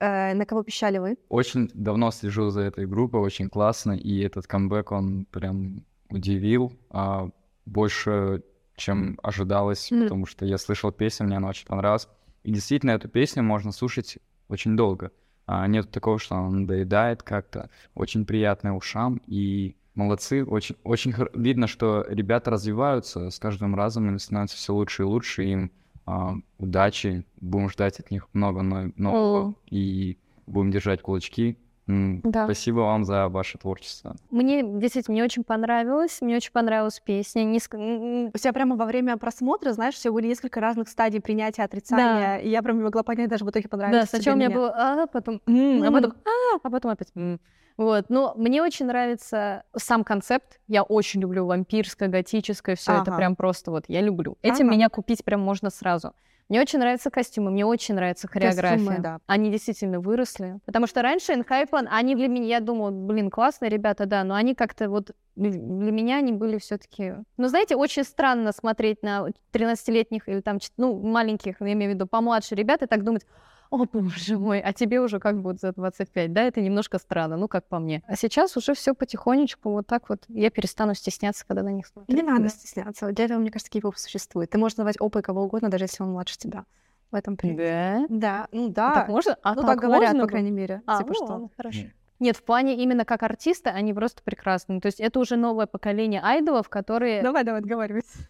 Э, 0.00 0.34
на 0.34 0.44
кого 0.44 0.62
пищали 0.62 0.98
вы? 0.98 1.16
Очень 1.28 1.70
давно 1.74 2.10
слежу 2.10 2.50
за 2.50 2.62
этой 2.62 2.86
группой, 2.86 3.20
очень 3.20 3.48
классно, 3.48 3.92
и 3.92 4.20
этот 4.20 4.46
камбэк, 4.46 4.92
он 4.92 5.26
прям 5.30 5.84
удивил 6.10 6.72
а, 6.90 7.28
больше, 7.66 8.42
чем 8.76 9.18
ожидалось, 9.22 9.90
Мгм. 9.90 10.02
потому 10.04 10.26
что 10.26 10.44
я 10.44 10.58
слышал 10.58 10.90
песню, 10.92 11.26
мне 11.26 11.36
она 11.36 11.48
очень 11.48 11.66
понравилась. 11.66 12.08
И 12.42 12.50
действительно, 12.52 12.90
эту 12.92 13.08
песню 13.08 13.42
можно 13.42 13.72
слушать 13.72 14.18
очень 14.48 14.76
долго. 14.76 15.10
А, 15.46 15.66
нет 15.66 15.90
такого, 15.90 16.18
что 16.18 16.36
она 16.36 16.50
надоедает 16.50 17.22
как-то. 17.22 17.70
Очень 17.94 18.24
приятная 18.24 18.72
ушам, 18.72 19.20
и 19.26 19.76
молодцы. 19.94 20.44
Очень, 20.44 20.76
очень 20.84 21.12
хор- 21.12 21.30
видно, 21.34 21.66
что 21.66 22.04
ребята 22.08 22.50
развиваются 22.50 23.30
с 23.30 23.38
каждым 23.38 23.74
разом, 23.74 24.08
они 24.08 24.18
становятся 24.18 24.56
все 24.56 24.74
лучше 24.74 25.02
и 25.02 25.06
лучше. 25.06 25.44
Им 25.44 25.70
а, 26.06 26.34
удачи, 26.58 27.24
будем 27.40 27.70
ждать 27.70 27.98
от 28.00 28.10
них 28.10 28.28
много 28.34 28.62
но- 28.62 28.90
нового, 28.96 29.48
О. 29.50 29.54
и 29.70 30.18
будем 30.46 30.70
держать 30.70 31.00
кулачки. 31.00 31.56
Да. 31.86 32.44
Спасибо 32.44 32.80
вам 32.80 33.04
за 33.04 33.28
ваше 33.28 33.58
творчество. 33.58 34.16
Мне 34.30 34.62
действительно 34.62 35.14
мне 35.14 35.24
очень 35.24 35.44
понравилось, 35.44 36.20
мне 36.22 36.36
очень 36.36 36.52
понравилась 36.52 37.00
песня. 37.04 37.42
М, 37.44 38.30
У 38.32 38.38
тебя 38.38 38.52
прямо 38.52 38.76
во 38.76 38.86
время 38.86 39.16
просмотра, 39.18 39.72
знаешь, 39.72 39.94
все 39.94 40.10
были 40.10 40.26
несколько 40.26 40.60
разных 40.60 40.88
стадий 40.88 41.20
принятия, 41.20 41.62
отрицания, 41.62 42.38
и 42.38 42.48
я 42.48 42.62
прям 42.62 42.78
не 42.78 42.84
могла 42.84 43.02
понять, 43.02 43.28
даже 43.28 43.44
в 43.44 43.50
итоге 43.50 43.68
понравилось 43.68 44.04
Да, 44.04 44.10
сначала 44.18 44.34
у 44.34 44.38
меня 44.38 44.50
было 44.50 44.72
а, 44.74 45.06
потом 45.06 45.40
м, 45.46 45.82
а 45.82 45.90
потом 45.92 46.12
а, 46.24 46.56
а 46.62 46.70
потом 46.70 46.90
опять 46.92 47.08
м. 47.16 47.38
Вот, 47.76 48.06
но 48.08 48.34
мне 48.36 48.62
очень 48.62 48.86
нравится 48.86 49.64
сам 49.76 50.04
концепт. 50.04 50.60
Я 50.68 50.82
очень 50.82 51.20
люблю 51.20 51.44
вампирское, 51.46 52.08
готическое, 52.08 52.76
все 52.76 52.92
это 52.92 53.02
Ага. 53.10 53.16
прям 53.16 53.36
просто 53.36 53.70
вот 53.70 53.84
я 53.88 54.00
люблю. 54.00 54.36
Этим 54.42 54.66
Ага. 54.66 54.76
меня 54.76 54.88
купить 54.88 55.24
прям 55.24 55.40
можно 55.40 55.70
сразу. 55.70 56.12
Мне 56.50 56.60
очень 56.60 56.78
нравятся 56.78 57.10
костюмы, 57.10 57.50
мне 57.50 57.64
очень 57.64 57.94
нравится 57.94 58.28
хореография. 58.28 58.76
Костюмы, 58.76 58.98
да. 59.00 59.18
Они 59.26 59.50
действительно 59.50 59.98
выросли. 59.98 60.58
Потому 60.66 60.86
что 60.86 61.00
раньше 61.00 61.32
Enhypen, 61.32 61.88
они 61.90 62.14
для 62.14 62.28
меня, 62.28 62.46
я 62.46 62.60
думала, 62.60 62.90
блин, 62.90 63.30
классные 63.30 63.70
ребята, 63.70 64.04
да, 64.04 64.24
но 64.24 64.34
они 64.34 64.54
как-то 64.54 64.90
вот 64.90 65.12
для 65.36 65.50
меня 65.50 66.18
они 66.18 66.32
были 66.32 66.58
все-таки... 66.58 67.14
Ну, 67.38 67.48
знаете, 67.48 67.76
очень 67.76 68.04
странно 68.04 68.52
смотреть 68.52 69.02
на 69.02 69.28
13-летних 69.52 70.28
или 70.28 70.40
там, 70.42 70.58
ну, 70.76 71.00
маленьких, 71.00 71.60
я 71.60 71.72
имею 71.72 71.92
в 71.92 71.94
виду, 71.94 72.06
помладше 72.06 72.54
ребят 72.54 72.82
и 72.82 72.86
так 72.86 73.02
думать, 73.04 73.26
о, 73.74 73.86
боже 73.92 74.38
мой, 74.38 74.60
а 74.60 74.72
тебе 74.72 75.00
уже 75.00 75.18
как 75.18 75.40
будет 75.42 75.60
за 75.60 75.72
25, 75.72 76.32
да, 76.32 76.42
это 76.42 76.60
немножко 76.60 76.98
странно, 76.98 77.36
ну, 77.36 77.48
как 77.48 77.66
по 77.66 77.78
мне. 77.78 78.02
А 78.06 78.16
сейчас 78.16 78.56
уже 78.56 78.74
все 78.74 78.94
потихонечку 78.94 79.70
вот 79.70 79.86
так 79.86 80.08
вот, 80.08 80.24
я 80.28 80.50
перестану 80.50 80.94
стесняться, 80.94 81.44
когда 81.46 81.62
на 81.62 81.70
них 81.70 81.86
смотрю. 81.86 82.16
Не 82.16 82.22
надо 82.22 82.48
стесняться. 82.48 83.10
Для 83.12 83.24
этого, 83.24 83.38
мне 83.38 83.50
кажется, 83.50 83.70
кей-поп 83.70 83.96
существует. 83.96 84.50
Ты 84.50 84.58
можешь 84.58 84.76
называть 84.76 84.96
опой 85.00 85.22
кого 85.22 85.42
угодно, 85.42 85.70
даже 85.70 85.84
если 85.84 86.02
он 86.02 86.10
младше 86.10 86.38
тебя. 86.38 86.64
В 87.10 87.16
этом 87.16 87.36
прелесть. 87.36 87.58
Да? 87.58 88.06
Да, 88.08 88.48
ну 88.52 88.68
да. 88.68 88.94
так 88.94 89.08
можно? 89.08 89.36
А 89.42 89.54
ну 89.54 89.62
так 89.62 89.70
так 89.70 89.80
говорят, 89.80 90.12
можно 90.12 90.22
по 90.22 90.28
крайней 90.28 90.50
мере. 90.50 90.82
А, 90.86 90.98
типа 90.98 91.08
ну 91.08 91.14
что. 91.14 91.24
ладно, 91.24 91.50
хорошо. 91.56 91.86
Нет, 92.20 92.36
в 92.36 92.44
плане 92.44 92.76
именно 92.76 93.04
как 93.04 93.22
артисты, 93.22 93.70
они 93.70 93.92
просто 93.92 94.22
прекрасны. 94.22 94.80
То 94.80 94.86
есть 94.86 95.00
это 95.00 95.18
уже 95.18 95.36
новое 95.36 95.66
поколение 95.66 96.20
айдолов, 96.22 96.68
которые... 96.68 97.22
Давай, 97.22 97.44
давай, 97.44 97.60
отговаривайся. 97.60 98.28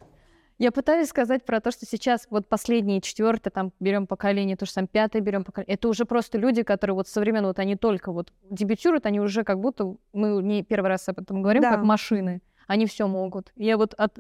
Я 0.58 0.70
пытаюсь 0.70 1.08
сказать 1.08 1.44
про 1.44 1.60
то, 1.60 1.72
что 1.72 1.84
сейчас 1.84 2.26
вот 2.30 2.46
последние 2.48 3.00
четвертое, 3.00 3.50
там 3.50 3.72
берем 3.80 4.06
поколение, 4.06 4.56
то 4.56 4.66
же 4.66 4.70
самое 4.72 4.88
пятое 4.88 5.20
берем 5.20 5.42
поколение. 5.42 5.74
Это 5.74 5.88
уже 5.88 6.04
просто 6.04 6.38
люди, 6.38 6.62
которые 6.62 6.94
вот 6.94 7.08
современно, 7.08 7.48
вот 7.48 7.58
они 7.58 7.74
только 7.74 8.12
вот 8.12 8.32
дебютируют, 8.50 9.04
они 9.06 9.20
уже 9.20 9.42
как 9.42 9.58
будто, 9.58 9.96
мы 10.12 10.42
не 10.42 10.62
первый 10.62 10.88
раз 10.88 11.08
об 11.08 11.18
этом 11.18 11.42
говорим, 11.42 11.62
Да. 11.62 11.70
как 11.72 11.82
машины. 11.82 12.40
Они 12.66 12.86
все 12.86 13.06
могут. 13.06 13.52
Я 13.56 13.76
вот 13.76 13.94
от 13.94 14.18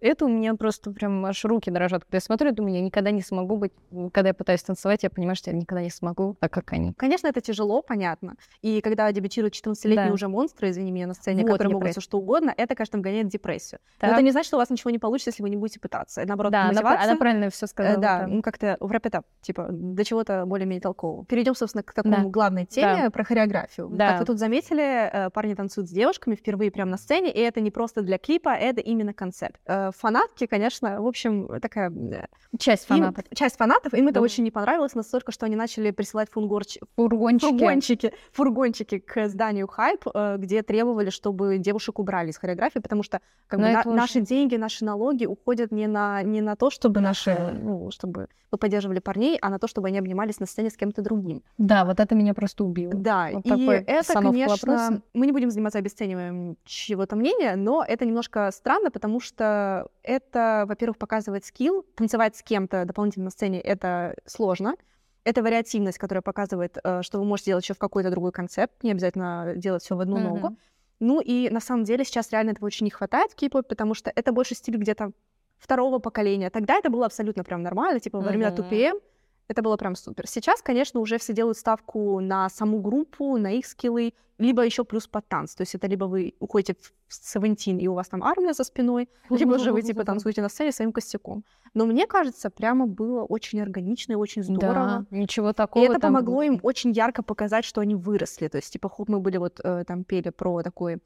это 0.00 0.24
у 0.24 0.28
меня 0.28 0.54
просто 0.54 0.90
прям 0.90 1.24
аж 1.26 1.44
руки 1.44 1.70
дрожат. 1.70 2.04
Когда 2.04 2.16
я 2.16 2.20
смотрю, 2.20 2.48
я 2.48 2.52
думаю, 2.54 2.74
я 2.74 2.80
никогда 2.80 3.10
не 3.10 3.22
смогу 3.22 3.56
быть... 3.56 3.72
Когда 4.12 4.28
я 4.28 4.34
пытаюсь 4.34 4.62
танцевать, 4.62 5.02
я 5.02 5.10
понимаю, 5.10 5.36
что 5.36 5.50
я 5.50 5.56
никогда 5.56 5.82
не 5.82 5.90
смогу, 5.90 6.36
так 6.40 6.52
как 6.52 6.72
они. 6.72 6.92
Конечно, 6.94 7.28
это 7.28 7.40
тяжело, 7.40 7.82
понятно. 7.82 8.34
И 8.62 8.80
когда 8.80 9.10
дебютируют 9.12 9.54
14-летние 9.54 10.08
Да. 10.08 10.12
уже 10.12 10.28
монстры, 10.28 10.70
извини 10.70 10.90
меня, 10.92 11.06
на 11.06 11.14
сцене, 11.14 11.42
Вот, 11.42 11.52
которые 11.52 11.74
могут 11.74 11.90
все 11.90 12.00
что 12.00 12.18
угодно, 12.18 12.52
это, 12.56 12.74
конечно, 12.74 12.98
вгоняет 12.98 13.26
в 13.26 13.30
депрессию. 13.30 13.80
Но 14.00 14.08
Так. 14.08 14.12
это 14.14 14.22
не 14.22 14.30
значит, 14.30 14.48
что 14.48 14.56
у 14.56 14.60
вас 14.60 14.70
ничего 14.70 14.90
не 14.90 14.98
получится, 14.98 15.30
если 15.30 15.42
вы 15.42 15.50
не 15.50 15.56
будете 15.56 15.80
пытаться. 15.80 16.24
Наоборот, 16.26 16.52
Да, 16.52 16.62
она, 16.64 16.72
мотивация. 16.72 17.04
она 17.10 17.16
правильно 17.16 17.50
все 17.50 17.66
Э, 17.66 17.68
сказала. 17.68 17.96
Да, 17.98 18.26
ну 18.26 18.42
как-то 18.42 18.76
в 18.80 18.90
рэп 18.90 19.06
типа, 19.40 19.68
до 19.70 20.04
чего-то 20.04 20.44
более-менее 20.46 20.80
толкового. 20.80 21.24
Перейдем, 21.26 21.54
собственно, 21.54 21.82
к 21.82 21.92
такому 21.92 22.16
Да. 22.16 22.22
главной 22.24 22.66
теме 22.66 23.04
Да. 23.04 23.10
про 23.10 23.24
хореографию. 23.24 23.88
Да. 23.92 24.10
Как 24.12 24.20
вы 24.20 24.26
тут 24.26 24.38
заметили, 24.38 24.82
э, 25.12 25.30
парни 25.30 25.54
танцуют 25.54 25.88
с 25.88 25.92
девушками 25.92 26.34
впервые 26.34 26.70
прямо 26.70 26.90
на 26.92 26.96
сцене, 26.98 27.30
и 27.32 27.38
это 27.38 27.60
не 27.60 27.70
просто 27.70 27.85
для 27.94 28.18
клипа, 28.18 28.50
это 28.50 28.80
именно 28.80 29.12
концепт. 29.12 29.60
Э, 29.66 29.90
Фанатки, 29.96 30.46
конечно, 30.46 31.00
в 31.00 31.06
общем, 31.06 31.48
такая... 31.60 31.90
э, 31.90 32.26
Часть 32.58 32.88
им- 32.90 32.96
фанатов. 32.96 33.24
часть 33.34 33.56
фанатов, 33.56 33.94
им 33.94 34.06
это 34.06 34.14
Да. 34.14 34.20
очень 34.22 34.44
не 34.44 34.50
понравилось, 34.50 34.94
настолько, 34.94 35.32
что 35.32 35.46
они 35.46 35.56
начали 35.56 35.90
присылать 35.90 36.30
фунгорч... 36.30 36.78
Фургончики. 36.96 37.50
фургончики, 37.50 38.12
фургончики 38.32 38.98
к 38.98 39.28
зданию 39.28 39.66
Хайп, 39.66 40.04
э, 40.14 40.36
где 40.38 40.62
требовали, 40.62 41.10
чтобы 41.10 41.58
девушек 41.58 41.98
убрали 41.98 42.30
из 42.30 42.38
хореографии, 42.38 42.78
потому 42.80 43.02
что 43.02 43.20
как 43.46 43.60
Но 43.60 43.66
бы, 43.66 43.72
на- 43.72 43.80
это 43.80 43.90
наши 43.90 44.18
очень- 44.18 44.24
деньги, 44.24 44.56
наши 44.56 44.84
налоги 44.84 45.26
уходят 45.26 45.70
не 45.72 45.86
на, 45.86 46.22
не 46.22 46.40
на 46.40 46.56
то, 46.56 46.70
чтобы 46.70 47.00
наши, 47.00 47.36
ну, 47.62 47.90
чтобы 47.90 48.28
вы 48.52 48.58
поддерживали 48.58 49.00
парней, 49.00 49.38
а 49.42 49.50
на 49.50 49.58
то, 49.58 49.66
чтобы 49.66 49.88
они 49.88 49.98
обнимались 49.98 50.38
на 50.40 50.46
сцене 50.46 50.70
с 50.70 50.76
кем-то 50.76 51.02
другим. 51.02 51.42
Да, 51.58 51.84
вот 51.84 51.98
это 51.98 52.14
меня 52.14 52.32
просто 52.32 52.64
убило. 52.64 52.92
Да, 52.94 53.28
Вот 53.32 53.44
и 53.44 53.48
это, 53.50 54.12
конечно, 54.14 54.54
вопроса. 54.54 55.02
мы 55.14 55.26
не 55.26 55.32
будем 55.32 55.50
заниматься 55.50 55.78
обесцениванием 55.80 56.56
чего-то 56.64 57.16
мнения, 57.16 57.56
но 57.56 57.75
это 57.84 58.04
немножко 58.04 58.50
странно, 58.52 58.90
потому 58.90 59.20
что 59.20 59.88
это, 60.02 60.64
во-первых, 60.68 60.98
показывает 60.98 61.44
скилл. 61.44 61.84
Танцевать 61.96 62.36
с 62.36 62.42
кем-то 62.42 62.84
дополнительно 62.84 63.26
на 63.26 63.30
сцене— 63.30 63.60
это 63.62 64.14
сложно. 64.26 64.76
Это 65.24 65.42
вариативность, 65.42 65.98
которая 65.98 66.22
показывает, 66.22 66.78
э, 66.82 67.02
что 67.02 67.18
вы 67.18 67.24
можете 67.24 67.50
делать 67.50 67.64
еще 67.64 67.74
в 67.74 67.78
какой-то 67.78 68.10
другой 68.10 68.30
концепт, 68.32 68.82
не 68.84 68.92
обязательно 68.92 69.54
делать 69.56 69.82
все 69.82 69.96
в 69.96 70.00
одну 70.00 70.16
Мгм. 70.16 70.24
ногу. 70.24 70.56
Ну 71.00 71.20
и 71.20 71.50
на 71.50 71.60
самом 71.60 71.84
деле 71.84 72.04
сейчас 72.04 72.30
реально 72.30 72.50
этого 72.50 72.66
очень 72.66 72.84
не 72.84 72.90
хватает 72.90 73.32
в 73.32 73.34
кей-попе, 73.34 73.68
потому 73.68 73.94
что 73.94 74.12
это 74.14 74.32
больше 74.32 74.54
стиль 74.54 74.76
где-то 74.76 75.10
второго 75.58 75.98
поколения. 75.98 76.48
Тогда 76.50 76.76
это 76.76 76.90
было 76.90 77.06
абсолютно 77.06 77.42
прям 77.44 77.62
нормально, 77.62 77.98
типа 78.00 78.18
во 78.20 78.28
времена 78.28 78.50
Мгм. 78.50 78.60
2PM 78.62 79.00
это 79.48 79.62
было 79.62 79.76
прям 79.76 79.94
супер. 79.94 80.26
Сейчас, 80.26 80.62
конечно, 80.62 81.00
уже 81.00 81.18
все 81.18 81.32
делают 81.32 81.58
ставку 81.58 82.20
на 82.20 82.48
саму 82.48 82.80
группу, 82.80 83.36
на 83.38 83.52
их 83.52 83.66
скиллы, 83.66 84.12
либо 84.38 84.62
еще 84.62 84.84
плюс 84.84 85.06
под 85.06 85.26
танц. 85.28 85.54
То 85.54 85.62
есть 85.62 85.74
это 85.74 85.86
либо 85.86 86.04
вы 86.04 86.34
уходите 86.40 86.74
в 86.74 86.92
Севентин, 87.08 87.78
и 87.78 87.86
у 87.86 87.94
вас 87.94 88.08
там 88.08 88.22
армия 88.22 88.52
за 88.52 88.64
спиной, 88.64 89.08
либо 89.30 89.58
же 89.58 89.72
вы 89.72 89.82
типа 89.82 90.04
танцуете 90.04 90.42
на 90.42 90.48
сцене 90.48 90.72
своим 90.72 90.92
костяком. 90.92 91.44
Но 91.74 91.86
мне 91.86 92.06
кажется, 92.06 92.50
прямо 92.50 92.86
было 92.86 93.22
очень 93.24 93.60
органично 93.62 94.12
и 94.12 94.16
очень 94.16 94.42
здорово. 94.42 95.06
Да, 95.10 95.16
ничего 95.16 95.50
И 95.50 95.54
такого. 95.54 95.84
это 95.84 95.94
там- 95.94 96.14
помогло 96.14 96.42
им 96.42 96.60
очень 96.62 96.90
ярко 96.92 97.22
показать, 97.22 97.64
что 97.64 97.80
они 97.80 97.94
выросли. 97.94 98.48
То 98.48 98.58
есть, 98.58 98.72
типа, 98.72 98.88
хоп, 98.88 99.08
мы 99.08 99.20
были 99.20 99.38
вот 99.38 99.60
э, 99.62 99.84
там 99.86 100.04
пели 100.04 100.30
про 100.30 100.62
такой 100.62 100.98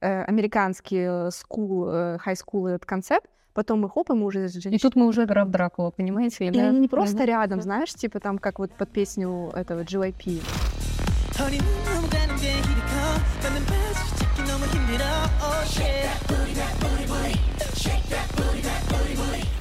э, 0.00 0.22
американский 0.24 0.98
э, 0.98 1.28
school, 1.30 2.18
high 2.24 2.36
school 2.36 2.68
этот 2.68 2.84
концепт, 2.86 3.28
потом 3.56 3.80
мы 3.80 3.88
хоп, 3.88 4.10
и 4.10 4.12
мы 4.12 4.26
уже... 4.26 4.48
И 4.48 4.78
тут 4.78 4.96
мы 4.96 5.06
уже 5.06 5.24
граф 5.24 5.48
Дракула, 5.48 5.90
понимаете? 5.90 6.46
И 6.46 6.50
да? 6.50 6.68
они 6.68 6.78
не 6.78 6.88
просто 6.88 7.16
Мгм. 7.16 7.26
рядом, 7.26 7.62
знаешь, 7.62 7.92
типа 7.92 8.20
там, 8.20 8.38
как 8.38 8.58
вот 8.58 8.70
под 8.70 8.90
песню 8.90 9.50
этого 9.54 9.80
GYP. 9.80 10.42
허 11.38 11.50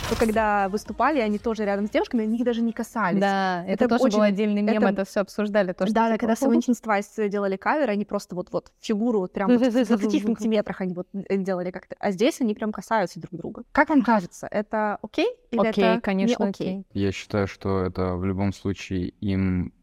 То 0.10 0.16
когда 0.16 0.70
выступали, 0.70 1.20
они 1.20 1.40
тоже 1.40 1.66
рядом 1.66 1.88
с 1.88 1.90
девушками, 1.90 2.24
они 2.24 2.38
их 2.38 2.46
даже 2.46 2.62
не 2.62 2.74
касались. 2.74 3.20
Да, 3.20 3.64
это, 3.66 3.86
Это 3.86 3.88
тоже 3.90 4.04
очень- 4.04 4.18
был 4.18 4.24
отдельный 4.24 4.62
мем, 4.62 4.84
это- 4.84 4.90
это, 4.94 5.06
все 5.06 5.22
обсуждали. 5.22 5.74
То, 5.74 5.86
что 5.88 5.96
да, 5.96 6.10
да, 6.10 6.14
типа, 6.18 6.28
когда 6.28 6.34
Seventeen 6.48 6.76
Twice 6.84 7.28
делали 7.30 7.56
кавер, 7.58 7.90
они 7.90 8.06
просто 8.06 8.36
вот-вот 8.36 8.72
фигуру 8.80 9.20
вот 9.22 9.34
прям 9.34 9.50
вот 9.50 9.62
в 9.62 9.72
20 9.72 10.22
сантиметрах 10.22 10.82
они 10.82 10.94
вот 10.94 11.08
э, 11.14 11.38
делали 11.38 11.72
как-то. 11.72 11.96
А 12.00 12.12
здесь 12.12 12.40
они 12.40 12.54
прям 12.54 12.72
касаются 12.72 13.20
друг 13.20 13.34
друга. 13.34 13.64
Как 13.72 13.90
вам 13.90 14.04
кажется, 14.04 14.48
это 14.52 15.00
окей? 15.02 15.28
Или 15.52 15.68
Окей, 15.68 15.84
это 15.84 16.02
конечно, 16.02 16.44
не 16.44 16.50
окей. 16.50 16.86
Я 16.94 17.12
считаю, 17.12 17.48
что 17.48 17.82
это 17.84 18.16
в 18.16 18.26
любом 18.26 18.54
случае 18.54 19.10
им, 19.22 19.74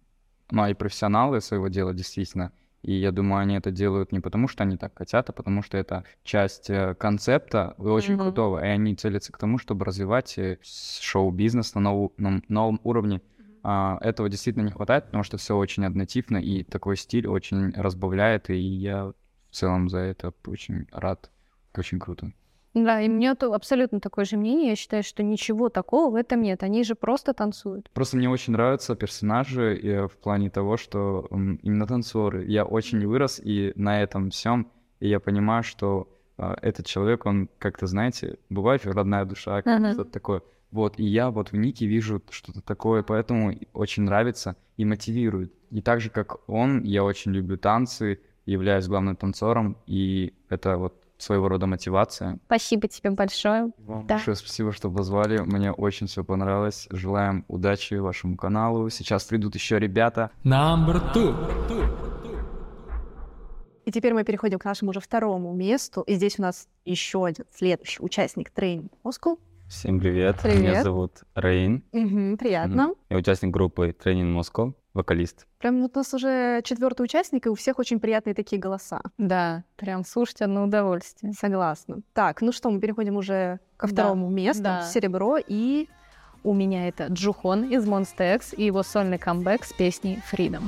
ну, 0.50 0.66
и 0.68 0.74
профессионалы 0.74 1.40
своего 1.40 1.66
дела, 1.68 1.92
действительно. 1.94 2.52
И 2.82 2.94
я 2.94 3.12
думаю, 3.12 3.40
они 3.42 3.54
это 3.54 3.70
делают 3.70 4.10
не 4.12 4.18
потому, 4.20 4.48
что 4.48 4.64
они 4.64 4.76
так 4.76 4.92
хотят, 4.98 5.30
а 5.30 5.32
потому 5.32 5.62
что 5.62 5.78
это 5.78 6.04
часть 6.24 6.68
э, 6.68 6.94
концепта 6.96 7.74
и 7.78 7.82
очень 7.82 8.14
Мгм. 8.14 8.22
крутого. 8.24 8.58
И 8.64 8.66
они 8.68 8.96
целятся 8.96 9.32
к 9.32 9.38
тому, 9.38 9.58
чтобы 9.58 9.84
развивать 9.84 10.36
э, 10.36 10.58
шоу-бизнес 10.62 11.74
на 11.74 11.80
нову- 11.80 12.12
на 12.16 12.42
новом 12.48 12.80
уровне. 12.84 13.20
А, 13.64 13.98
этого 14.00 14.28
действительно 14.28 14.64
не 14.64 14.72
хватает, 14.72 15.04
потому 15.04 15.22
что 15.22 15.36
все 15.36 15.56
очень 15.56 15.84
однотипно, 15.84 16.38
и 16.38 16.64
такой 16.64 16.96
стиль 16.96 17.28
очень 17.28 17.70
разбавляет, 17.72 18.50
и 18.50 18.56
я 18.56 19.04
в 19.04 19.14
целом 19.54 19.88
за 19.88 19.98
это 19.98 20.34
очень 20.46 20.86
рад. 20.90 21.30
Очень 21.76 22.00
круто. 22.00 22.32
Да, 22.74 23.00
и 23.00 23.08
у 23.08 23.12
меня 23.12 23.34
то 23.34 23.52
абсолютно 23.52 24.00
такое 24.00 24.24
же 24.24 24.36
мнение. 24.36 24.70
Я 24.70 24.76
считаю, 24.76 25.02
что 25.02 25.22
ничего 25.22 25.68
такого 25.68 26.10
в 26.10 26.14
этом 26.14 26.40
нет. 26.40 26.62
Они 26.62 26.84
же 26.84 26.94
просто 26.94 27.34
танцуют. 27.34 27.90
Просто 27.90 28.16
мне 28.16 28.30
очень 28.30 28.52
нравятся 28.54 28.94
персонажи 28.94 29.78
э, 29.78 30.08
в 30.08 30.16
плане 30.16 30.48
того, 30.48 30.76
что 30.76 31.28
именно 31.30 31.86
танцоры. 31.86 32.44
Я 32.46 32.64
очень 32.64 33.06
вырос 33.06 33.40
и 33.44 33.72
на 33.76 34.02
этом 34.02 34.30
всем, 34.30 34.70
и 35.00 35.08
я 35.08 35.20
понимаю, 35.20 35.62
что 35.62 36.08
а, 36.38 36.56
этот 36.62 36.86
человек, 36.86 37.26
он 37.26 37.48
как-то, 37.58 37.86
знаете, 37.86 38.38
бывает 38.48 38.86
родная 38.86 39.24
душа, 39.24 39.62
как 39.62 39.78
Ага. 39.80 39.92
что-то 39.92 40.10
такое. 40.10 40.42
Вот, 40.70 40.98
и 40.98 41.04
я 41.04 41.30
вот 41.30 41.52
в 41.52 41.56
Нике 41.56 41.86
вижу 41.86 42.22
что-то 42.30 42.62
такое, 42.62 43.02
поэтому 43.02 43.50
и 43.52 43.68
очень 43.74 44.04
нравится 44.04 44.56
и 44.78 44.86
мотивирует. 44.86 45.52
И 45.70 45.82
так 45.82 46.00
же, 46.00 46.08
как 46.08 46.48
он, 46.48 46.82
я 46.82 47.04
очень 47.04 47.32
люблю 47.32 47.58
танцы, 47.58 48.20
являюсь 48.46 48.88
главным 48.88 49.14
танцором, 49.16 49.76
и 49.86 50.32
это 50.48 50.78
вот 50.78 51.01
своего 51.22 51.48
рода 51.48 51.66
мотивация. 51.66 52.38
Спасибо 52.46 52.88
тебе 52.88 53.10
большое. 53.10 53.70
Вам 53.78 54.06
Да. 54.06 54.14
большое 54.16 54.36
спасибо, 54.36 54.72
что 54.72 54.90
позвали. 54.90 55.38
Мне 55.38 55.72
очень 55.72 56.06
все 56.06 56.24
понравилось. 56.24 56.88
Желаем 56.90 57.44
удачи 57.48 57.94
вашему 57.94 58.36
каналу. 58.36 58.88
Сейчас 58.90 59.24
придут 59.24 59.54
еще 59.54 59.78
ребята. 59.78 60.30
Number 60.44 61.00
two. 61.14 61.34
И 63.84 63.90
теперь 63.90 64.14
мы 64.14 64.22
переходим 64.24 64.58
к 64.58 64.64
нашему 64.64 64.90
уже 64.90 65.00
второму 65.00 65.52
месту. 65.52 66.02
И 66.02 66.14
здесь 66.14 66.38
у 66.38 66.42
нас 66.42 66.68
еще 66.84 67.24
один 67.26 67.44
следующий 67.52 68.02
участник 68.02 68.50
тренинга 68.50 68.90
Moscow. 69.04 69.38
Всем 69.72 69.98
привет. 70.00 70.36
Привет. 70.42 70.60
Меня 70.60 70.82
зовут 70.82 71.22
Раин. 71.34 71.82
Мгм, 71.92 72.36
приятно. 72.36 72.88
Мгм. 72.88 72.94
Я 73.08 73.16
участник 73.16 73.50
группы 73.50 73.92
Тренинг 73.98 74.36
Москва, 74.36 74.74
вокалист. 74.92 75.46
Прям 75.58 75.80
вот 75.80 75.96
у 75.96 76.00
нас 76.00 76.12
уже 76.12 76.60
четвертый 76.62 77.02
участник, 77.04 77.46
и 77.46 77.48
у 77.48 77.54
всех 77.54 77.78
очень 77.78 77.98
приятные 77.98 78.34
такие 78.34 78.60
голоса. 78.60 79.00
Да, 79.16 79.64
прям 79.76 80.04
слушать 80.04 80.42
одно 80.42 80.64
удовольствие. 80.64 81.32
Согласна. 81.32 82.02
Так, 82.12 82.42
ну 82.42 82.52
что, 82.52 82.70
мы 82.70 82.80
переходим 82.80 83.16
уже 83.16 83.60
ко 83.78 83.86
Да, 83.86 83.92
второму 83.94 84.28
месту. 84.28 84.62
да. 84.62 84.82
Серебро 84.82 85.38
и 85.38 85.88
У 86.44 86.52
меня 86.52 86.88
это 86.88 87.06
Джухон 87.06 87.64
из 87.64 87.86
Monster 87.86 88.34
X 88.36 88.52
и 88.54 88.64
его 88.64 88.82
сольный 88.82 89.18
камбэк 89.18 89.64
с 89.64 89.72
песней 89.72 90.20
Freedom. 90.30 90.62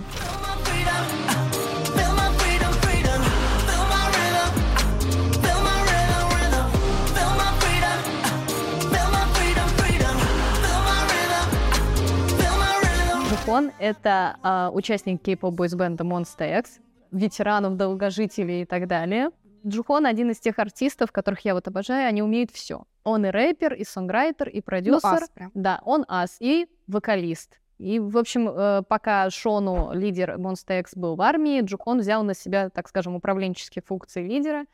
Джухон— 13.45 13.73
это 13.79 14.39
а, 14.43 14.71
участник 14.73 15.21
кей-поп 15.21 15.53
бойсбенда 15.53 16.03
Monster 16.03 16.61
X, 16.61 16.79
ветеранов, 17.13 17.77
долгожителей 17.77 18.63
и 18.63 18.65
так 18.65 18.87
далее. 18.87 19.33
Джухон 19.67 20.07
один 20.07 20.31
из 20.31 20.39
тех 20.39 20.59
артистов, 20.59 21.13
которых 21.13 21.41
я 21.41 21.53
вот 21.53 21.69
обожаю, 21.69 22.09
они 22.09 22.23
умеют 22.23 22.51
все. 22.51 22.85
Он 23.03 23.27
и 23.27 23.29
рэпер, 23.29 23.75
и 23.75 23.85
сонграйтер, 23.85 24.49
и 24.49 24.63
продюсер. 24.63 25.25
ас 25.25 25.29
прям. 25.35 25.51
Да, 25.53 25.83
он 25.85 26.07
ас 26.09 26.39
и 26.41 26.69
вокалист. 26.87 27.61
И, 27.77 27.99
в 27.99 28.17
общем, 28.17 28.49
э, 28.49 28.83
пока 28.89 29.29
Шону, 29.29 29.93
лидер 29.93 30.37
Monster 30.39 30.81
X, 30.81 30.97
был 30.97 31.15
в 31.15 31.21
армии, 31.21 31.61
Джухон 31.61 31.99
взял 31.99 32.23
на 32.23 32.33
себя, 32.33 32.71
так 32.71 32.89
скажем, 32.89 33.15
управленческие 33.15 33.83
функции 33.87 34.27
лидера. 34.27 34.65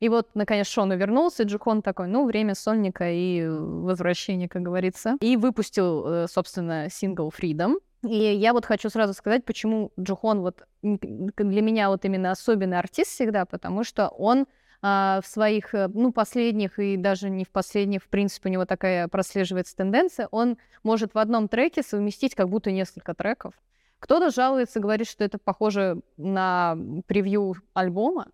И 0.00 0.08
вот, 0.08 0.30
наконец, 0.34 0.66
Шону 0.66 0.96
вернулся, 0.96 1.44
и 1.44 1.46
Джухон 1.46 1.80
такой, 1.80 2.08
ну, 2.08 2.26
время 2.26 2.56
сольника 2.56 3.08
и 3.08 3.46
возвращения, 3.46 4.48
как 4.48 4.62
говорится. 4.62 5.16
И 5.20 5.36
выпустил, 5.36 6.06
э, 6.06 6.26
собственно, 6.28 6.88
сингл 6.90 7.30
Freedom. 7.30 7.76
И 8.02 8.16
я 8.16 8.52
вот 8.52 8.66
хочу 8.66 8.88
сразу 8.90 9.14
сказать, 9.14 9.44
почему 9.44 9.92
Джухон 9.98 10.40
вот 10.40 10.66
для 10.82 11.62
меня 11.62 11.88
вот 11.88 12.04
именно 12.04 12.30
особенный 12.30 12.78
артист 12.78 13.10
всегда, 13.10 13.44
потому 13.46 13.84
что 13.84 14.08
он 14.08 14.46
а, 14.82 15.20
в 15.22 15.26
своих, 15.26 15.74
э, 15.74 15.88
ну, 15.92 16.12
последних 16.12 16.78
и 16.78 16.96
даже 16.96 17.30
не 17.30 17.44
в 17.44 17.50
последних, 17.50 18.04
в 18.04 18.08
принципе, 18.08 18.48
у 18.48 18.52
него 18.52 18.66
такая 18.66 19.08
прослеживается 19.08 19.74
тенденция, 19.74 20.28
он 20.30 20.58
может 20.82 21.14
в 21.14 21.18
одном 21.18 21.48
треке 21.48 21.82
совместить 21.82 22.34
как 22.34 22.48
будто 22.48 22.70
несколько 22.70 23.14
треков. 23.14 23.54
Кто-то 23.98 24.30
жалуется, 24.30 24.78
говорит, 24.78 25.08
что 25.08 25.24
это 25.24 25.38
похоже 25.38 26.02
на 26.18 26.76
превью 27.06 27.56
альбома, 27.72 28.28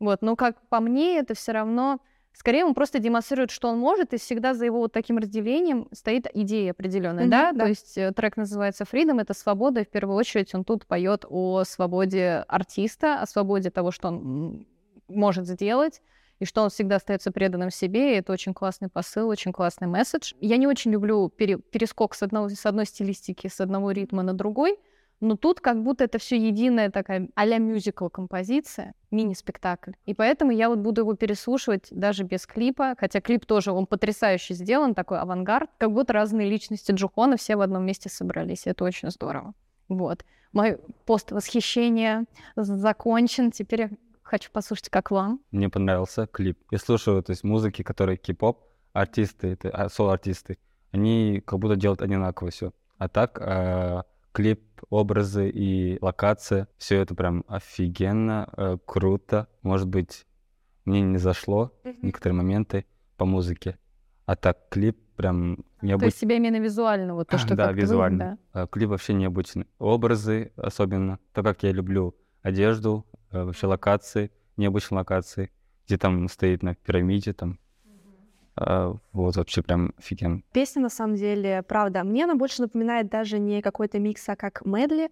вот, 0.00 0.20
но 0.20 0.34
как 0.36 0.60
по 0.68 0.80
мне, 0.80 1.18
это 1.18 1.34
все 1.34 1.52
равно 1.52 2.00
Скорее, 2.34 2.64
он 2.64 2.74
просто 2.74 2.98
демонстрирует, 2.98 3.50
что 3.52 3.68
он 3.68 3.78
может, 3.78 4.12
и 4.12 4.18
всегда 4.18 4.54
за 4.54 4.64
его 4.64 4.78
вот 4.78 4.92
таким 4.92 5.18
разделением 5.18 5.88
стоит 5.92 6.26
идея 6.34 6.72
определенная, 6.72 7.22
Мгм, 7.24 7.30
да? 7.30 7.52
да. 7.52 7.64
То 7.64 7.68
есть 7.68 7.96
э, 7.96 8.12
трек 8.12 8.36
называется 8.36 8.84
Freedom, 8.84 9.20
это 9.20 9.34
свобода, 9.34 9.80
и 9.80 9.84
в 9.84 9.88
первую 9.88 10.16
очередь 10.16 10.52
он 10.54 10.64
тут 10.64 10.84
поет 10.86 11.24
о 11.28 11.62
свободе 11.64 12.44
артиста, 12.48 13.20
о 13.22 13.26
свободе 13.26 13.70
того, 13.70 13.92
что 13.92 14.08
он 14.08 14.66
может 15.08 15.46
сделать, 15.46 16.02
и 16.40 16.44
что 16.44 16.62
он 16.62 16.70
всегда 16.70 16.96
остается 16.96 17.30
преданным 17.30 17.70
себе, 17.70 18.14
и 18.14 18.18
это 18.18 18.32
очень 18.32 18.52
классный 18.52 18.88
посыл, 18.88 19.28
очень 19.28 19.52
классный 19.52 19.86
месседж. 19.86 20.32
Я 20.40 20.56
не 20.56 20.66
очень 20.66 20.90
люблю 20.90 21.28
пере- 21.28 21.58
перескок 21.58 22.14
с, 22.16 22.22
одного, 22.24 22.48
с 22.48 22.66
одной 22.66 22.86
стилистики, 22.86 23.46
с 23.46 23.60
одного 23.60 23.92
ритма 23.92 24.24
на 24.24 24.34
другой, 24.34 24.76
но 25.24 25.36
тут 25.36 25.60
как 25.60 25.82
будто 25.82 26.04
это 26.04 26.18
все 26.18 26.36
единая 26.36 26.90
такая 26.90 27.28
а-ля 27.34 27.58
мюзикл 27.58 28.08
композиция, 28.08 28.94
мини-спектакль. 29.10 29.92
И 30.04 30.14
поэтому 30.14 30.52
я 30.52 30.68
вот 30.68 30.78
буду 30.78 31.00
его 31.00 31.14
переслушивать 31.14 31.88
даже 31.90 32.24
без 32.24 32.46
клипа, 32.46 32.94
хотя 32.98 33.20
клип 33.20 33.46
тоже, 33.46 33.72
он 33.72 33.86
потрясающе 33.86 34.54
сделан, 34.54 34.94
такой 34.94 35.18
авангард, 35.18 35.70
как 35.78 35.92
будто 35.92 36.12
разные 36.12 36.48
личности 36.48 36.92
Джухона 36.92 37.36
все 37.36 37.56
в 37.56 37.62
одном 37.62 37.86
месте 37.86 38.08
собрались. 38.08 38.66
Это 38.66 38.84
очень 38.84 39.10
здорово. 39.10 39.54
Вот. 39.88 40.24
Мой 40.52 40.78
пост 41.06 41.32
восхищения 41.32 42.26
закончен. 42.54 43.50
Теперь 43.50 43.80
я 43.80 43.90
хочу 44.22 44.50
послушать, 44.52 44.88
как 44.88 45.10
вам. 45.10 45.40
Мне 45.50 45.68
понравился 45.68 46.26
клип. 46.26 46.58
Я 46.70 46.78
слушаю, 46.78 47.22
то 47.22 47.30
есть 47.30 47.44
музыки, 47.44 47.82
которые 47.82 48.18
кей-поп, 48.18 48.62
артисты, 48.92 49.48
это, 49.48 49.70
а, 49.70 49.88
соло-артисты, 49.88 50.58
они 50.92 51.42
как 51.44 51.58
будто 51.58 51.76
делают 51.76 52.02
одинаково 52.02 52.50
все. 52.50 52.72
А 52.98 53.08
так 53.08 53.38
э, 53.40 54.02
клип, 54.34 54.60
образы 54.90 55.48
и 55.48 55.96
локация, 56.02 56.66
все 56.76 57.00
это 57.00 57.14
прям 57.14 57.44
офигенно, 57.48 58.48
э, 58.56 58.76
круто. 58.84 59.46
Может 59.62 59.88
быть, 59.88 60.26
мне 60.84 61.00
не 61.00 61.18
зашло 61.18 61.72
некоторые 62.02 62.36
моменты 62.36 62.84
по 63.16 63.24
музыке. 63.24 63.78
А 64.26 64.34
так 64.36 64.68
клип 64.70 64.98
прям 65.16 65.56
То 65.56 65.86
необычный. 65.86 66.06
есть 66.08 66.18
себя 66.18 66.36
именно 66.36 66.58
визуально, 66.60 67.14
вот 67.14 67.28
то, 67.28 67.38
что 67.38 67.54
да, 67.54 67.68
вы- 67.70 67.74
визуально. 67.80 68.38
да. 68.52 68.62
А, 68.62 68.66
Клип 68.66 68.88
вообще 68.90 69.14
необычный. 69.14 69.66
Образы 69.78 70.52
особенно. 70.56 71.18
То, 71.32 71.42
как 71.44 71.62
я 71.62 71.70
люблю 71.72 72.14
одежду, 72.42 73.06
э, 73.30 73.44
вообще 73.44 73.68
локации, 73.68 74.32
необычные 74.56 74.98
локации, 74.98 75.52
где 75.86 75.96
там 75.96 76.28
стоит 76.28 76.62
на 76.64 76.74
пирамиде, 76.74 77.32
там. 77.32 77.58
А, 78.56 78.94
Вот, 79.12 79.36
вообще 79.36 79.62
прям 79.62 79.92
офигенно. 79.98 80.42
Песня, 80.52 80.82
на 80.82 80.88
самом 80.88 81.16
деле, 81.16 81.62
правда, 81.62 82.04
мне 82.04 82.24
она 82.24 82.34
больше 82.34 82.62
напоминает 82.62 83.08
даже 83.08 83.38
не 83.38 83.62
какой-то 83.62 83.98
микс, 83.98 84.28
а 84.28 84.36
как 84.36 84.64
медли, 84.64 85.10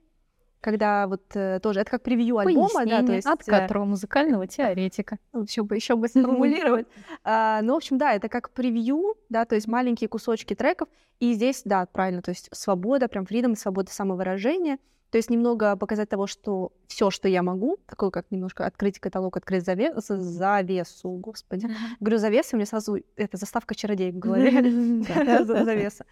когда 0.61 1.09
вот 1.09 1.23
э, 1.35 1.59
тоже, 1.61 1.81
это 1.81 1.91
как 1.91 2.03
превью 2.03 2.39
альбома, 2.39 2.87
да, 2.87 3.03
то 3.03 3.13
есть... 3.13 3.27
от 3.27 3.47
э, 3.47 3.51
которого 3.51 3.85
музыкального 3.85 4.47
теоретика. 4.47 5.19
еще 5.35 5.65
бы, 5.65 5.75
еще 5.75 5.97
бы 5.97 6.07
сформулировать. 6.07 6.87
А, 7.25 7.61
Ну, 7.63 7.75
в 7.75 7.77
общем, 7.79 7.99
да, 7.99 8.15
это 8.15 8.29
как 8.29 8.51
превью, 8.51 9.17
да, 9.29 9.45
то 9.45 9.57
есть 9.57 9.67
маленькие 9.67 10.09
кусочки 10.09 10.55
треков. 10.55 10.89
И 11.19 11.35
здесь, 11.35 11.63
да, 11.65 11.87
правильно, 11.87 12.23
то 12.23 12.31
есть 12.31 12.49
свобода, 12.53 13.09
прям 13.09 13.27
фридом, 13.27 13.57
свобода 13.57 13.91
самовыражения. 13.91 14.79
То 15.13 15.19
есть 15.19 15.31
немного 15.31 15.77
показать 15.77 16.09
того, 16.09 16.27
что 16.27 16.73
все, 16.87 17.11
что 17.11 17.29
я 17.29 17.43
могу, 17.43 17.77
такое 17.87 18.11
как 18.11 18.31
немножко 18.31 18.65
открыть 18.67 18.99
каталог, 18.99 19.37
открыть 19.37 19.63
заве- 19.63 19.93
з- 20.01 20.19
завесу, 20.21 21.11
господи. 21.11 21.69
Говорю 22.01 22.19
завесу, 22.19 22.49
у 22.53 22.57
меня 22.57 22.67
сразу 22.67 22.97
это 23.17 23.37
заставка 23.37 23.75
чародей 23.75 24.11
в 24.11 24.19
голове. 24.19 24.51
Завеса. 25.65 26.05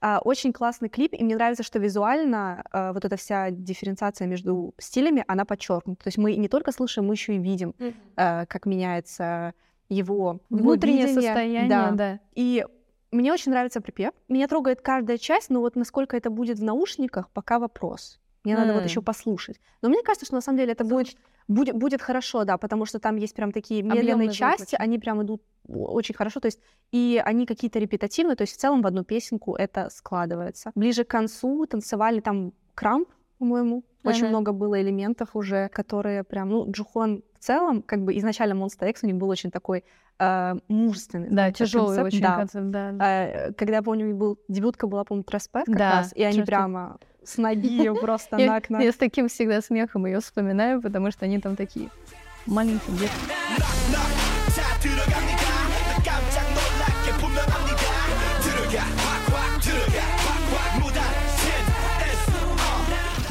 А, 0.00 0.20
Очень 0.22 0.52
классный 0.52 0.88
клип, 0.88 1.14
и 1.14 1.24
мне 1.24 1.34
нравится, 1.34 1.62
что 1.64 1.78
визуально 1.80 2.64
а, 2.70 2.92
вот 2.92 3.04
эта 3.04 3.16
вся 3.16 3.50
дифференциация 3.50 4.28
между 4.28 4.72
стилями, 4.78 5.24
она 5.26 5.44
подчеркнута. 5.44 6.04
То 6.04 6.08
есть 6.08 6.18
мы 6.18 6.36
не 6.36 6.48
только 6.48 6.72
слышим, 6.72 7.06
мы 7.06 7.14
еще 7.14 7.34
и 7.34 7.38
видим, 7.38 7.74
а, 8.16 8.46
как 8.46 8.66
меняется 8.66 9.52
его 9.88 10.38
Внутреннее 10.48 11.06
видение. 11.06 11.22
состояние, 11.22 11.68
да. 11.68 12.20
И 12.36 12.64
мне 13.10 13.32
очень 13.32 13.50
нравится 13.50 13.80
припев. 13.80 14.12
Меня 14.28 14.46
трогает 14.46 14.80
каждая 14.80 15.18
часть, 15.18 15.50
но 15.50 15.60
вот 15.60 15.74
насколько 15.76 16.16
это 16.16 16.30
будет 16.30 16.58
в 16.58 16.62
наушниках, 16.64 17.28
пока 17.30 17.58
вопрос. 17.58 18.20
Мне 18.44 18.56
надо 18.56 18.74
вот 18.74 18.84
еще 18.84 19.00
послушать. 19.00 19.58
Но 19.82 19.88
мне 19.88 20.02
кажется, 20.02 20.26
что 20.26 20.34
на 20.34 20.40
самом 20.42 20.58
деле 20.58 20.72
это 20.72 20.84
будет, 20.84 21.16
будет, 21.48 21.74
будет 21.74 22.02
хорошо, 22.02 22.44
да, 22.44 22.58
потому 22.58 22.84
что 22.84 22.98
там 22.98 23.16
есть 23.16 23.34
прям 23.34 23.52
такие 23.52 23.82
медленные 23.82 24.30
части, 24.30 24.76
они 24.78 24.98
прям 24.98 25.22
идут 25.22 25.42
очень 25.66 26.14
хорошо, 26.14 26.40
то 26.40 26.46
есть 26.46 26.60
и 26.92 27.20
они 27.24 27.46
какие-то 27.46 27.78
репетативные, 27.78 28.36
то 28.36 28.42
есть 28.42 28.54
в 28.54 28.58
целом 28.58 28.82
в 28.82 28.86
одну 28.86 29.02
песенку 29.02 29.54
это 29.54 29.88
складывается. 29.90 30.72
Ближе 30.74 31.04
к 31.04 31.08
концу 31.08 31.64
танцевали 31.66 32.20
там 32.20 32.52
крамп, 32.74 33.08
по-моему, 33.38 33.82
очень 34.04 34.24
Ага. 34.24 34.28
много 34.28 34.52
было 34.52 34.80
элементов 34.80 35.30
уже, 35.34 35.68
которые 35.70 36.22
прям, 36.24 36.50
ну, 36.50 36.70
Джухон 36.70 37.22
в 37.38 37.44
целом, 37.44 37.82
как 37.82 38.04
бы 38.04 38.16
изначально 38.18 38.52
Monster 38.62 38.90
X 38.90 39.02
у 39.02 39.06
них 39.06 39.16
был 39.16 39.28
очень 39.28 39.50
такой 39.50 39.84
э, 40.18 40.54
мужественный. 40.68 41.28
Да, 41.30 41.50
тяжелый 41.50 41.96
концепт, 41.96 42.06
очень 42.06 42.20
да. 42.20 42.36
концепт, 42.36 42.66
да. 42.70 42.90
Э, 43.00 43.52
Когда, 43.54 43.76
я 43.76 43.82
помню, 43.82 44.14
был, 44.14 44.38
дебютка 44.48 44.86
была, 44.86 45.04
по-моему, 45.04 45.24
Треспет 45.24 45.64
как 45.64 45.76
Да, 45.76 45.90
раз, 45.92 46.12
и 46.14 46.22
они 46.22 46.34
Треспет. 46.36 46.46
прямо 46.46 46.98
с 47.24 47.36
ноги 47.36 47.90
просто 48.00 48.36
Я, 48.36 48.60
на 48.68 48.80
я 48.80 48.92
с 48.92 48.96
таким 48.96 49.28
всегда 49.28 49.60
смехом 49.60 50.06
ее 50.06 50.20
вспоминаю, 50.20 50.80
потому 50.80 51.10
что 51.10 51.24
они 51.24 51.40
там 51.40 51.56
такие 51.56 51.90
маленькие 52.46 52.96
детки. 52.96 54.23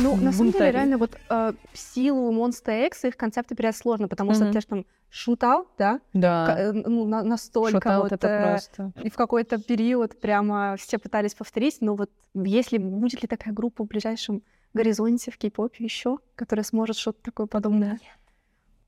Ну, 0.03 0.15
на 0.17 0.31
самом 0.31 0.51
деле, 0.51 0.71
реально, 0.71 0.97
вот 0.97 1.17
э, 1.29 1.53
в 1.71 1.77
силу 1.77 2.31
Monster 2.31 2.87
X 2.87 3.05
их 3.05 3.17
концепты 3.17 3.55
передать 3.55 3.77
сложно, 3.77 4.07
потому 4.07 4.33
что 4.33 4.45
Мгм. 4.45 4.53
ты 4.53 4.61
ж 4.61 4.65
там 4.65 4.85
шутал, 5.09 5.67
да? 5.77 5.99
Да. 6.13 6.45
К- 6.45 6.59
э, 6.59 6.71
ну, 6.73 7.05
на- 7.05 7.23
настолько 7.23 7.77
Шут-аут 7.79 8.03
вот, 8.03 8.11
это 8.11 8.27
э, 8.27 8.49
просто. 8.51 8.91
И 9.01 9.09
в 9.09 9.15
какой-то 9.15 9.61
период 9.61 10.19
прямо 10.19 10.75
все 10.77 10.97
пытались 10.97 11.35
повторить, 11.35 11.77
но 11.81 11.95
вот 11.95 12.09
если 12.33 12.77
будет 12.77 13.21
ли 13.21 13.27
такая 13.27 13.53
группа 13.53 13.83
в 13.83 13.87
ближайшем 13.87 14.41
горизонте 14.73 15.31
в 15.31 15.37
кей-попе 15.37 15.83
еще, 15.83 16.17
которая 16.35 16.63
сможет 16.63 16.97
что-то 16.97 17.21
такое 17.21 17.47
подобное? 17.47 17.99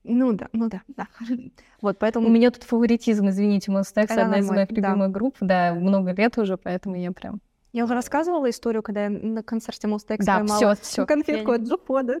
Ну 0.08 0.32
да, 0.32 0.48
ну 0.52 0.68
да, 0.68 0.82
да. 0.88 1.08
Вот, 1.80 1.98
поэтому... 1.98 2.28
У 2.28 2.30
меня 2.30 2.50
тут 2.50 2.62
фаворитизм, 2.62 3.28
извините, 3.28 3.72
Monster 3.72 4.04
X 4.04 4.12
одна 4.12 4.38
из 4.38 4.48
моих 4.48 4.48
нормально, 4.48 4.66
да. 4.68 4.74
любимых 4.74 5.10
групп, 5.10 5.36
да, 5.40 5.74
много 5.74 6.12
лет 6.12 6.38
уже, 6.38 6.56
поэтому 6.56 6.96
я 6.96 7.10
прям... 7.12 7.40
Я 7.72 7.84
уже 7.84 7.94
рассказывала 7.94 8.48
историю, 8.48 8.82
когда 8.82 9.04
я 9.04 9.10
на 9.10 9.42
концерте 9.42 9.88
X 9.88 10.24
Да, 10.24 10.38
поймала 10.38 10.74
всё, 10.74 10.82
всё. 10.82 11.06
конфетку 11.06 11.52
от 11.52 11.62
Джупона. 11.62 12.14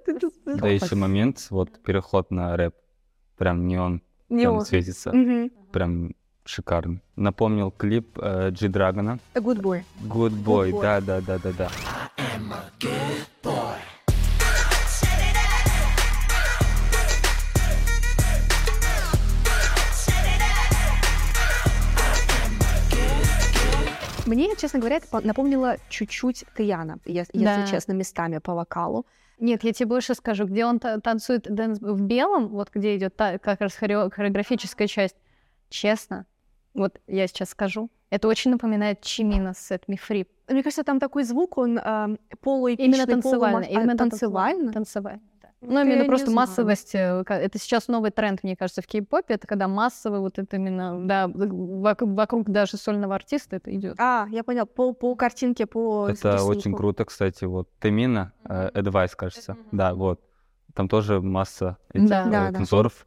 Да, 0.44 0.68
еще 0.68 0.96
момент, 0.96 1.46
вот 1.50 1.82
переход 1.82 2.30
на 2.30 2.56
рэп. 2.56 2.74
Прям 3.36 3.66
неон, 3.66 4.02
Неон. 4.28 4.58
там 4.58 4.66
светится. 4.66 5.12
Мгм. 5.12 5.50
Прям 5.72 6.14
шикарно. 6.44 7.00
Напомнил 7.16 7.70
клип 7.70 8.18
э, 8.20 8.50
G-Драгона. 8.50 9.18
A 9.34 9.40
good 9.40 9.60
boy. 9.60 9.82
Good 10.04 10.44
Boy, 10.44 10.70
Boy. 10.72 11.68
Мне, 24.26 24.54
честно 24.56 24.78
говоря, 24.80 24.96
это 24.96 25.06
по- 25.08 25.20
напомнило 25.20 25.76
чуть-чуть 25.88 26.44
Тэяна, 26.56 26.98
ес- 27.04 27.28
если 27.32 27.44
Да. 27.44 27.66
честно, 27.66 27.92
местами 27.92 28.38
по 28.38 28.54
вокалу. 28.54 29.06
Нет, 29.38 29.64
я 29.64 29.72
тебе 29.72 29.86
больше 29.86 30.14
скажу, 30.14 30.46
где 30.46 30.64
он 30.64 30.78
та- 30.78 30.98
танцует 31.00 31.42
dance 31.42 31.78
в 31.80 32.00
белом, 32.00 32.48
вот 32.48 32.70
где 32.74 32.96
идет 32.96 33.14
та- 33.16 33.38
как 33.38 33.60
раз 33.60 33.76
хорео- 33.80 34.10
хореографическая 34.10 34.88
часть. 34.88 35.16
Честно, 35.68 36.26
вот 36.74 37.00
я 37.06 37.26
сейчас 37.26 37.50
скажу, 37.50 37.90
это 38.10 38.28
очень 38.28 38.50
напоминает 38.50 39.00
Чимина 39.02 39.52
с 39.54 39.70
Set 39.70 39.82
Me 39.88 39.98
Free. 40.08 40.26
Мне 40.48 40.62
кажется, 40.62 40.84
там 40.84 40.98
такой 41.00 41.24
звук, 41.24 41.58
он 41.58 41.78
э, 41.78 42.16
полуэпичный, 42.40 42.86
Именно 42.86 43.06
танцевально, 43.06 43.60
полума- 43.66 43.70
именно 43.70 43.92
а, 43.92 43.96
танцевально. 43.96 44.72
Танцевально. 44.72 45.20
Вот 45.34 45.35
Ну, 45.68 45.80
именно 45.84 46.04
просто 46.04 46.30
знаю. 46.30 46.36
массовость. 46.48 46.94
э, 46.94 47.22
Это 47.28 47.58
сейчас 47.58 47.88
новый 47.88 48.10
тренд, 48.10 48.42
мне 48.42 48.56
кажется, 48.56 48.82
в 48.82 48.86
кей-попе. 48.86 49.34
Это 49.34 49.46
когда 49.46 49.68
массовый 49.68 50.20
вот 50.20 50.38
это 50.38 50.56
именно, 50.56 51.06
да, 51.06 51.26
вок- 51.26 52.14
вокруг 52.14 52.48
даже 52.48 52.76
сольного 52.76 53.14
артиста 53.14 53.56
это 53.56 53.74
идет. 53.74 53.96
А, 53.98 54.26
я 54.30 54.42
понял, 54.44 54.66
по, 54.66 54.92
по 54.92 55.14
картинке, 55.16 55.66
по 55.66 56.08
Это 56.08 56.32
рисунку. 56.34 56.46
очень 56.50 56.74
круто, 56.74 57.04
кстати. 57.04 57.44
Вот 57.44 57.68
Темина, 57.80 58.32
э, 58.48 58.70
Advice, 58.74 59.12
кажется. 59.16 59.56
Да, 59.72 59.94
вот. 59.94 60.20
Там 60.74 60.88
тоже 60.88 61.20
масса 61.20 61.78
этих 61.92 62.08
Да. 62.08 62.26
э, 62.26 62.30
Да, 62.30 62.46
да. 62.48 62.52
танцоров. 62.52 63.06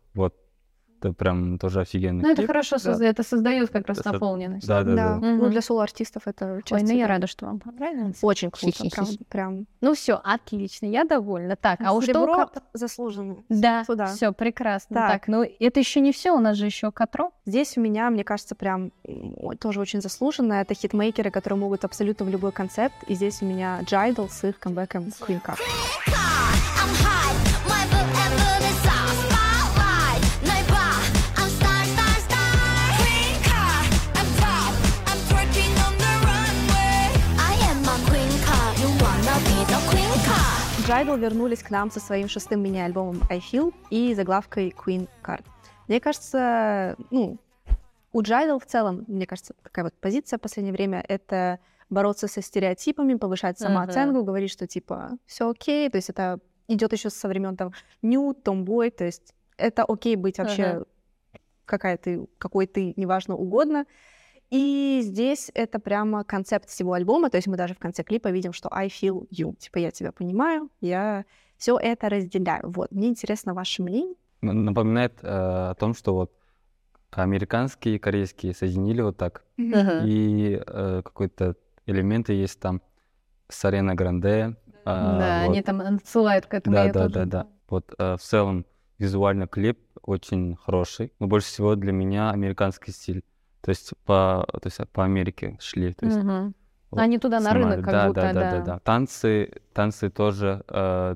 Это 1.01 1.13
прям 1.13 1.57
тоже 1.57 1.81
офигенный 1.81 2.21
Ну, 2.23 2.29
это 2.31 2.45
хорошо, 2.45 2.75
Да. 2.83 2.91
созда- 2.91 3.05
это 3.05 3.23
создает 3.23 3.69
как 3.69 3.87
раз 3.87 3.99
Это- 3.99 4.11
наполненность. 4.13 4.67
Да, 4.67 4.83
да, 4.83 4.95
да. 4.95 5.15
Ну, 5.17 5.35
Мгм. 5.37 5.51
для 5.51 5.61
соло-артистов 5.61 6.23
это 6.25 6.55
Ой, 6.55 6.63
часть 6.65 6.85
ну 6.85 6.93
я 6.93 7.07
рада, 7.07 7.27
что 7.27 7.45
вам 7.45 7.59
понравилось. 7.59 8.17
Очень 8.21 8.51
круто, 8.51 8.67
Хи-хи-хи. 8.77 8.89
прям, 8.89 9.07
прям. 9.29 9.65
Ну 9.81 9.93
все, 9.93 10.19
отлично, 10.23 10.87
я 10.87 11.05
довольна. 11.05 11.55
Так, 11.55 11.79
а 11.81 11.93
уж 11.93 12.03
что 12.05 12.49
заслуженно. 12.73 13.37
Да, 13.49 13.83
Сюда. 13.85 14.07
все 14.07 14.31
прекрасно. 14.33 14.95
Так. 14.95 15.11
Так. 15.11 15.27
ну 15.27 15.43
это 15.59 15.79
еще 15.79 16.01
не 16.01 16.11
все, 16.11 16.31
у 16.31 16.39
нас 16.39 16.57
же 16.57 16.65
еще 16.65 16.91
Катро. 16.91 17.31
Здесь 17.45 17.77
у 17.77 17.81
меня, 17.81 18.09
мне 18.09 18.23
кажется, 18.23 18.55
прям 18.55 18.91
тоже 19.59 19.79
очень 19.79 20.01
заслуженно. 20.01 20.53
Это 20.53 20.73
хитмейкеры, 20.73 21.31
которые 21.31 21.59
могут 21.59 21.85
абсолютно 21.85 22.25
в 22.25 22.29
любой 22.29 22.51
концепт. 22.51 22.95
И 23.07 23.13
здесь 23.15 23.41
у 23.41 23.45
меня 23.45 23.79
Джайдл 23.85 24.27
с 24.27 24.43
их 24.43 24.59
камбэком 24.59 25.05
Queen 25.21 25.41
Card. 25.41 25.57
I'm 26.07 26.93
high, 27.03 27.18
Джайдл 40.99 41.15
вернулись 41.15 41.63
к 41.63 41.69
нам 41.69 41.89
со 41.91 42.01
своим 42.01 42.27
шестым 42.27 42.61
мини-альбомом 42.61 43.21
I 43.29 43.39
Feel 43.39 43.73
и 43.89 44.13
заглавкой 44.13 44.75
Queen 44.77 45.07
Card. 45.23 45.45
Мне 45.87 46.01
кажется, 46.01 46.97
ну, 47.09 47.37
у 48.11 48.21
Джайдл 48.21 48.59
в 48.59 48.65
целом, 48.65 49.05
мне 49.07 49.25
кажется, 49.25 49.53
такая 49.63 49.85
вот 49.85 49.93
позиция 49.93 50.37
в 50.37 50.41
последнее 50.41 50.73
время— 50.73 51.01
это 51.07 51.59
бороться 51.89 52.27
со 52.27 52.41
стереотипами, 52.41 53.13
повышать 53.13 53.57
самооценку, 53.57 54.25
говорить, 54.25 54.51
что 54.51 54.67
типа 54.67 55.11
все 55.25 55.49
окей, 55.49 55.89
то 55.89 55.95
есть 55.95 56.09
это 56.09 56.41
идет 56.67 56.91
еще 56.91 57.09
со 57.09 57.29
времен 57.29 57.55
там 57.55 57.71
нюд, 58.01 58.43
томбой, 58.43 58.91
то 58.91 59.05
есть 59.05 59.33
это 59.55 59.85
окей 59.85 60.17
быть 60.17 60.37
вообще 60.37 60.65
Ага. 60.65 60.85
какая 61.63 61.95
ты, 61.95 62.27
какой 62.37 62.67
ты, 62.67 62.93
неважно, 62.97 63.35
угодно. 63.37 63.85
И 64.49 65.01
здесь 65.03 65.51
это 65.53 65.79
прямо 65.79 66.23
концепт 66.23 66.69
всего 66.69 66.93
альбома, 66.93 67.29
то 67.29 67.37
есть 67.37 67.47
мы 67.47 67.55
даже 67.55 67.75
в 67.75 67.79
конце 67.79 68.03
клипа 68.03 68.29
видим, 68.29 68.51
что 68.53 68.69
I 68.71 68.87
feel 68.87 69.27
you, 69.29 69.55
типа 69.55 69.77
я 69.77 69.91
тебя 69.91 70.11
понимаю, 70.11 70.69
я 70.81 71.25
все 71.57 71.77
это 71.77 72.09
разделяю. 72.09 72.71
Вот, 72.71 72.91
мне 72.91 73.09
интересно 73.09 73.53
ваше 73.53 73.83
мнение. 73.83 74.15
Напоминает 74.41 75.19
э, 75.21 75.27
о 75.27 75.75
том, 75.75 75.93
что 75.93 76.15
вот 76.15 76.31
американские 77.11 77.95
и 77.95 77.99
корейские 77.99 78.53
соединили 78.53 79.01
вот 79.01 79.17
так. 79.17 79.43
Мгм. 79.57 80.05
И 80.05 80.61
э, 80.65 81.01
какой-то 81.03 81.55
элементы 81.85 82.33
есть 82.33 82.59
там 82.59 82.81
с 83.49 83.65
Арена 83.65 83.95
Гранде. 83.95 84.55
а, 84.85 85.19
Да, 85.19 85.45
вот. 85.45 85.51
они 85.51 85.61
там 85.61 85.81
отсылают 85.81 86.45
к 86.45 86.53
этому. 86.53 86.75
Да, 86.75 86.85
да, 86.85 86.93
тоже 86.93 87.13
да, 87.13 87.25
да. 87.25 87.47
Вот 87.67 87.93
э, 87.97 88.15
в 88.15 88.21
целом 88.21 88.65
визуально 88.97 89.47
клип 89.47 89.79
очень 90.01 90.55
хороший, 90.55 91.13
но 91.19 91.27
больше 91.27 91.47
всего 91.47 91.75
для 91.75 91.91
меня 91.91 92.31
американский 92.31 92.91
стиль. 92.91 93.23
То 93.61 93.69
есть 93.69 93.93
по, 94.05 94.47
то 94.51 94.61
есть 94.65 94.79
по 94.91 95.03
Америке 95.03 95.57
шли. 95.59 95.93
То 95.93 96.05
есть, 96.05 96.17
Мгм. 96.17 96.55
вот 96.91 96.99
Они 97.01 97.17
туда 97.19 97.39
на 97.39 97.51
снимали. 97.51 97.73
рынок 97.73 97.85
как 97.85 97.93
да, 97.93 98.07
будто, 98.07 98.21
да, 98.21 98.33
да, 98.33 98.39
да. 98.39 98.51
да, 98.51 98.61
да. 98.65 98.79
Танцы, 98.79 99.51
танцы 99.73 100.09
тоже, 100.09 100.63
э, 100.67 101.15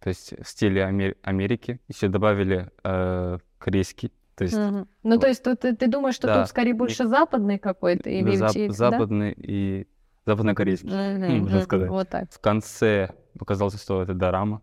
то 0.00 0.08
есть 0.08 0.34
в 0.40 0.48
стиле 0.48 0.82
Амер- 0.84 1.16
Америки. 1.22 1.80
Еще 1.88 2.08
добавили 2.08 2.70
э, 2.84 3.38
корейский. 3.58 4.12
То 4.34 4.44
есть 4.44 4.56
Мгм. 4.56 4.86
Ну, 5.02 5.18
то 5.18 5.26
есть 5.28 5.42
ты, 5.42 5.54
ты 5.54 5.86
думаешь, 5.88 6.14
что 6.14 6.26
Да. 6.28 6.40
тут 6.40 6.48
скорее 6.48 6.74
больше 6.74 7.06
западный 7.06 7.58
какой-то? 7.58 8.08
Или 8.10 8.32
зап- 8.36 8.66
да? 8.68 8.72
западный 8.72 9.32
и 9.36 9.86
западнокорейский, 10.26 10.88
Мгм, 10.90 11.38
можно 11.42 11.60
сказать. 11.62 11.88
Вот 11.90 12.08
так. 12.08 12.30
В 12.30 12.38
конце 12.40 13.10
показалось, 13.38 13.80
что 13.82 14.02
это 14.02 14.14
дорама. 14.14 14.62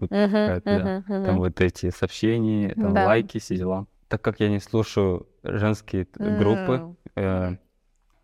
Вот 0.00 0.10
какая-то, 0.10 0.64
да. 0.64 1.04
мгм, 1.08 1.24
Там 1.24 1.38
вот 1.38 1.60
эти 1.60 1.90
сообщения, 1.90 2.74
там 2.74 2.94
Да. 2.94 3.06
лайки, 3.06 3.38
все 3.38 3.56
дела. 3.56 3.86
Так 4.08 4.22
как 4.22 4.40
я 4.40 4.48
не 4.48 4.58
слушаю 4.58 5.26
женские 5.42 6.06
т- 6.06 6.18
группы, 6.38 6.96
э, 7.16 7.56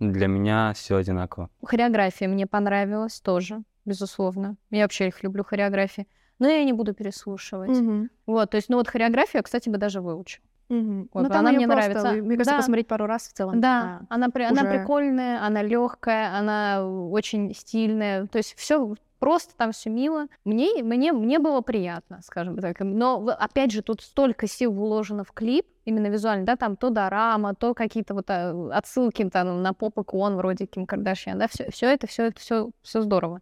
для 0.01 0.26
меня 0.26 0.72
все 0.74 0.97
одинаково. 0.97 1.51
Хореография 1.64 2.26
мне 2.28 2.47
понравилась 2.47 3.20
тоже, 3.20 3.62
безусловно. 3.85 4.57
Я 4.70 4.82
вообще 4.82 5.09
их 5.09 5.22
люблю, 5.22 5.45
хореографии. 5.45 6.07
Но 6.39 6.49
я 6.49 6.64
не 6.64 6.72
буду 6.72 6.95
переслушивать. 6.95 7.70
Мгм. 7.78 8.11
Вот, 8.26 8.51
то 8.51 8.57
есть, 8.57 8.68
ну 8.68 8.78
вот 8.78 8.89
хореографию 8.89 9.39
я, 9.39 9.43
кстати, 9.43 9.68
бы 9.68 9.78
даже 9.78 10.01
выучу. 10.01 10.41
Мгм. 10.70 11.11
Вот, 11.12 11.22
Ну, 11.24 11.28
там 11.28 11.41
она 11.41 11.53
мне 11.53 11.66
просто, 11.68 11.91
нравится. 11.91 12.22
Мне 12.22 12.37
кажется, 12.37 12.53
Да. 12.53 12.57
посмотреть 12.57 12.89
пару 12.89 13.05
раз 13.07 13.28
в 13.28 13.32
целом. 13.35 13.61
Да, 13.61 14.01
а, 14.09 14.14
она, 14.14 14.30
при- 14.30 14.45
она 14.45 14.62
уже- 14.62 14.70
прикольная, 14.78 15.43
она 15.45 15.62
легкая, 15.62 16.35
она 16.37 16.85
очень 16.89 17.55
стильная. 17.55 18.26
То 18.26 18.39
есть 18.39 18.55
все 18.57 18.95
просто 19.24 19.56
там 19.56 19.72
все 19.72 19.88
мило. 19.88 20.26
Мне, 20.44 20.82
мне, 20.82 21.10
мне 21.14 21.38
было 21.38 21.62
приятно, 21.62 22.20
скажем 22.22 22.58
так. 22.58 22.80
Но 22.80 23.26
опять 23.26 23.70
же, 23.70 23.80
тут 23.80 24.02
столько 24.02 24.46
сил 24.46 24.70
вложено 24.70 25.24
в 25.24 25.32
клип, 25.32 25.64
именно 25.86 26.08
визуально, 26.08 26.44
да, 26.44 26.56
там 26.56 26.76
то 26.76 26.90
дорама, 26.90 27.54
то 27.54 27.72
какие-то 27.72 28.12
вот 28.12 28.26
а, 28.28 28.68
отсылки 28.76 29.26
там 29.30 29.62
на 29.62 29.72
поп 29.72 29.98
икон 29.98 30.36
вроде 30.36 30.66
Ким 30.66 30.84
Кардашьян, 30.84 31.38
да, 31.38 31.48
все, 31.48 31.70
все 31.70 31.86
это, 31.86 32.06
все 32.06 32.24
это, 32.24 32.38
все, 32.38 32.70
все 32.82 33.00
здорово. 33.00 33.40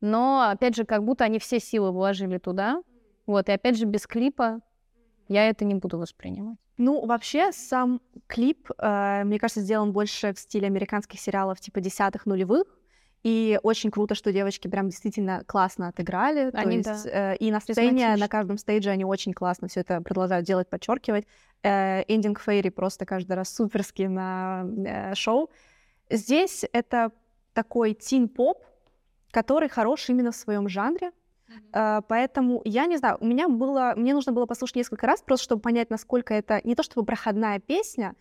Но 0.00 0.48
опять 0.50 0.74
же, 0.74 0.84
как 0.84 1.04
будто 1.04 1.22
они 1.22 1.38
все 1.38 1.60
силы 1.60 1.92
вложили 1.92 2.38
туда, 2.38 2.82
вот, 3.24 3.48
и 3.48 3.52
опять 3.52 3.78
же 3.78 3.86
без 3.86 4.08
клипа 4.08 4.58
я 5.28 5.48
это 5.48 5.64
не 5.64 5.76
буду 5.76 5.98
воспринимать. 5.98 6.58
Ну, 6.78 7.06
вообще, 7.06 7.52
сам 7.52 8.00
клип, 8.26 8.72
э, 8.76 9.22
мне 9.22 9.38
кажется, 9.38 9.60
сделан 9.60 9.92
больше 9.92 10.34
в 10.34 10.38
стиле 10.40 10.66
американских 10.66 11.20
сериалов 11.20 11.60
типа 11.60 11.80
десятых 11.80 12.26
нулевых. 12.26 12.66
И 13.22 13.58
очень 13.62 13.90
круто, 13.90 14.14
что 14.14 14.32
девочки 14.32 14.66
прям 14.66 14.88
действительно 14.88 15.44
классно 15.46 15.88
отыграли. 15.88 16.50
То 16.50 16.58
Они, 16.58 16.78
есть, 16.78 17.04
да, 17.04 17.34
э, 17.34 17.36
и 17.36 17.52
на 17.52 17.60
сцене, 17.60 18.16
на 18.16 18.28
каждом 18.28 18.58
стейдже 18.58 18.90
они 18.90 19.04
очень 19.04 19.32
классно 19.32 19.68
все 19.68 19.80
это 19.80 20.00
продолжают 20.00 20.44
делать, 20.44 20.68
подчеркивать. 20.68 21.26
Эндинг 21.62 22.40
Фейри 22.40 22.70
просто 22.70 23.06
каждый 23.06 23.34
раз 23.34 23.54
суперский 23.54 24.08
на 24.08 24.64
э, 24.84 25.14
шоу. 25.14 25.50
Здесь 26.10 26.64
это 26.72 27.12
такой 27.52 27.94
тин-поп, 27.94 28.64
который 29.30 29.68
хорош 29.68 30.08
именно 30.08 30.32
в 30.32 30.36
своем 30.36 30.68
жанре. 30.68 31.12
Э, 31.72 32.00
Поэтому 32.08 32.60
я 32.64 32.86
не 32.86 32.96
знаю, 32.96 33.18
у 33.20 33.26
меня 33.26 33.48
было, 33.48 33.94
мне 33.96 34.14
нужно 34.14 34.32
было 34.32 34.46
послушать 34.46 34.76
несколько 34.76 35.06
раз, 35.06 35.22
просто 35.22 35.44
чтобы 35.44 35.62
понять, 35.62 35.90
насколько 35.90 36.34
это 36.34 36.60
не 36.64 36.74
то 36.74 36.82
чтобы 36.82 37.06
проходная 37.06 37.60
песня, 37.60 38.14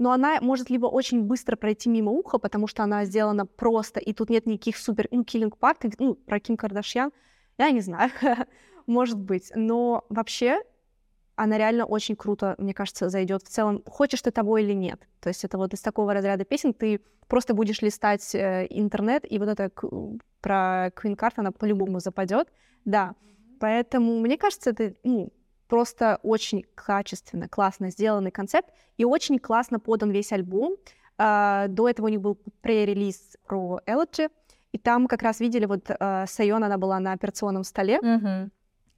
но 0.00 0.12
она 0.12 0.40
может 0.40 0.70
либо 0.70 0.86
очень 0.86 1.22
быстро 1.24 1.56
пройти 1.56 1.90
мимо 1.90 2.10
уха, 2.10 2.38
потому 2.38 2.66
что 2.66 2.82
она 2.82 3.04
сделана 3.04 3.44
просто, 3.44 4.00
и 4.00 4.14
тут 4.14 4.30
нет 4.30 4.46
никаких 4.46 4.78
супер, 4.78 5.06
ну, 5.10 5.24
киллинг 5.24 5.58
парт, 5.58 5.84
ну, 5.98 6.14
про 6.14 6.40
Ким 6.40 6.56
Кардашьян, 6.56 7.12
я 7.58 7.70
не 7.70 7.80
знаю, 7.80 8.10
может 8.86 9.18
быть, 9.18 9.52
но 9.54 10.06
вообще 10.08 10.62
она 11.36 11.58
реально 11.58 11.84
очень 11.84 12.16
круто, 12.16 12.54
мне 12.56 12.72
кажется, 12.72 13.10
зайдет 13.10 13.42
в 13.42 13.48
целом, 13.48 13.82
хочешь 13.84 14.22
ты 14.22 14.30
того 14.30 14.56
или 14.56 14.72
нет. 14.72 15.06
То 15.20 15.28
есть 15.28 15.44
это 15.44 15.58
вот 15.58 15.74
из 15.74 15.82
такого 15.82 16.14
разряда 16.14 16.46
песен 16.46 16.72
ты 16.72 17.00
просто 17.28 17.52
будешь 17.52 17.82
листать 17.82 18.34
э, 18.34 18.66
интернет, 18.70 19.30
и 19.30 19.38
вот 19.38 19.48
это 19.48 19.70
про 20.40 20.88
Queen 20.96 21.14
Card, 21.14 21.34
она 21.36 21.52
по-любому 21.52 22.00
западет. 22.00 22.48
Да, 22.86 23.14
поэтому 23.58 24.18
мне 24.18 24.38
кажется, 24.38 24.70
это 24.70 24.94
ну, 25.04 25.30
просто 25.70 26.18
очень 26.22 26.64
качественно, 26.74 27.48
классно 27.48 27.90
сделанный 27.90 28.30
концепт, 28.32 28.68
и 28.98 29.04
очень 29.04 29.38
классно 29.38 29.78
подан 29.78 30.10
весь 30.10 30.32
альбом. 30.32 30.74
А, 31.16 31.68
До 31.68 31.88
этого 31.88 32.06
у 32.06 32.08
них 32.10 32.20
был 32.20 32.36
пререлиз 32.60 33.36
про 33.46 33.80
Elegy, 33.86 34.28
и 34.72 34.78
там 34.78 35.06
как 35.06 35.22
раз 35.22 35.40
видели, 35.40 35.66
вот 35.66 35.88
э, 35.88 36.24
Сайон, 36.26 36.64
она 36.64 36.76
была 36.76 37.00
на 37.00 37.12
операционном 37.12 37.64
столе, 37.64 37.98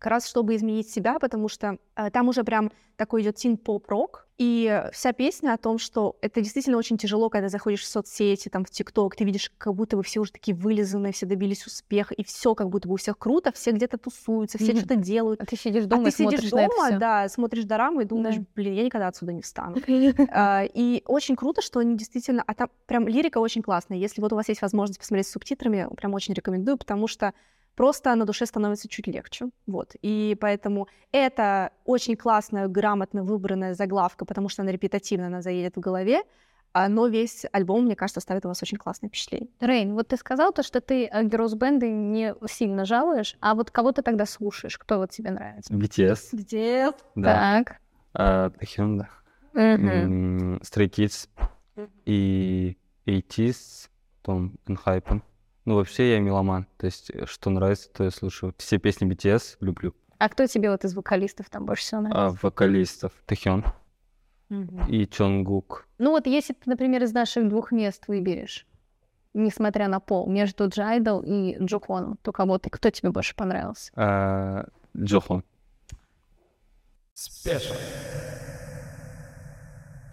как 0.02 0.10
раз 0.10 0.26
чтобы 0.26 0.56
изменить 0.56 0.90
себя, 0.90 1.20
потому 1.20 1.48
что 1.48 1.78
э, 1.94 2.10
там 2.10 2.28
уже 2.28 2.42
прям 2.42 2.72
такой 2.96 3.22
идет 3.22 3.36
тин 3.36 3.56
поп 3.56 3.88
рок 3.88 4.26
и 4.36 4.82
вся 4.92 5.12
песня 5.12 5.52
о 5.54 5.56
том, 5.56 5.78
что 5.78 6.16
это 6.20 6.40
действительно 6.40 6.76
очень 6.76 6.98
тяжело, 6.98 7.30
когда 7.30 7.48
заходишь 7.48 7.82
в 7.82 7.86
соцсети, 7.86 8.48
там 8.48 8.64
в 8.64 8.70
ТикТок, 8.70 9.14
ты 9.14 9.22
видишь, 9.22 9.52
как 9.58 9.74
будто 9.74 9.96
бы 9.96 10.02
все 10.02 10.18
уже 10.18 10.32
такие 10.32 10.56
вылизанные, 10.56 11.12
все 11.12 11.24
добились 11.26 11.64
успеха, 11.64 12.14
и 12.14 12.24
все 12.24 12.56
как 12.56 12.68
будто 12.68 12.88
бы 12.88 12.94
у 12.94 12.96
всех 12.96 13.16
круто, 13.16 13.52
все 13.52 13.70
где-то 13.70 13.96
тусуются, 13.96 14.58
все 14.58 14.72
Мгм. 14.72 14.78
что-то 14.80 14.96
делают. 14.96 15.40
А 15.40 15.46
ты 15.46 15.56
сидишь 15.56 15.84
А 15.84 15.86
дома 15.86 16.02
ты 16.04 16.08
и 16.08 16.12
смотришь 16.12 16.40
сидишь 16.40 16.52
это 16.52 16.68
дома, 16.68 16.88
всё. 16.88 16.98
да, 16.98 17.28
смотришь 17.28 17.64
дораму 17.64 18.00
и 18.00 18.04
думаешь, 18.04 18.38
блин, 18.56 18.74
я 18.74 18.82
никогда 18.82 19.06
отсюда 19.06 19.32
не 19.32 19.42
встану. 19.42 19.76
А, 20.32 20.64
И 20.64 21.04
очень 21.06 21.36
круто, 21.36 21.62
что 21.62 21.78
они 21.78 21.96
действительно... 21.96 22.42
А 22.44 22.54
там 22.54 22.68
прям 22.86 23.06
лирика 23.06 23.38
очень 23.38 23.62
классная. 23.62 23.98
Если 23.98 24.20
вот 24.20 24.32
у 24.32 24.36
вас 24.36 24.48
есть 24.48 24.62
возможность 24.62 24.98
посмотреть 24.98 25.28
с 25.28 25.30
субтитрами, 25.30 25.88
прям 25.96 26.14
очень 26.14 26.34
рекомендую, 26.34 26.78
потому 26.78 27.06
что 27.06 27.32
просто 27.74 28.14
на 28.14 28.24
душе 28.24 28.46
становится 28.46 28.88
чуть 28.88 29.06
легче. 29.06 29.46
Вот. 29.66 29.94
И 30.02 30.36
поэтому 30.40 30.88
это 31.12 31.72
очень 31.84 32.16
классная, 32.16 32.68
грамотно 32.68 33.22
выбранная 33.22 33.74
заглавка, 33.74 34.24
потому 34.24 34.48
что 34.48 34.62
она 34.62 34.72
репетативно, 34.72 35.26
она 35.26 35.42
заедет 35.42 35.76
в 35.76 35.80
голове, 35.80 36.22
а, 36.74 36.88
но 36.88 37.06
весь 37.06 37.44
альбом, 37.52 37.84
мне 37.84 37.96
кажется, 37.96 38.18
оставит 38.18 38.46
у 38.46 38.48
вас 38.48 38.62
очень 38.62 38.78
классное 38.78 39.08
впечатление. 39.08 39.50
Рейн, 39.60 39.92
вот 39.94 40.08
ты 40.08 40.16
сказал 40.16 40.52
то, 40.52 40.62
что 40.62 40.80
ты 40.80 41.06
girls 41.06 41.54
бенды 41.54 41.90
не 41.90 42.34
сильно 42.48 42.84
жалуешь, 42.86 43.36
а 43.40 43.54
вот 43.54 43.70
кого 43.70 43.92
ты 43.92 44.02
тогда 44.02 44.24
слушаешь? 44.24 44.78
Кто 44.78 44.98
вот 44.98 45.10
тебе 45.10 45.30
нравится? 45.30 45.72
BTS, 45.72 46.28
Где? 46.32 46.92
да. 47.14 47.64
Так. 47.64 47.76
Да. 48.14 48.52
Мгм. 49.52 49.88
М, 49.88 50.56
Stray 50.58 50.88
Kids 50.88 51.28
и 52.06 52.76
ATEEZ, 53.06 53.90
там 54.22 54.54
Enhypen. 54.66 55.22
Ну, 55.64 55.76
вообще 55.76 56.12
я 56.14 56.20
меломан, 56.20 56.66
то 56.76 56.86
есть 56.86 57.10
э, 57.10 57.24
что 57.26 57.50
нравится, 57.50 57.88
то 57.92 58.04
я 58.04 58.10
слушаю. 58.10 58.52
Все 58.58 58.78
песни 58.78 59.06
BTS 59.08 59.58
люблю. 59.60 59.94
А 60.18 60.28
кто 60.28 60.46
тебе 60.46 60.70
вот 60.70 60.84
из 60.84 60.94
вокалистов 60.94 61.48
там 61.50 61.66
больше 61.66 61.82
всего 61.84 62.00
А 62.00 62.04
нравится? 62.04 62.38
вокалистов 62.42 63.12
Тэхён 63.26 63.64
и 64.88 65.06
Чонгук. 65.06 65.86
Ну 65.98 66.10
вот 66.10 66.26
если 66.26 66.52
ты, 66.52 66.60
например, 66.68 67.02
из 67.04 67.12
наших 67.12 67.48
двух 67.48 67.72
мест 67.72 68.04
выберешь, 68.08 68.66
несмотря 69.34 69.88
на 69.88 69.98
пол, 70.00 70.28
между 70.28 70.68
Джайдл 70.68 71.20
и 71.24 71.56
Джоконом, 71.64 72.18
то 72.22 72.32
кого 72.32 72.58
ты, 72.58 72.68
кто 72.68 72.90
тебе 72.90 73.10
больше 73.10 73.34
понравился? 73.34 73.90
а, 73.96 74.66
Джохон. 74.96 75.42
Спешл. 77.14 77.74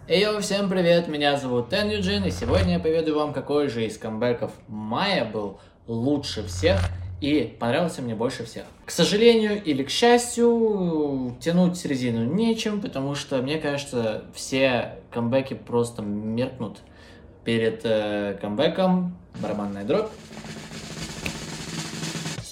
Эй, 0.08 0.26
всем 0.40 0.68
привет, 0.68 1.06
меня 1.06 1.36
зовут 1.36 1.70
Тен 1.70 1.88
Юджин, 1.88 2.24
и 2.24 2.30
сегодня 2.30 2.74
я 2.74 2.78
поведу 2.80 3.14
вам, 3.14 3.32
какой 3.32 3.68
же 3.68 3.86
из 3.86 3.96
камбэков 3.96 4.50
Майя 4.66 5.24
был 5.24 5.60
лучше 5.86 6.44
всех 6.46 6.80
и 7.20 7.56
понравился 7.60 8.02
мне 8.02 8.14
больше 8.16 8.44
всех. 8.44 8.64
К 8.86 8.90
сожалению 8.90 9.62
или 9.62 9.84
к 9.84 9.90
счастью, 9.90 11.36
тянуть 11.40 11.84
резину 11.84 12.24
нечем, 12.24 12.80
потому 12.80 13.14
что, 13.14 13.40
мне 13.42 13.58
кажется, 13.58 14.24
все 14.34 14.96
камбэки 15.12 15.54
просто 15.54 16.02
меркнут 16.02 16.78
перед 17.44 17.82
э, 17.84 18.36
камбэком. 18.40 19.16
Барабанная 19.40 19.84
дробь. 19.84 20.10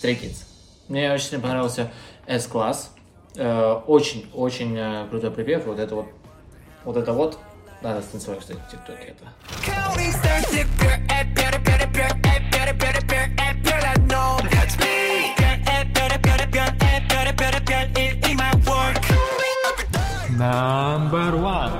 Kids. 0.02 0.44
Мне 0.88 1.12
очень 1.12 1.40
понравился 1.40 1.90
S-класс. 2.26 2.94
Э, 3.36 3.80
Очень-очень 3.86 4.76
э, 4.76 5.06
крутой 5.10 5.32
припев. 5.32 5.66
Вот 5.66 5.78
это 5.78 5.94
вот, 5.96 6.06
вот 6.88 6.96
это 6.96 7.12
вот. 7.12 7.38
Надо 7.82 8.00
станцевать, 8.00 8.40
кстати, 8.40 8.58
в 8.58 8.70
ТикТоке 8.70 9.14
это. 9.14 9.28
Number 20.38 21.34
one. 21.34 21.72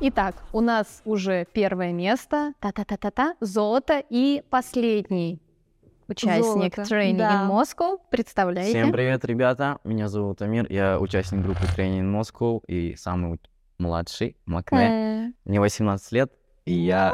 Итак, 0.00 0.34
у 0.52 0.60
нас 0.60 1.00
уже 1.06 1.46
первое 1.54 1.92
место, 1.92 2.52
та-та-та-та-та, 2.60 3.34
золото 3.40 4.02
и 4.10 4.42
последний 4.50 5.40
участник 6.08 6.76
Золото, 6.76 6.82
Training 6.82 7.16
да. 7.16 7.48
in 7.48 7.50
Moscow. 7.50 7.98
Представляете? 8.10 8.78
Всем 8.78 8.92
привет, 8.92 9.24
ребята. 9.24 9.78
Меня 9.84 10.08
зовут 10.08 10.42
Амир. 10.42 10.66
Я 10.70 10.98
участник 10.98 11.42
группы 11.42 11.64
Training 11.76 12.02
Moscow 12.12 12.62
и 12.66 12.94
самый 12.96 13.40
младший, 13.78 14.36
Макне. 14.46 15.32
Мне 15.44 15.60
18 15.60 16.12
лет, 16.12 16.32
и 16.64 16.72
я... 16.72 17.12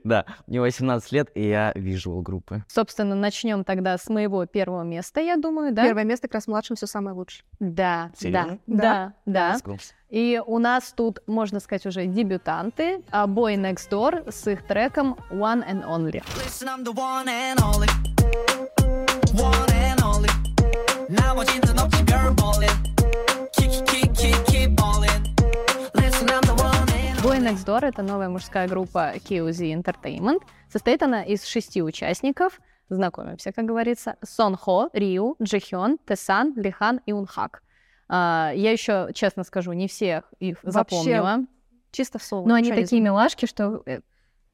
Да, 0.04 0.24
мне 0.46 0.60
18 0.60 1.12
лет, 1.12 1.30
и 1.34 1.48
я 1.48 1.72
вижу 1.74 2.12
группы. 2.22 2.64
Собственно, 2.68 3.14
начнем 3.14 3.64
тогда 3.64 3.96
с 3.98 4.08
моего 4.08 4.46
первого 4.46 4.82
места, 4.82 5.20
я 5.20 5.36
думаю, 5.36 5.72
да? 5.72 5.84
Первое 5.84 6.04
место 6.04 6.28
как 6.28 6.34
раз 6.34 6.46
младшим 6.46 6.76
все 6.76 6.86
самое 6.86 7.14
лучшее. 7.14 7.44
Да, 7.58 8.10
Серьезно? 8.16 8.58
да, 8.66 9.12
да, 9.26 9.58
да. 9.62 9.76
И 10.08 10.40
у 10.44 10.58
нас 10.58 10.92
тут, 10.96 11.20
можно 11.26 11.60
сказать, 11.60 11.86
уже 11.86 12.06
дебютанты, 12.06 13.02
а 13.10 13.26
Boy 13.26 13.54
Next 13.56 13.88
Door 13.90 14.32
с 14.32 14.46
их 14.50 14.66
треком 14.66 15.16
One 15.30 15.64
and 15.68 15.84
Only. 15.84 16.22
Listen, 16.36 16.68
I'm 16.68 16.84
the 16.84 16.92
one 16.92 17.26
and 17.28 17.58
only. 17.60 17.88
One 19.34 19.68
and 19.68 20.02
only. 20.02 20.30
나머 21.08 21.44
Next 27.50 27.66
Door— 27.66 27.84
это 27.88 28.02
новая 28.02 28.28
мужская 28.28 28.68
группа 28.68 29.12
KOZ 29.16 29.82
Entertainment. 29.82 30.38
Состоит 30.68 31.02
она 31.02 31.24
из 31.24 31.44
шести 31.44 31.82
участников. 31.82 32.60
Знакомимся, 32.90 33.50
как 33.50 33.64
говорится. 33.64 34.14
Сон 34.22 34.56
Хо, 34.56 34.88
Риу, 34.92 35.34
Джихён, 35.42 35.98
Тесан, 36.06 36.52
Лихан 36.54 37.00
и 37.06 37.12
Унхак. 37.12 37.64
А, 38.08 38.52
я 38.54 38.70
еще, 38.70 39.08
честно 39.14 39.42
скажу, 39.42 39.72
не 39.72 39.88
всех 39.88 40.32
их 40.38 40.62
Вообще, 40.62 40.96
запомнила. 40.96 41.38
Чисто 41.90 42.20
в 42.20 42.22
соло. 42.22 42.46
Но 42.46 42.54
они 42.54 42.68
такие 42.68 42.86
знаю. 42.86 43.02
милашки, 43.02 43.46
что 43.46 43.82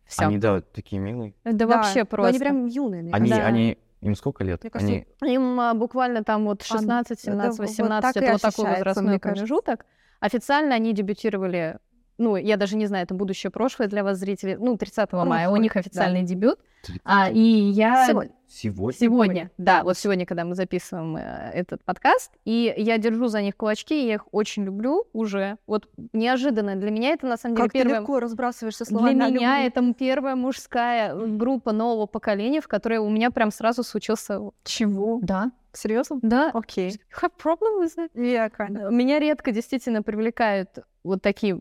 все. 0.07 0.25
Они, 0.25 0.39
да, 0.39 0.63
такие 0.63 0.99
милые. 0.99 1.35
Да, 1.45 1.67
вообще 1.67 2.01
но 2.01 2.07
просто. 2.07 2.29
они 2.31 2.39
прям 2.39 2.65
юные, 2.65 3.03
мне 3.03 3.13
Они, 3.13 3.29
кажется. 3.29 3.47
они... 3.47 3.79
Им 4.01 4.15
сколько 4.15 4.43
лет? 4.43 4.63
Мне 4.63 4.71
кажется, 4.71 5.05
Они... 5.21 5.35
Им 5.35 5.61
а, 5.61 5.75
буквально 5.75 6.25
там 6.25 6.47
вот 6.47 6.63
А, 6.63 6.65
16, 6.65 7.21
17, 7.21 7.27
это 7.27 7.51
вот 7.51 7.69
18, 7.69 8.15
так 8.15 8.23
это 8.23 8.33
вот 8.33 8.41
такой 8.41 8.65
возрастной 8.71 9.19
промежуток. 9.19 9.85
Официально 10.19 10.75
они 10.75 10.95
дебютировали, 10.95 11.79
ну, 12.19 12.37
я 12.37 12.57
даже 12.57 12.77
не 12.77 12.87
знаю, 12.87 13.05
это 13.05 13.15
будущее 13.15 13.51
прошлое 13.51 13.89
для 13.89 14.03
вас, 14.03 14.19
зрителей, 14.19 14.57
ну, 14.57 14.77
30 14.77 15.13
мая, 15.13 15.49
у 15.51 15.57
них 15.57 15.75
да. 15.75 15.81
официальный 15.81 16.23
дебют. 16.23 16.59
А, 17.05 17.31
и 17.31 17.41
я... 17.41 18.07
Сегодня. 18.07 18.33
Сегодня? 18.49 18.99
Сегодня, 18.99 19.51
да, 19.59 19.83
вот 19.83 19.99
сегодня, 19.99 20.25
когда 20.25 20.45
мы 20.45 20.55
записываем 20.55 21.17
э, 21.17 21.51
этот 21.53 21.83
подкаст, 21.85 22.33
и 22.45 22.73
я 22.77 22.97
держу 22.97 23.27
за 23.27 23.43
них 23.43 23.57
кулачки, 23.57 24.05
и 24.05 24.07
я 24.07 24.15
их 24.15 24.29
очень 24.31 24.65
люблю 24.65 25.09
уже. 25.13 25.57
Вот 25.67 25.89
неожиданно 26.13 26.77
для 26.77 26.91
меня 26.93 27.11
это 27.11 27.27
на 27.27 27.37
самом 27.37 27.57
деле 27.57 27.67
Как 27.67 27.73
ты 27.73 27.79
первое... 27.81 28.01
легко 28.01 28.21
разбрасываешься 28.21 28.85
Для 28.85 28.97
словами. 28.97 29.19
«я 29.19 29.29
меня 29.29 29.59
люблю». 29.65 29.67
это 29.67 29.95
первая 29.95 30.37
мужская 30.37 31.13
э, 31.13 31.27
группа 31.27 31.73
нового 31.73 32.07
поколения, 32.07 32.61
в 32.61 32.69
которой 32.69 32.99
у 32.99 33.11
меня 33.11 33.31
прям 33.33 33.51
сразу 33.51 33.83
случился... 33.83 34.41
Чего? 34.63 35.19
Да. 35.23 35.51
Серьезно? 35.73 36.21
Да. 36.23 36.51
Окей. 36.55 36.91
You 36.91 36.99
have 37.21 37.33
problem 37.43 37.83
with 37.83 37.97
that? 37.97 38.11
Yeah, 38.15 38.51
kind 38.57 38.81
of. 38.81 38.93
Меня 38.93 39.19
редко 39.19 39.51
действительно 39.51 40.03
привлекают 40.03 40.71
вот 41.03 41.21
такие 41.21 41.61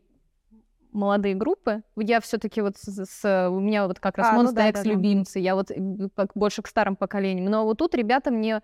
молодые 0.95 1.35
группы. 1.35 1.83
Я 1.95 2.19
все-таки 2.21 2.61
вот 2.61 2.77
с, 2.77 3.05
с- 3.05 3.49
у 3.49 3.59
меня 3.59 3.87
вот 3.87 3.99
как 3.99 4.17
раз 4.17 4.27
А, 4.29 4.33
ну 4.41 4.49
Monster 4.49 4.53
да, 4.53 4.69
X 4.69 4.79
да, 4.79 4.83
да. 4.83 4.89
любимцы, 4.89 5.39
я 5.39 5.55
вот 5.55 5.71
как 6.15 6.31
больше 6.35 6.61
к 6.61 6.67
старым 6.67 6.95
поколениям. 6.95 7.45
Но 7.51 7.65
вот 7.65 7.77
тут 7.77 7.93
ребята 7.95 8.31
мне 8.31 8.61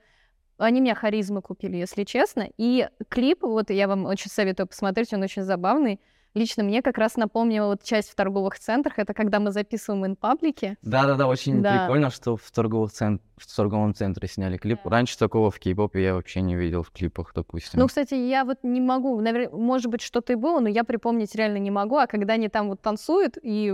они 0.58 0.80
меня 0.80 0.94
харизмы 0.96 1.42
купили, 1.42 1.78
если 1.78 2.04
честно. 2.04 2.48
И 2.58 2.88
клип, 3.10 3.42
вот 3.44 3.72
я 3.72 3.88
вам 3.88 4.06
очень 4.06 4.30
советую 4.30 4.68
посмотреть, 4.68 5.14
он 5.14 5.24
очень 5.24 5.42
забавный. 5.42 6.00
Лично 6.34 6.64
мне 6.64 6.82
как 6.82 6.98
раз 6.98 7.18
напомнил 7.18 7.66
вот 7.68 7.84
часть 7.84 8.10
в 8.10 8.16
торговых 8.16 8.58
центрах. 8.58 9.00
Это 9.00 9.14
когда 9.14 9.40
мы 9.40 9.52
записываем 9.52 10.06
in 10.06 10.16
паблике. 10.16 10.78
Да-да-да, 10.82 11.28
очень 11.28 11.62
Да. 11.62 11.80
прикольно, 11.86 12.10
что 12.10 12.38
в, 12.38 12.52
торговых 12.52 12.92
цен- 12.94 13.20
в 13.36 13.54
торговом 13.54 13.94
центре 13.94 14.28
сняли 14.30 14.58
клип. 14.58 14.80
Раньше 14.86 15.18
такого 15.18 15.52
в 15.52 15.60
кей-попе 15.60 16.02
я 16.02 16.14
вообще 16.14 16.40
не 16.42 16.56
видел 16.56 16.84
в 16.84 16.92
клипах, 16.92 17.34
допустим. 17.36 17.80
Ну, 17.80 17.88
кстати, 17.88 18.14
я 18.14 18.46
вот 18.46 18.60
не 18.64 18.80
могу, 18.80 19.20
навер- 19.22 19.54
может 19.54 19.92
быть, 19.92 20.02
что-то 20.02 20.32
и 20.34 20.36
было, 20.38 20.62
но 20.62 20.70
я 20.70 20.84
припомнить 20.86 21.36
реально 21.36 21.58
не 21.58 21.72
могу. 21.72 21.98
А 21.98 22.08
когда 22.08 22.34
они 22.36 22.48
там 22.48 22.70
вот 22.70 22.82
танцуют, 22.82 23.38
и 23.42 23.66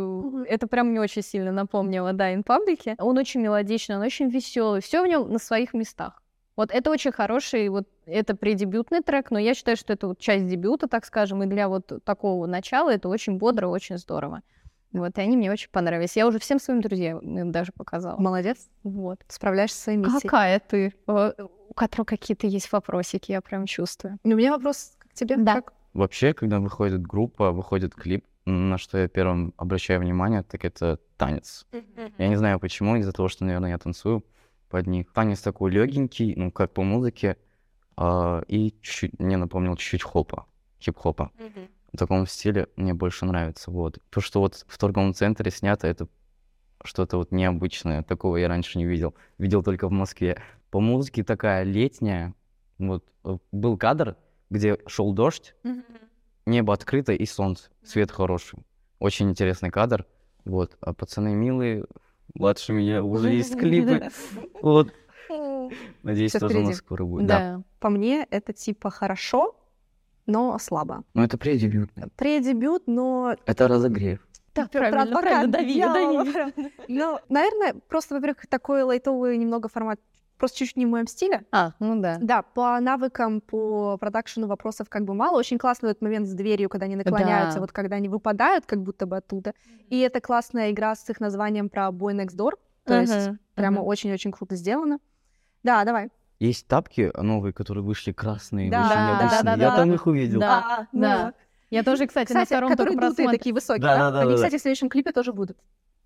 это 0.47 0.66
прям 0.68 0.88
мне 0.88 0.99
очень 1.01 1.22
сильно 1.22 1.51
напомнило, 1.51 2.12
да, 2.14 2.34
in 2.34 2.43
паблике. 2.43 2.95
Он 2.97 3.18
очень 3.20 3.41
мелодичный, 3.41 3.97
он 3.97 4.01
очень 4.01 4.30
веселый, 4.30 4.82
все 4.82 5.03
в 5.03 5.08
нем 5.08 5.32
на 5.32 5.38
своих 5.39 5.74
местах. 5.74 6.24
Вот 6.58 6.72
это 6.72 6.89
очень 6.89 7.12
хороший, 7.12 7.70
вот 7.70 7.88
это 8.08 8.36
предебютный 8.36 9.01
трек, 9.01 9.30
но 9.30 9.38
я 9.38 9.53
считаю, 9.53 9.78
что 9.78 9.93
это 9.93 10.08
вот 10.08 10.20
часть 10.20 10.47
дебюта, 10.47 10.88
так 10.88 11.05
скажем, 11.05 11.43
и 11.43 11.45
для 11.45 11.70
вот 11.70 12.03
такого 12.03 12.47
начала 12.47 12.89
это 12.89 13.10
очень 13.10 13.38
бодро, 13.38 13.68
очень 13.68 13.99
здорово. 13.99 14.41
Вот, 14.91 15.16
и 15.18 15.22
они 15.22 15.38
мне 15.38 15.51
очень 15.51 15.70
понравились. 15.70 16.16
Я 16.16 16.26
уже 16.26 16.39
всем 16.39 16.60
своим 16.60 16.82
друзьям 16.82 17.20
им 17.20 17.51
даже 17.51 17.72
показала. 17.72 18.20
Молодец. 18.20 18.70
Вот. 18.84 19.20
Справляешься 19.28 19.78
со 19.78 19.84
своей 19.84 19.99
миссией. 19.99 20.22
Какая 20.22 20.60
ты? 20.60 20.93
Э, 21.08 21.34
У 21.70 21.74
которой 21.76 22.05
какие-то 22.05 22.47
есть 22.47 22.72
вопросики, 22.72 23.32
я 23.32 23.41
прям 23.41 23.68
чувствую. 23.68 24.18
У 24.24 24.30
меня 24.30 24.51
вопрос 24.51 24.95
к 24.97 25.14
тебе. 25.14 25.38
Да. 25.38 25.55
Как? 25.55 25.74
Вообще, 25.93 26.34
когда 26.34 26.60
выходит 26.60 27.05
группа, 27.05 27.51
выходит 27.51 27.93
клип, 27.93 28.26
на 28.45 28.80
что 28.80 28.97
я 28.97 29.08
первым 29.08 29.53
обращаю 29.58 29.99
внимание, 29.99 30.41
так 30.41 30.66
это 30.66 30.99
танец. 31.18 31.68
Я 32.18 32.30
не 32.30 32.36
знаю 32.38 32.60
почему, 32.60 32.95
из-за 32.95 33.12
того, 33.12 33.28
что, 33.28 33.43
наверное, 33.45 33.72
я 33.72 33.78
танцую 33.78 34.24
под 34.70 34.88
них. 34.88 35.11
Танец 35.13 35.41
такой 35.41 35.72
легенький, 35.72 36.36
ну, 36.36 36.51
как 36.51 36.74
по 36.74 36.84
музыке, 36.84 37.38
а, 37.95 38.43
и 38.47 38.72
чуть-чуть, 38.82 39.20
мне 39.20 39.38
напомнил 39.38 39.76
чуть-чуть 39.76 40.03
хопа, 40.03 40.45
хип-хопа. 40.80 41.32
В 41.93 41.97
таком 41.97 42.28
стиле 42.28 42.68
мне 42.76 42.93
больше 42.93 43.26
нравится, 43.26 43.72
вот. 43.72 43.99
То, 44.09 44.22
что 44.22 44.41
вот 44.41 44.65
в 44.68 44.78
торговом 44.78 45.13
центре 45.13 45.49
снято, 45.51 45.88
это 45.88 46.07
что-то 46.84 47.18
вот 47.18 47.32
необычное, 47.32 48.03
такого 48.03 48.38
я 48.38 48.47
раньше 48.47 48.78
не 48.78 48.86
видел. 48.86 49.15
Видел 49.38 49.63
только 49.63 49.88
в 49.88 49.91
Москве. 49.91 50.41
По 50.70 50.80
музыке 50.80 51.24
такая 51.24 51.63
летняя, 51.63 52.36
вот, 52.78 53.05
э, 53.24 53.38
был 53.51 53.78
кадр, 53.78 54.15
где 54.49 54.78
шел 54.86 55.13
дождь, 55.13 55.55
небо 56.45 56.74
открыто 56.74 57.13
и 57.13 57.26
солнце, 57.26 57.70
свет 57.84 58.11
хороший. 58.11 58.59
Очень 58.99 59.30
интересный 59.30 59.70
кадр. 59.70 60.05
Вот. 60.45 60.78
А 60.80 60.93
пацаны 60.93 61.36
милые, 61.36 61.86
младше 62.40 62.74
меня, 62.74 63.04
уже 63.04 63.30
есть 63.32 63.56
клипы. 63.60 64.10
Вот. 64.62 64.94
Надеюсь, 66.04 66.32
Всё 66.32 66.40
тоже 66.40 66.54
у 66.54 66.58
впереди. 66.58 66.70
нас 66.70 66.78
скоро 66.78 67.04
будет. 67.06 67.28
Да. 67.28 67.62
По 67.80 67.90
мне 67.90 68.26
это 68.30 68.54
типа 68.54 68.90
хорошо, 68.90 69.56
но 70.26 70.58
слабо. 70.60 71.04
Но 71.14 71.24
это 71.24 71.38
предебютный. 71.38 72.06
Предебют, 72.16 72.84
но 72.88 73.36
Это 73.46 73.68
разогрев. 73.68 74.20
Так, 74.54 74.72
правильно, 74.72 75.04
адвокат 75.04 75.52
правильно, 75.52 75.52
дави, 75.52 75.82
дави. 75.82 76.54
Ну, 76.88 77.20
наверное, 77.30 77.76
просто, 77.88 78.16
во-первых, 78.16 78.48
такой 78.48 78.82
лайтовый 78.84 79.38
немного 79.38 79.68
формат, 79.70 80.00
просто 80.38 80.58
чуть-чуть 80.60 80.78
не 80.78 80.86
в 80.86 80.90
моем 80.90 81.08
стиле. 81.08 81.44
А, 81.52 81.72
ну 81.80 82.00
да. 82.02 82.18
Да, 82.22 82.42
по 82.42 82.80
навыкам, 82.80 83.42
по 83.42 83.98
продакшену 83.98 84.48
вопросов 84.48 84.88
как 84.90 85.04
бы 85.06 85.14
мало. 85.14 85.38
Очень 85.38 85.58
классный 85.58 85.92
этот 85.92 86.02
момент 86.02 86.28
с 86.28 86.34
дверью, 86.34 86.70
когда 86.70 86.86
они 86.86 86.96
наклоняются, 86.96 87.56
Да. 87.56 87.62
вот 87.62 87.72
когда 87.72 87.98
они 87.98 88.10
выпадают 88.10 88.66
как 88.66 88.82
будто 88.84 89.06
бы 89.06 89.18
оттуда. 89.18 89.54
И 89.90 90.00
это 90.00 90.22
классная 90.22 90.72
игра 90.72 90.96
с 90.96 91.10
их 91.10 91.20
названием 91.20 91.70
про 91.70 91.88
Boy 91.90 92.14
Next 92.14 92.36
Door. 92.36 92.52
То 92.86 93.00
есть 93.02 93.28
Мгм, 93.28 93.40
прямо 93.56 93.80
очень-очень 93.82 94.32
круто 94.32 94.56
сделано. 94.56 95.00
Да, 95.64 95.84
давай. 95.84 96.10
Есть 96.40 96.68
тапки 96.68 97.12
новые, 97.20 97.52
которые 97.52 97.84
вышли 97.84 98.12
красные, 98.12 98.70
Да, 98.70 98.82
очень 98.82 98.90
да, 98.90 99.08
необычные. 99.08 99.44
да, 99.44 99.52
Я 99.52 99.70
да. 99.72 99.76
там 99.76 99.94
их 99.94 100.06
увидел. 100.08 100.40
Да, 100.40 100.88
ну 100.92 101.02
да. 101.02 101.26
вот. 101.26 101.36
Я 101.70 101.84
тоже, 101.84 102.08
кстати, 102.08 102.32
на 102.32 102.44
Кстати, 102.44 102.48
втором 102.58 102.70
которые 102.70 102.94
только 102.94 103.08
дутые, 103.10 103.16
просмотре. 103.26 103.38
такие 103.40 103.54
высокие, 103.54 103.82
Да, 103.82 103.98
да? 103.98 104.00
да, 104.06 104.12
да, 104.12 104.20
Они, 104.22 104.30
да, 104.30 104.36
кстати, 104.36 104.58
в 104.58 104.62
следующем 104.62 104.88
клипе 104.88 105.12
тоже 105.12 105.34
будут. 105.34 105.58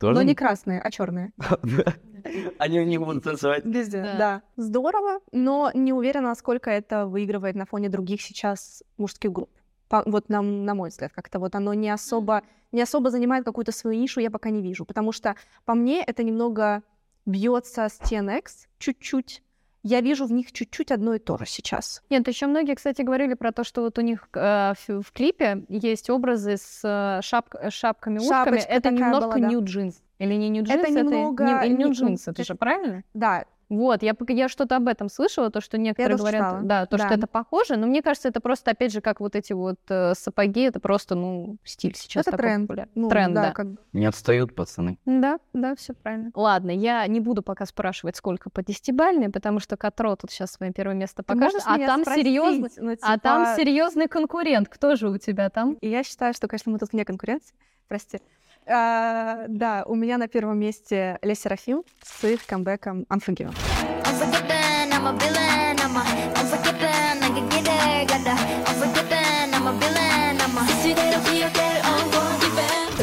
Тоже? 0.01 0.15
Но 0.15 0.23
не 0.23 0.33
красные, 0.35 0.81
а 0.81 0.89
черные. 0.91 1.31
Они 2.57 2.83
не 2.85 2.97
будут 2.97 3.23
танцевать. 3.23 3.63
Везде, 3.65 4.01
Да. 4.01 4.17
да. 4.17 4.41
Здорово, 4.57 5.19
но 5.31 5.71
не 5.75 5.93
уверена, 5.93 6.29
насколько 6.29 6.69
это 6.71 7.05
выигрывает 7.05 7.55
на 7.55 7.65
фоне 7.65 7.87
других 7.89 8.21
сейчас 8.21 8.83
мужских 8.97 9.31
групп. 9.31 9.49
По- 9.89 10.03
вот 10.05 10.27
на, 10.29 10.41
на 10.41 10.73
мой 10.73 10.89
взгляд, 10.89 11.11
как-то 11.13 11.39
вот 11.39 11.53
оно 11.55 11.73
не 11.75 11.89
особо, 11.89 12.41
не 12.71 12.81
особо 12.81 13.11
занимает 13.11 13.45
какую-то 13.45 13.71
свою 13.71 13.99
нишу, 13.99 14.19
я 14.21 14.31
пока 14.31 14.49
не 14.49 14.61
вижу. 14.61 14.85
Потому 14.85 15.11
что 15.11 15.35
по 15.65 15.75
мне 15.75 16.03
это 16.03 16.23
немного 16.23 16.81
бьется 17.25 17.87
с 17.87 17.99
TNX 17.99 18.67
чуть-чуть. 18.79 19.43
Я 19.83 20.01
вижу 20.01 20.25
в 20.25 20.31
них 20.31 20.51
чуть-чуть 20.51 20.91
одно 20.91 21.15
и 21.15 21.19
то 21.19 21.37
же 21.37 21.45
сейчас. 21.45 22.03
Нет, 22.09 22.27
еще 22.27 22.45
многие, 22.47 22.75
кстати, 22.75 23.01
говорили 23.01 23.33
про 23.33 23.51
то, 23.51 23.63
что 23.63 23.81
вот 23.81 23.97
у 23.97 24.01
них 24.01 24.27
э, 24.33 24.73
в, 24.87 25.01
в 25.01 25.11
клипе 25.11 25.63
есть 25.69 26.09
образы 26.09 26.57
с 26.57 26.81
э, 26.83 27.19
шап- 27.23 27.69
шапками, 27.71 28.19
ушками. 28.19 28.59
Это 28.59 28.91
немножко 28.91 29.21
была, 29.21 29.33
да. 29.37 29.47
нью 29.47 29.63
джинс. 29.63 30.01
Или 30.19 30.35
не 30.35 30.49
New 30.49 30.63
Jeans, 30.63 30.73
Это 30.73 30.91
немного... 30.91 31.43
не, 31.63 31.69
не- 31.69 31.85
ну, 31.85 32.13
это 32.13 32.29
это- 32.31 32.43
же 32.43 32.53
правильно? 32.53 33.03
Да, 33.15 33.45
Вот, 33.71 34.03
я, 34.03 34.13
пока- 34.13 34.33
я 34.33 34.49
что-то 34.49 34.75
об 34.75 34.89
этом 34.89 35.07
слышала, 35.07 35.49
то, 35.49 35.61
что 35.61 35.77
некоторые 35.77 36.17
говорят, 36.17 36.41
читала. 36.41 36.61
да, 36.63 36.85
то, 36.85 36.97
что 36.97 37.07
Да. 37.07 37.15
это 37.15 37.25
похоже, 37.25 37.77
но 37.77 37.87
мне 37.87 38.01
кажется, 38.01 38.27
это 38.27 38.41
просто, 38.41 38.71
опять 38.71 38.91
же, 38.91 38.99
как 38.99 39.21
вот 39.21 39.33
эти 39.33 39.53
вот 39.53 39.79
э, 39.87 40.13
сапоги, 40.13 40.63
это 40.63 40.81
просто, 40.81 41.15
ну, 41.15 41.55
стиль 41.63 41.95
сейчас 41.95 42.23
это 42.27 42.31
такой 42.31 42.43
тренд. 42.49 42.67
популярный. 42.67 42.91
Ну, 42.95 43.09
тренд, 43.09 43.33
да. 43.33 43.51
как 43.53 43.67
бы. 43.71 43.77
Не 43.93 44.07
отстают 44.07 44.53
пацаны. 44.55 44.97
Да, 45.05 45.39
да, 45.53 45.73
все 45.77 45.93
правильно. 45.93 46.31
Ладно, 46.35 46.71
я 46.71 47.07
не 47.07 47.21
буду 47.21 47.43
пока 47.43 47.65
спрашивать, 47.65 48.17
сколько 48.17 48.49
по 48.49 48.61
десятибальной, 48.61 49.29
потому 49.29 49.61
что 49.61 49.77
Катро 49.77 50.17
тут 50.17 50.31
сейчас 50.31 50.51
свое 50.51 50.73
первое 50.73 50.95
место 50.95 51.23
покажет, 51.23 51.61
а 51.65 51.77
там 51.77 52.01
спросить, 52.01 52.25
серьезный, 52.25 52.69
ну, 52.75 52.97
а 53.01 53.17
там 53.19 53.45
типа- 53.45 53.55
серьезный 53.55 54.07
конкурент. 54.09 54.67
Кто 54.67 54.97
же 54.97 55.09
у 55.09 55.17
тебя 55.17 55.49
там? 55.49 55.75
И 55.75 55.87
я 55.87 56.03
считаю, 56.03 56.33
что, 56.33 56.49
конечно, 56.49 56.73
мы 56.73 56.77
тут 56.77 56.91
вне 56.91 57.05
конкуренции. 57.05 57.55
Прости. 57.87 58.19
А, 58.67 59.45
да, 59.47 59.83
у 59.85 59.95
меня 59.95 60.17
на 60.17 60.27
первом 60.27 60.59
месте 60.59 61.17
Ле 61.21 61.35
Серафим 61.35 61.83
с 62.03 62.23
их 62.23 62.45
камбэком 62.45 63.05
Unforgiven. 63.09 63.55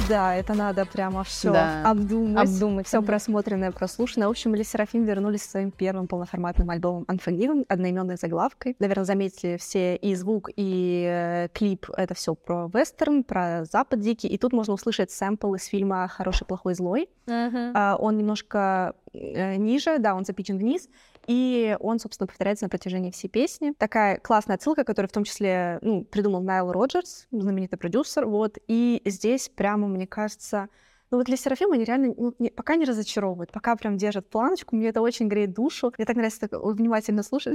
Да, 0.09 0.35
это 0.35 0.55
надо 0.55 0.87
прямо 0.87 1.23
все 1.25 1.53
Да, 1.53 1.91
обдумать. 1.91 2.49
обдумать, 2.49 2.87
Все 2.87 3.03
просмотренное, 3.03 3.73
прослушанное. 3.73 4.29
В 4.29 4.31
общем, 4.31 4.55
Ле 4.55 4.65
Серафим 4.65 5.05
вернулись 5.05 5.43
со 5.43 5.51
своим 5.51 5.71
первым 5.71 6.07
полноформатным 6.07 6.71
альбомом 6.71 7.05
Unforgiven, 7.05 7.65
одноименной 7.69 8.17
заглавкой. 8.17 8.77
Наверное, 8.79 9.05
заметили 9.05 9.57
все 9.59 9.97
и 9.97 10.15
звук, 10.15 10.51
и 10.57 11.07
э, 11.09 11.49
клип. 11.53 11.87
Это 11.97 12.15
все 12.15 12.35
про 12.35 12.71
вестерн, 12.73 13.23
про 13.23 13.65
Запад 13.65 14.01
дикий. 14.01 14.29
И 14.29 14.39
тут 14.39 14.53
можно 14.53 14.75
услышать 14.75 15.11
сэмпл 15.11 15.55
из 15.55 15.67
фильма 15.67 16.09
«Хороший, 16.09 16.47
плохой, 16.47 16.75
злой». 16.75 17.09
А, 17.27 17.97
он 17.99 18.17
немножко 18.17 18.95
э, 19.13 19.57
ниже, 19.57 19.99
да, 19.99 20.15
он 20.15 20.25
запичен 20.25 20.57
вниз, 20.59 20.89
и 21.29 21.77
он, 21.79 21.99
собственно, 22.01 22.27
повторяется 22.27 22.65
на 22.65 22.69
протяжении 22.71 23.11
всей 23.13 23.29
песни. 23.29 23.73
Такая 23.79 24.19
классная 24.19 24.57
отсылка, 24.57 24.83
которую 24.83 25.09
в 25.11 25.13
том 25.13 25.25
числе 25.25 25.79
ну, 25.83 26.03
придумал 26.05 26.41
Найл 26.43 26.73
Роджерс, 26.73 27.29
знаменитый 27.31 27.79
продюсер, 27.79 28.27
вот, 28.27 28.59
и 28.67 29.03
здесь 29.05 29.49
прямо, 29.55 29.87
мне 29.87 30.07
кажется, 30.07 30.69
ну 31.11 31.19
вот 31.19 31.27
для 31.27 31.37
Серафима 31.37 31.75
они 31.75 31.85
реально 31.85 32.15
ну, 32.17 32.35
не- 32.39 32.51
пока 32.51 32.77
не 32.77 32.85
разочаровывают, 32.87 33.53
пока 33.53 33.77
прям 33.77 33.97
держат 33.99 34.29
планочку, 34.31 34.75
мне 34.75 34.89
это 34.89 35.01
очень 35.03 35.29
греет 35.29 35.53
душу. 35.53 35.93
Мне 35.99 36.07
так 36.07 36.17
нравится 36.17 36.41
так 36.49 36.53
внимательно 36.63 37.23
слушать. 37.23 37.55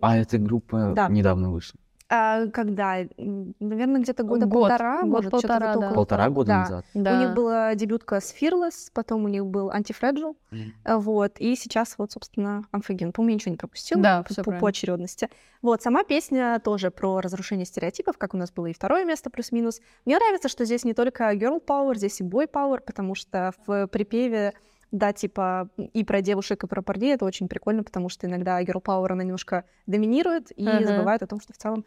А 0.00 0.16
эта 0.18 0.36
группа 0.38 0.92
Да. 0.94 1.08
недавно 1.08 1.50
вышла. 1.50 1.80
А, 2.08 2.46
когда? 2.48 2.98
Наверное, 3.16 4.00
где-то 4.00 4.22
года 4.22 4.46
Год. 4.46 4.68
полтора, 4.68 5.00
Год, 5.02 5.10
может, 5.10 5.30
полтора, 5.32 5.58
да. 5.58 5.70
около 5.78 5.94
Полтора 5.94 6.30
года 6.30 6.46
Да. 6.48 6.58
назад. 6.60 6.84
Да. 6.94 7.12
У 7.16 7.20
них 7.20 7.34
была 7.34 7.74
дебютка 7.74 8.20
с 8.20 8.32
Fearless, 8.32 8.90
потом 8.94 9.24
у 9.24 9.28
них 9.28 9.44
был 9.44 9.70
Anti-Fragile, 9.70 10.36
а, 10.84 10.98
вот, 10.98 11.40
и 11.40 11.56
сейчас 11.56 11.96
вот, 11.98 12.12
собственно, 12.12 12.62
Amphigen. 12.72 13.10
По-моему, 13.10 13.30
я 13.30 13.34
ничего 13.34 13.50
не 13.50 13.56
пропустила 13.56 14.00
Да, 14.00 14.22
по, 14.22 14.42
по- 14.44 14.52
по 14.52 14.68
очередности. 14.68 15.28
Вот, 15.62 15.82
сама 15.82 16.04
песня 16.04 16.60
тоже 16.62 16.92
про 16.92 17.20
разрушение 17.20 17.66
стереотипов, 17.66 18.18
как 18.18 18.34
у 18.34 18.36
нас 18.36 18.52
было 18.52 18.66
и 18.66 18.72
второе 18.72 19.04
место 19.04 19.28
плюс-минус. 19.28 19.80
Мне 20.04 20.16
нравится, 20.16 20.48
что 20.48 20.64
здесь 20.64 20.84
не 20.84 20.94
только 20.94 21.32
girl 21.34 21.60
power, 21.64 21.96
здесь 21.96 22.20
и 22.20 22.24
boy 22.24 22.48
power, 22.48 22.78
потому 22.86 23.16
что 23.16 23.52
в 23.66 23.88
припеве 23.88 24.52
да, 24.92 25.12
типа 25.12 25.68
и 25.76 26.04
про 26.04 26.20
девушек, 26.22 26.64
и 26.64 26.66
про 26.66 26.82
парней 26.82 27.14
это 27.14 27.24
очень 27.24 27.48
прикольно, 27.48 27.82
потому 27.82 28.08
что 28.08 28.26
иногда 28.26 28.62
girl 28.62 28.82
power, 28.82 29.12
она 29.12 29.22
немножко 29.24 29.64
доминирует 29.86 30.50
и 30.56 30.66
Мгм. 30.68 30.86
забывает 30.86 31.22
о 31.22 31.26
том, 31.26 31.40
что 31.40 31.52
в 31.52 31.56
целом 31.56 31.84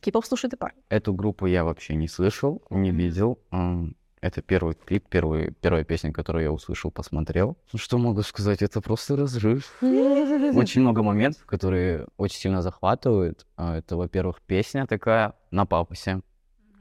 кей-поп 0.00 0.24
слушают 0.24 0.54
и 0.54 0.56
парни. 0.56 0.82
Эту 0.88 1.14
группу 1.14 1.46
я 1.46 1.64
вообще 1.64 1.94
не 1.94 2.08
слышал, 2.08 2.62
не 2.70 2.90
видел. 2.90 3.38
Это 4.20 4.40
первый 4.40 4.74
клип, 4.74 5.08
первый, 5.08 5.50
первая 5.60 5.82
песня, 5.82 6.12
которую 6.12 6.44
я 6.44 6.52
услышал, 6.52 6.92
посмотрел. 6.92 7.56
Ну, 7.72 7.78
что 7.78 7.98
могу 7.98 8.22
сказать, 8.22 8.62
это 8.62 8.80
просто 8.80 9.16
разрыв. 9.16 9.76
Очень 9.82 10.82
много 10.82 11.02
моментов, 11.02 11.44
которые 11.44 12.06
очень 12.16 12.38
сильно 12.38 12.62
захватывают. 12.62 13.46
А, 13.56 13.78
Это, 13.78 13.96
во-первых, 13.96 14.40
песня 14.42 14.86
такая 14.86 15.32
на 15.50 15.66
пафосе. 15.66 16.20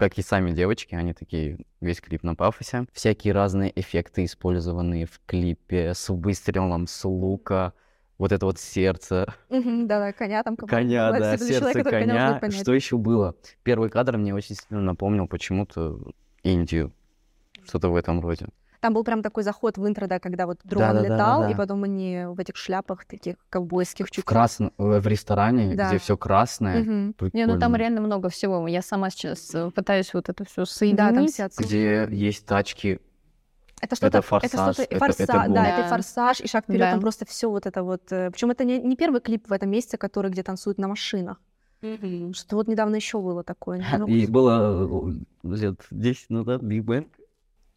Как 0.01 0.17
и 0.17 0.23
сами 0.23 0.49
девочки, 0.49 0.95
они 0.95 1.13
такие, 1.13 1.59
весь 1.79 2.01
клип 2.01 2.23
на 2.23 2.33
пафосе. 2.33 2.87
Всякие 2.91 3.33
разные 3.33 3.71
эффекты, 3.79 4.25
использованные 4.25 5.05
в 5.05 5.21
клипе, 5.27 5.93
с 5.93 6.09
выстрелом, 6.09 6.87
с 6.87 7.05
лука, 7.05 7.73
вот 8.17 8.31
это 8.31 8.47
вот 8.47 8.57
сердце, 8.57 9.31
Мгм, 9.49 9.85
Да-да, 9.85 10.11
коня 10.11 10.41
там. 10.41 10.55
Коня, 10.57 11.11
да, 11.11 11.37
человека, 11.37 11.45
сердце 11.45 11.83
коня 11.83 12.39
коня. 12.39 12.51
Что 12.51 12.73
еще 12.73 12.97
было? 12.97 13.35
Первый 13.61 13.91
кадр 13.91 14.17
мне 14.17 14.33
очень 14.33 14.55
сильно 14.55 14.81
напомнил 14.81 15.27
почему-то 15.27 15.99
Индию. 16.41 16.91
Что-то 17.63 17.89
в 17.89 17.95
этом 17.95 18.21
роде. 18.21 18.47
Там 18.81 18.93
был 18.95 19.03
прям 19.03 19.21
такой 19.21 19.43
заход 19.43 19.77
в 19.77 19.87
интро, 19.87 20.07
да, 20.07 20.19
когда 20.19 20.47
вот 20.47 20.59
дрон 20.63 20.81
Да-да-да-да-да. 20.81 21.13
летал, 21.15 21.49
и 21.51 21.55
потом 21.55 21.83
они 21.83 22.23
в 22.25 22.39
этих 22.39 22.55
шляпах 22.57 23.05
таких 23.05 23.35
ковбойских 23.51 24.09
чуть 24.09 24.23
В, 24.23 24.27
красном, 24.27 24.73
э, 24.79 24.99
в 24.99 25.05
ресторане, 25.05 25.75
Да. 25.75 25.89
где 25.89 25.99
все 25.99 26.17
красное. 26.17 26.81
Мгм. 26.83 27.15
Не, 27.33 27.45
ну 27.45 27.59
там 27.59 27.75
реально 27.75 28.01
много 28.01 28.29
всего. 28.29 28.67
Я 28.67 28.81
сама 28.81 29.11
сейчас 29.11 29.53
э, 29.53 29.69
пытаюсь 29.69 30.11
вот 30.15 30.29
это 30.29 30.43
все 30.45 30.65
соединить. 30.65 30.97
Да, 30.97 31.13
там 31.13 31.27
все. 31.27 31.49
Где 31.59 32.07
есть 32.09 32.45
тачки. 32.47 32.99
Это 33.83 33.95
что-то, 33.95 34.17
Это 34.17 34.27
форсаж, 34.27 34.75
что-то, 34.75 34.81
это- 34.83 34.97
форса- 35.05 35.23
это 35.23 35.45
да, 35.49 35.67
это 35.79 35.87
форсаж, 35.87 36.39
и 36.41 36.47
шаг 36.47 36.63
вперед, 36.63 36.81
Да. 36.81 36.91
там 36.91 37.01
просто 37.01 37.25
все 37.25 37.49
вот 37.51 37.67
это 37.67 37.83
вот. 37.83 38.01
Причем 38.07 38.49
это 38.51 38.63
не, 38.63 38.79
не 38.79 38.95
первый 38.95 39.21
клип 39.21 39.47
в 39.47 39.53
этом 39.53 39.69
месяце, 39.69 39.97
который 39.97 40.31
где 40.31 40.41
танцуют 40.41 40.79
на 40.79 40.87
машинах. 40.87 41.37
Что 42.33 42.55
вот 42.57 42.67
недавно 42.67 42.95
еще 42.95 43.19
было 43.19 43.43
такое. 43.43 43.83
Ну, 43.97 44.07
И 44.07 44.25
было 44.27 44.87
э, 45.43 45.49
лет 45.55 45.81
10 45.91 46.29
назад 46.31 46.61
Биг 46.63 46.83
Бен. 46.83 47.07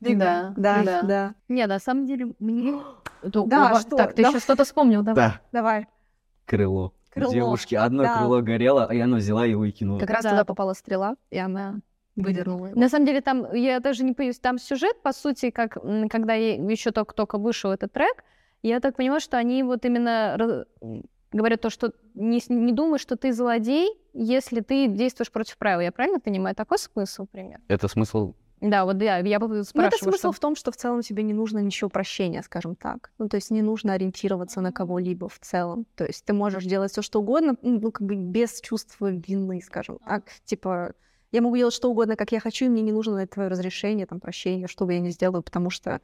Да, 0.01 0.53
да, 0.57 1.03
да. 1.03 1.34
Не, 1.49 1.66
на 1.66 1.78
самом 1.78 2.07
деле, 2.07 2.32
мне... 2.38 2.74
Да, 3.22 3.80
что? 3.80 3.97
Так, 3.97 4.14
ты 4.14 4.22
Да. 4.22 4.28
еще 4.28 4.38
что-то 4.38 4.64
вспомнил, 4.64 5.03
да? 5.03 5.14
Да, 5.14 5.40
Давай. 5.51 5.86
крыло. 6.45 6.92
Крыло, 7.11 7.32
Девушки, 7.32 7.74
одно 7.74 8.03
да. 8.03 8.18
крыло 8.18 8.42
горело, 8.42 8.92
и 8.92 8.99
оно 8.99 9.16
взяла 9.16 9.47
и 9.47 9.55
выкинула. 9.55 9.99
Как 10.01 10.11
раз 10.11 10.24
Да. 10.24 10.30
туда 10.30 10.45
попала 10.45 10.72
стрела, 10.74 11.14
и 11.30 11.38
она 11.38 11.76
выдернула 12.16 12.66
его. 12.66 12.78
На 12.78 12.88
самом 12.88 13.07
деле, 13.07 13.20
там, 13.22 13.55
я 13.55 13.80
даже 13.80 14.05
не 14.05 14.12
боюсь, 14.12 14.38
там 14.40 14.59
сюжет, 14.59 15.01
по 15.03 15.12
сути, 15.12 15.51
как 15.51 15.78
когда 16.11 16.34
еще 16.34 16.90
только-только 16.90 17.38
вышел 17.38 17.70
этот 17.70 17.92
трек, 17.92 18.24
я 18.62 18.80
так 18.80 18.97
понимаю, 18.97 19.20
что 19.20 19.38
они 19.38 19.62
вот 19.62 19.84
именно 19.84 20.64
говорят 21.32 21.61
то, 21.61 21.70
что 21.70 21.92
не, 22.14 22.42
не 22.49 22.72
думай, 22.72 22.99
что 22.99 23.16
ты 23.16 23.32
злодей, 23.32 23.88
если 24.12 24.61
ты 24.61 24.86
действуешь 24.88 25.30
против 25.32 25.57
правил. 25.57 25.80
Я 25.80 25.92
правильно 25.92 26.20
понимаю? 26.20 26.55
Такой 26.55 26.78
смысл, 26.78 27.26
пример? 27.30 27.61
Это 27.68 27.88
смысл 27.88 28.34
Да, 28.64 28.86
вот 28.86 28.96
да, 28.96 29.18
я 29.18 29.38
бы 29.38 29.46
Ну, 29.74 29.82
это 29.82 29.98
смысл 29.98 30.18
что... 30.18 30.32
в 30.32 30.38
том, 30.40 30.56
что 30.56 30.72
в 30.72 30.76
целом 30.76 31.02
тебе 31.02 31.22
не 31.22 31.34
нужно 31.34 31.58
ничего 31.58 31.90
прощения, 31.90 32.42
скажем 32.42 32.76
так. 32.76 33.10
Ну, 33.18 33.28
то 33.28 33.36
есть 33.36 33.50
не 33.50 33.60
нужно 33.60 33.92
ориентироваться 33.92 34.62
на 34.62 34.72
кого-либо 34.72 35.28
в 35.28 35.38
целом. 35.38 35.86
То 35.96 36.06
есть 36.06 36.24
ты 36.24 36.32
можешь 36.32 36.64
делать 36.64 36.90
все, 36.90 37.02
что 37.02 37.20
угодно, 37.20 37.56
ну, 37.60 37.92
как 37.92 38.06
бы 38.06 38.14
без 38.14 38.62
чувства 38.62 39.10
вины, 39.10 39.60
скажем 39.60 39.98
так. 39.98 40.24
Типа, 40.46 40.94
я 41.30 41.42
могу 41.42 41.56
делать 41.58 41.74
что 41.74 41.90
угодно, 41.90 42.16
как 42.16 42.32
я 42.32 42.40
хочу, 42.40 42.64
и 42.64 42.68
мне 42.68 42.80
не 42.80 42.92
нужно 42.92 43.16
на 43.16 43.24
это 43.24 43.34
твое 43.34 43.50
разрешение, 43.50 44.06
там, 44.06 44.18
прощение, 44.18 44.66
что 44.66 44.86
бы 44.86 44.94
я 44.94 45.00
ни 45.00 45.10
сделаю, 45.10 45.42
потому 45.42 45.68
что... 45.68 46.00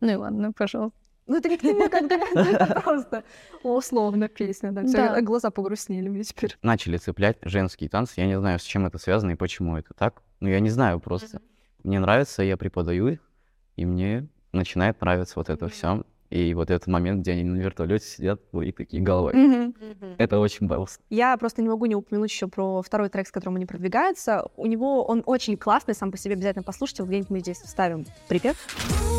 Ну 0.00 0.10
и 0.10 0.14
ладно, 0.14 0.52
пожалуйста. 0.52 0.96
Ну, 1.26 1.36
это 1.36 1.50
не 1.50 1.58
к 1.58 1.60
тебе, 1.60 1.90
как 1.90 2.08
бы, 2.08 2.14
это 2.40 2.80
просто 2.84 3.22
условно 3.62 4.28
песня, 4.28 4.72
да. 4.72 4.82
Да. 4.82 5.20
глаза 5.20 5.50
погрустнели 5.50 6.08
мне 6.08 6.22
теперь. 6.22 6.56
начали 6.62 6.96
цеплять 6.96 7.36
женские 7.42 7.90
танцы. 7.90 8.14
Я 8.16 8.26
не 8.26 8.38
знаю, 8.38 8.58
с 8.58 8.62
чем 8.62 8.86
это 8.86 8.96
связано 8.96 9.32
и 9.32 9.34
почему 9.34 9.76
это 9.76 9.92
так. 9.92 10.22
Ну, 10.40 10.48
я 10.48 10.60
не 10.60 10.70
знаю 10.70 11.00
просто. 11.00 11.42
Мне 11.84 12.00
нравится, 12.00 12.42
я 12.42 12.56
преподаю 12.56 13.08
их, 13.08 13.20
и 13.76 13.84
мне 13.84 14.28
начинает 14.52 15.00
нравиться 15.00 15.34
вот 15.36 15.48
это 15.48 15.68
все. 15.68 16.02
И 16.30 16.52
вот 16.52 16.70
этот 16.70 16.88
момент, 16.88 17.22
где 17.22 17.32
они 17.32 17.42
на 17.42 17.56
вертолете 17.56 18.04
сидят, 18.04 18.40
и 18.52 18.70
такие 18.72 19.02
головой. 19.02 19.32
Мгм. 19.34 19.74
Это 20.18 20.38
очень 20.38 20.66
балс. 20.66 21.00
Я 21.08 21.36
просто 21.38 21.62
не 21.62 21.68
могу 21.68 21.86
не 21.86 21.94
упомянуть 21.94 22.30
еще 22.30 22.48
про 22.48 22.82
второй 22.82 23.08
трек, 23.08 23.28
с 23.28 23.30
которым 23.30 23.56
они 23.56 23.64
продвигаются. 23.64 24.44
У 24.56 24.66
него 24.66 25.04
он 25.04 25.22
очень 25.24 25.56
классный, 25.56 25.94
сам 25.94 26.10
по 26.10 26.18
себе 26.18 26.34
обязательно 26.34 26.64
послушайте. 26.64 27.02
Вот 27.02 27.08
где-нибудь 27.08 27.30
мы 27.30 27.40
здесь 27.40 27.58
вставим 27.58 28.04
припев. 28.28 28.56
boom, 28.90 29.17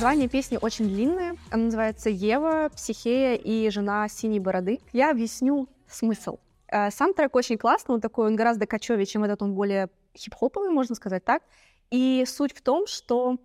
Название 0.00 0.30
песни 0.30 0.58
очень 0.58 0.88
длинное. 0.88 1.36
Она 1.50 1.64
называется 1.64 2.08
«Ева, 2.08 2.70
Психея 2.74 3.34
и 3.34 3.68
жена 3.68 4.08
синей 4.08 4.40
бороды». 4.40 4.80
Я 4.94 5.10
объясню 5.10 5.68
смысл. 5.86 6.38
Э, 6.68 6.90
Сам 6.90 7.12
трек 7.12 7.36
очень 7.36 7.58
классный, 7.58 7.96
он 7.96 8.00
такой, 8.00 8.28
он 8.28 8.34
гораздо 8.34 8.66
кочевее, 8.66 9.04
чем 9.04 9.24
этот, 9.24 9.42
он 9.42 9.52
более 9.52 9.90
хип-хоповый, 10.16 10.70
можно 10.70 10.94
сказать 10.94 11.22
так. 11.22 11.42
И 11.90 12.24
суть 12.26 12.54
в 12.54 12.62
том, 12.62 12.86
что 12.86 13.36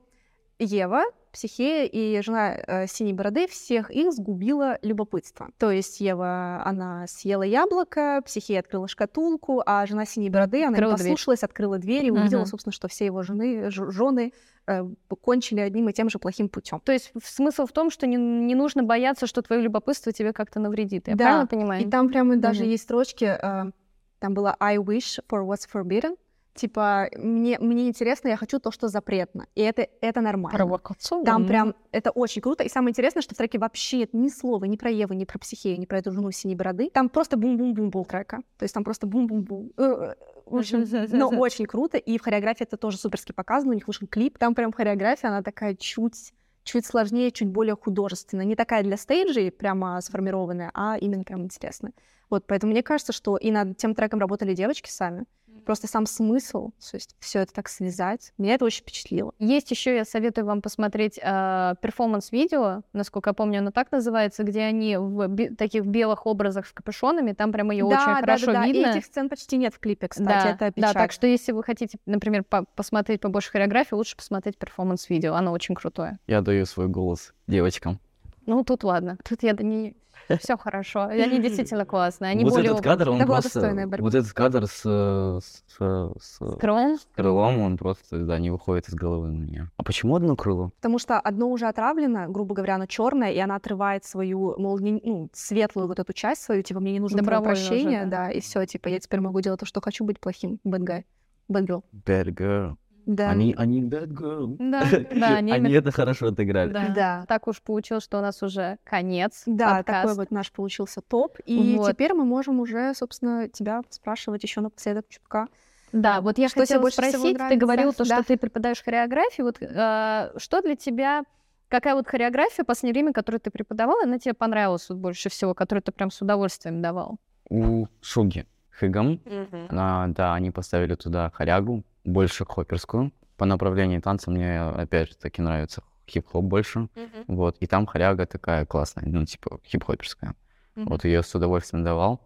Ева, 0.58 1.04
Психея 1.36 1.86
и 1.86 2.22
жена 2.22 2.56
э, 2.56 2.88
Синей 2.88 3.12
Бороды 3.12 3.48
всех 3.48 3.92
их 3.92 4.14
сгубила 4.14 4.80
любопытство. 4.82 5.50
То 5.60 5.70
есть 5.70 6.00
Ева, 6.00 6.62
она 6.66 7.06
съела 7.08 7.44
яблоко, 7.44 8.22
Психея 8.26 8.62
открыла 8.62 8.88
шкатулку, 8.88 9.62
а 9.66 9.86
жена 9.86 10.06
Синей 10.06 10.30
Бороды, 10.30 10.64
она 10.64 10.70
Открыла 10.72 10.92
не 10.92 10.96
дверь. 10.98 11.12
послушалась, 11.12 11.44
открыла 11.44 11.78
дверь 11.78 12.06
и 12.06 12.12
увидела, 12.12 12.40
Мгм. 12.42 12.48
собственно, 12.48 12.72
что 12.72 12.88
все 12.88 13.06
его 13.06 13.22
жены, 13.22 13.70
ж- 13.70 13.92
жены 13.92 14.32
э, 14.68 14.84
кончили 15.22 15.60
одним 15.60 15.90
и 15.90 15.94
тем 15.94 16.10
же 16.10 16.20
плохим 16.20 16.48
путем. 16.48 16.80
То 16.80 16.94
есть 16.94 17.12
смысл 17.22 17.66
в 17.66 17.72
том, 17.74 17.90
что 17.92 18.08
не, 18.08 18.16
не 18.16 18.56
нужно 18.56 18.82
бояться, 18.84 19.28
что 19.28 19.42
твое 19.42 19.62
любопытство 19.62 20.12
тебе 20.14 20.32
как-то 20.32 20.60
навредит. 20.62 21.08
Я 21.10 21.16
Да, 21.16 21.24
правильно 21.26 21.48
понимаю? 21.48 21.86
И 21.86 21.90
там 21.90 22.08
прямо 22.08 22.38
даже 22.38 22.62
Мгм. 22.62 22.72
есть 22.72 22.84
строчки, 22.84 23.26
э, 23.26 23.72
там 24.20 24.34
было 24.34 24.56
I 24.60 24.78
wish 24.78 25.20
for 25.30 25.46
what's 25.46 25.68
forbidden. 25.72 26.16
Типа, 26.56 27.10
мне, 27.18 27.60
мне 27.60 27.90
интересно, 27.90 28.30
я 28.30 28.38
хочу 28.38 28.60
то, 28.60 28.72
что 28.72 28.88
запретно. 28.88 29.46
И 29.56 29.62
это, 29.62 29.90
это 30.00 30.22
нормально. 30.22 30.58
Провокационно. 30.58 31.26
Там 31.26 31.46
прям, 31.46 31.76
это 31.92 32.12
очень 32.12 32.42
круто. 32.42 32.64
И 32.64 32.70
самое 32.70 32.92
интересное, 32.92 33.22
что 33.22 33.36
в 33.36 33.38
треке 33.38 33.60
вообще 33.60 33.98
нет 33.98 34.14
ни 34.14 34.30
слова, 34.30 34.64
ни 34.64 34.78
про 34.78 34.90
Еву, 34.90 35.14
ни 35.14 35.26
про 35.26 35.38
психею, 35.38 35.78
ни 35.78 35.86
про 35.86 36.00
эту 36.00 36.14
жену 36.14 36.32
синей 36.32 36.56
бороды. 36.56 36.90
Там 36.94 37.10
просто 37.10 37.36
бум-бум-бум 37.36 37.90
был 37.90 38.06
трека. 38.06 38.38
То 38.58 38.64
есть 38.64 38.74
там 38.74 38.86
просто 38.86 39.06
бум-бум-бум. 39.06 39.74
Э, 39.76 39.84
э, 39.84 40.16
В 40.46 40.56
общем, 40.56 40.86
но 41.18 41.28
очень 41.28 41.66
круто. 41.66 41.98
И 41.98 42.18
в 42.18 42.22
хореографии 42.22 42.64
это 42.64 42.78
тоже 42.78 42.98
суперски 42.98 43.34
показано. 43.34 43.72
У 43.72 43.76
них 43.76 43.88
вышел 43.88 44.08
клип. 44.08 44.38
Там 44.38 44.56
прям 44.56 44.72
хореография, 44.72 45.30
она 45.30 45.44
такая 45.44 45.76
чуть 45.76 46.32
чуть 46.64 46.86
сложнее, 46.86 47.32
чуть 47.32 47.50
более 47.50 47.76
художественная. 47.76 48.46
Не 48.46 48.56
такая 48.56 48.82
для 48.82 48.98
стейджей 48.98 49.52
прямо 49.52 50.00
сформированная, 50.02 50.72
а 50.74 50.98
именно 50.98 51.24
прям 51.24 51.44
интересная. 51.44 51.94
Вот, 52.30 52.46
поэтому 52.48 52.72
мне 52.72 52.84
кажется, 52.84 53.14
что 53.14 53.38
и 53.38 53.52
над 53.52 53.78
тем 53.78 53.94
треком 53.96 54.20
работали 54.20 54.54
девочки 54.54 54.90
сами. 54.90 55.26
Просто 55.66 55.88
сам 55.88 56.06
смысл, 56.06 56.72
то 56.92 56.96
есть 56.98 57.16
все 57.20 57.40
это 57.40 57.52
так 57.54 57.70
связать, 57.70 58.34
меня 58.38 58.54
это 58.54 58.66
очень 58.66 58.82
впечатлило. 58.82 59.34
Есть 59.40 59.72
еще, 59.72 59.96
я 59.96 60.06
советую 60.06 60.46
вам 60.46 60.62
посмотреть 60.62 61.18
э, 61.20 61.74
перформанс-видео, 61.82 62.84
насколько 62.94 63.32
я 63.32 63.34
помню, 63.34 63.60
оно 63.60 63.72
так 63.72 63.92
называется, 63.92 64.44
где 64.44 64.62
они 64.62 64.98
в 64.98 65.28
бе- 65.28 65.50
таких 65.50 65.86
белых 65.86 66.28
образах 66.28 66.68
с 66.68 66.72
капюшонами, 66.72 67.32
там 67.34 67.52
прямо 67.52 67.74
ее 67.74 67.84
Да, 67.90 67.96
очень 67.96 68.06
да, 68.06 68.20
хорошо 68.20 68.46
да, 68.48 68.54
да. 68.54 68.66
И 68.66 68.74
видно. 68.74 68.90
этих 68.92 69.06
сцен 69.06 69.28
почти 69.30 69.58
нет 69.58 69.74
в 69.74 69.80
клипе, 69.80 70.08
кстати, 70.08 70.28
да, 70.28 70.50
это 70.52 70.60
да, 70.60 70.72
печаль. 70.72 70.94
так 70.94 71.12
что 71.12 71.26
если 71.26 71.52
вы 71.52 71.64
хотите, 71.64 71.98
например, 72.06 72.44
по- 72.44 72.66
посмотреть 72.76 73.22
побольше 73.22 73.50
хореографии, 73.52 73.96
лучше 73.96 74.16
посмотреть 74.18 74.58
перформанс-видео, 74.58 75.34
оно 75.34 75.52
очень 75.52 75.74
крутое. 75.74 76.20
Я 76.28 76.42
даю 76.42 76.66
свой 76.66 76.88
голос 76.90 77.34
девочкам. 77.48 78.00
Ну, 78.46 78.64
тут 78.64 78.84
ладно, 78.84 79.18
тут 79.28 79.42
я 79.42 79.54
да 79.54 79.64
не... 79.64 79.96
Все 80.40 80.58
хорошо, 80.58 81.04
они 81.04 81.40
действительно 81.40 81.86
классные, 81.86 82.32
они 82.32 82.44
вот 82.44 82.54
более... 82.54 82.72
этот 82.72 82.84
кадр, 82.84 83.10
он 83.10 83.26
просто... 83.26 83.88
Вот 84.00 84.16
этот 84.16 84.34
кадр 84.34 84.68
с, 84.68 84.82
с, 84.82 85.64
с, 85.78 86.58
крылом? 86.60 86.98
С 86.98 87.08
крылом 87.16 87.60
он 87.62 87.78
просто, 87.78 88.20
да, 88.20 88.40
не 88.40 88.50
выходит 88.50 88.90
из 88.90 88.94
головы 88.94 89.30
у 89.30 89.32
меня. 89.32 89.70
А 89.78 89.84
почему 89.84 90.16
одно 90.16 90.36
крыло? 90.36 90.72
Потому 90.78 91.00
что 91.00 91.20
одно 91.20 91.50
уже 91.50 91.68
отравлено, 91.68 92.28
грубо 92.28 92.56
говоря, 92.56 92.76
оно 92.76 92.86
черное, 92.86 93.32
и 93.32 93.40
она 93.40 93.56
отрывает 93.56 94.06
свою, 94.06 94.56
мол, 94.58 94.80
не- 94.80 95.02
ну, 95.04 95.30
светлую 95.34 95.88
вот 95.88 96.00
эту 96.00 96.14
часть 96.14 96.44
свою, 96.44 96.64
типа, 96.64 96.80
мне 96.80 96.94
не 96.94 97.00
нужно 97.00 97.24
прощение, 97.24 98.06
да. 98.06 98.26
да, 98.26 98.32
и 98.32 98.40
все, 98.40 98.66
типа, 98.66 98.88
я 98.88 99.00
теперь 99.00 99.20
могу 99.20 99.42
делать 99.42 99.60
то, 99.60 99.66
что 99.66 99.82
хочу, 99.82 100.04
быть 100.06 100.20
плохим, 100.20 100.60
bad 100.66 100.82
guy, 100.82 101.04
bad 101.50 101.66
girl. 101.66 101.84
Bad 102.06 102.34
girl. 102.34 102.78
Да. 103.06 103.30
Они, 103.30 103.54
они 103.58 103.82
bad 103.84 104.08
girl. 104.14 104.56
Да, 104.60 104.84
да, 105.16 105.36
они 105.38 105.52
Они 105.52 105.72
это 105.74 105.92
хорошо 105.92 106.28
отыграли. 106.28 106.72
Да. 106.72 106.90
Да. 106.96 107.26
Так 107.28 107.48
уж 107.48 107.62
получилось, 107.62 108.04
что 108.04 108.18
у 108.18 108.22
нас 108.22 108.42
уже 108.44 108.78
конец 108.84 109.44
Да, 109.46 109.76
подкаста. 109.78 110.02
такой 110.02 110.16
вот 110.16 110.32
наш 110.32 110.52
получился 110.52 111.02
топ. 111.02 111.38
И 111.46 111.76
Вот. 111.78 111.92
теперь 111.92 112.14
мы 112.14 112.26
можем 112.26 112.60
уже, 112.60 112.94
собственно, 112.96 113.48
тебя 113.50 113.82
спрашивать 113.90 114.44
еще 114.44 114.62
напоследок 114.62 115.06
чутка. 115.10 115.48
Да, 115.92 116.20
вот 116.22 116.38
я 116.38 116.50
Что 116.50 116.62
хотела 116.62 116.90
спросить, 116.90 117.38
ты 117.38 117.56
говорил 117.56 117.94
то, 117.94 118.06
Да. 118.08 118.16
что 118.16 118.24
ты 118.28 118.38
преподаешь 118.38 118.84
хореографию, 118.84 119.46
вот 119.46 119.58
э, 119.62 120.32
что 120.38 120.62
для 120.62 120.76
тебя, 120.76 121.24
какая 121.70 121.96
вот 121.96 122.08
хореография 122.08 122.64
в 122.64 122.68
последнее 122.68 122.94
время, 122.94 123.14
которую 123.14 123.40
ты 123.40 123.50
преподавала, 123.50 124.04
она 124.04 124.20
тебе 124.20 124.34
понравилась 124.34 124.90
вот 124.90 124.98
больше 124.98 125.30
всего, 125.30 125.54
которую 125.54 125.84
ты 125.84 125.92
прям 125.94 126.12
с 126.12 126.22
удовольствием 126.22 126.82
давал? 126.82 127.18
У 127.50 127.86
Шуги 128.02 128.46
Хигам, 128.78 129.22
Мгм. 129.24 129.68
а, 129.70 130.08
да, 130.10 130.34
они 130.34 130.52
поставили 130.52 130.96
туда 130.96 131.30
хорягу, 131.34 131.84
больше 132.06 132.46
хопперскую. 132.46 133.12
По 133.38 133.46
направлению 133.46 134.02
танца 134.02 134.32
мне, 134.32 134.62
опять 134.62 135.10
же, 135.10 135.16
таки 135.16 135.42
нравится 135.42 135.84
хип-хоп 136.08 136.46
больше. 136.46 136.88
Вот, 137.28 137.58
и 137.60 137.68
там 137.68 137.86
хоряга 137.86 138.26
такая 138.26 138.66
классная, 138.66 139.06
ну, 139.08 139.26
типа 139.26 139.60
хип-хоперская. 139.66 140.36
Мгм. 140.76 140.88
Вот 140.90 141.06
ее 141.06 141.24
с 141.24 141.34
удовольствием 141.36 141.84
давал. 141.84 142.22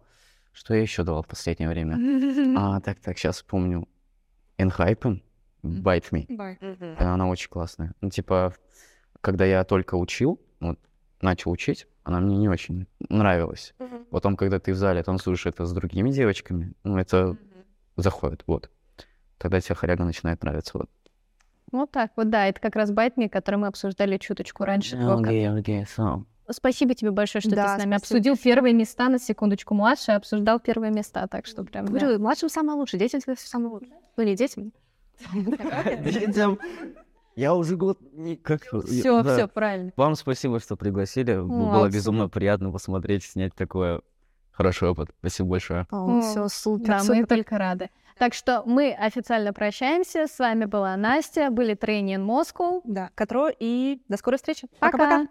Что 0.52 0.74
я 0.74 0.82
еще 0.82 1.04
давал 1.04 1.22
в 1.22 1.28
последнее 1.28 1.68
время? 1.68 1.96
А, 2.58 2.80
так, 2.80 2.98
так, 3.00 3.18
сейчас 3.18 3.42
помню. 3.42 3.88
Enhypen, 4.58 5.22
Bite 5.62 6.10
Me. 6.10 6.26
Да, 6.98 7.14
Она 7.14 7.28
очень 7.28 7.48
классная. 7.48 7.94
Ну, 8.00 8.10
типа, 8.10 8.54
когда 9.20 9.44
я 9.44 9.64
только 9.64 9.94
учил, 9.94 10.40
вот, 10.60 10.78
начал 11.22 11.50
учить, 11.50 11.86
она 12.02 12.20
мне 12.20 12.36
не 12.36 12.48
очень 12.48 12.86
нравилась. 13.08 13.74
Потом, 14.10 14.36
когда 14.36 14.58
ты 14.58 14.72
в 14.72 14.76
зале 14.76 15.02
танцуешь 15.02 15.46
это 15.46 15.64
с 15.64 15.72
другими 15.72 16.10
девочками, 16.10 16.74
ну, 16.84 16.98
это 16.98 17.36
заходит, 17.96 18.42
вот. 18.46 18.70
Тогда 19.40 19.58
тебе 19.58 19.74
хоряга 19.74 20.04
начинает 20.04 20.42
нравиться, 20.42 20.72
вот. 20.74 20.90
Вот 21.72 21.90
так 21.90 22.10
вот, 22.16 22.28
да, 22.28 22.46
это 22.46 22.60
как 22.60 22.76
раз 22.76 22.90
байтми, 22.90 23.26
который 23.26 23.56
мы 23.56 23.68
обсуждали 23.68 24.18
чуточку 24.18 24.64
раньше. 24.64 24.96
Окей, 24.96 25.48
окей, 25.48 25.84
so. 25.84 26.24
Спасибо 26.50 26.94
тебе 26.94 27.10
большое, 27.10 27.40
что 27.40 27.54
Да, 27.54 27.62
ты 27.62 27.68
с 27.68 27.84
нами 27.84 27.96
спасибо. 27.96 28.18
обсудил 28.18 28.36
первые 28.36 28.74
места, 28.74 29.08
на 29.08 29.18
секундочку, 29.18 29.72
младший 29.74 30.16
обсуждал 30.16 30.60
первые 30.60 30.92
места, 30.92 31.26
так 31.26 31.46
что 31.46 31.64
прям... 31.64 31.86
да. 31.86 31.92
Говорю, 31.92 32.18
младшим 32.18 32.48
самое 32.50 32.76
лучшее, 32.76 33.00
детям 33.00 33.20
всегда 33.20 33.36
самое 33.36 33.70
лучшее. 33.70 33.92
Ну, 34.16 34.22
не 34.24 34.34
детям. 34.34 34.72
Детям. 35.32 36.58
Я 37.36 37.54
уже 37.54 37.76
год 37.76 37.98
никак... 38.12 38.64
Всё, 38.64 39.22
всё, 39.22 39.48
правильно. 39.48 39.92
Вам 39.96 40.16
спасибо, 40.16 40.60
что 40.60 40.76
пригласили. 40.76 41.36
Было 41.36 41.88
безумно 41.88 42.28
приятно 42.28 42.72
посмотреть, 42.72 43.22
снять 43.22 43.54
такой 43.54 44.02
Хороший 44.60 44.90
опыт. 44.90 45.08
Спасибо 45.20 45.48
большое. 45.48 45.86
О, 45.90 46.20
все 46.20 46.46
супер. 46.48 46.86
Да, 46.86 47.00
супер. 47.00 47.20
мы 47.22 47.26
только 47.26 47.56
рады. 47.56 47.88
Так 48.18 48.34
что 48.34 48.62
мы 48.66 48.92
официально 48.92 49.54
прощаемся. 49.54 50.26
С 50.26 50.38
вами 50.38 50.66
была 50.66 50.94
Настя, 50.98 51.48
были 51.50 51.72
Тренин 51.72 52.22
Москва. 52.22 52.82
Да, 52.84 53.08
Катро 53.14 53.48
и 53.48 54.02
до 54.08 54.18
скорой 54.18 54.36
встречи. 54.36 54.68
Пока-пока. 54.78 55.28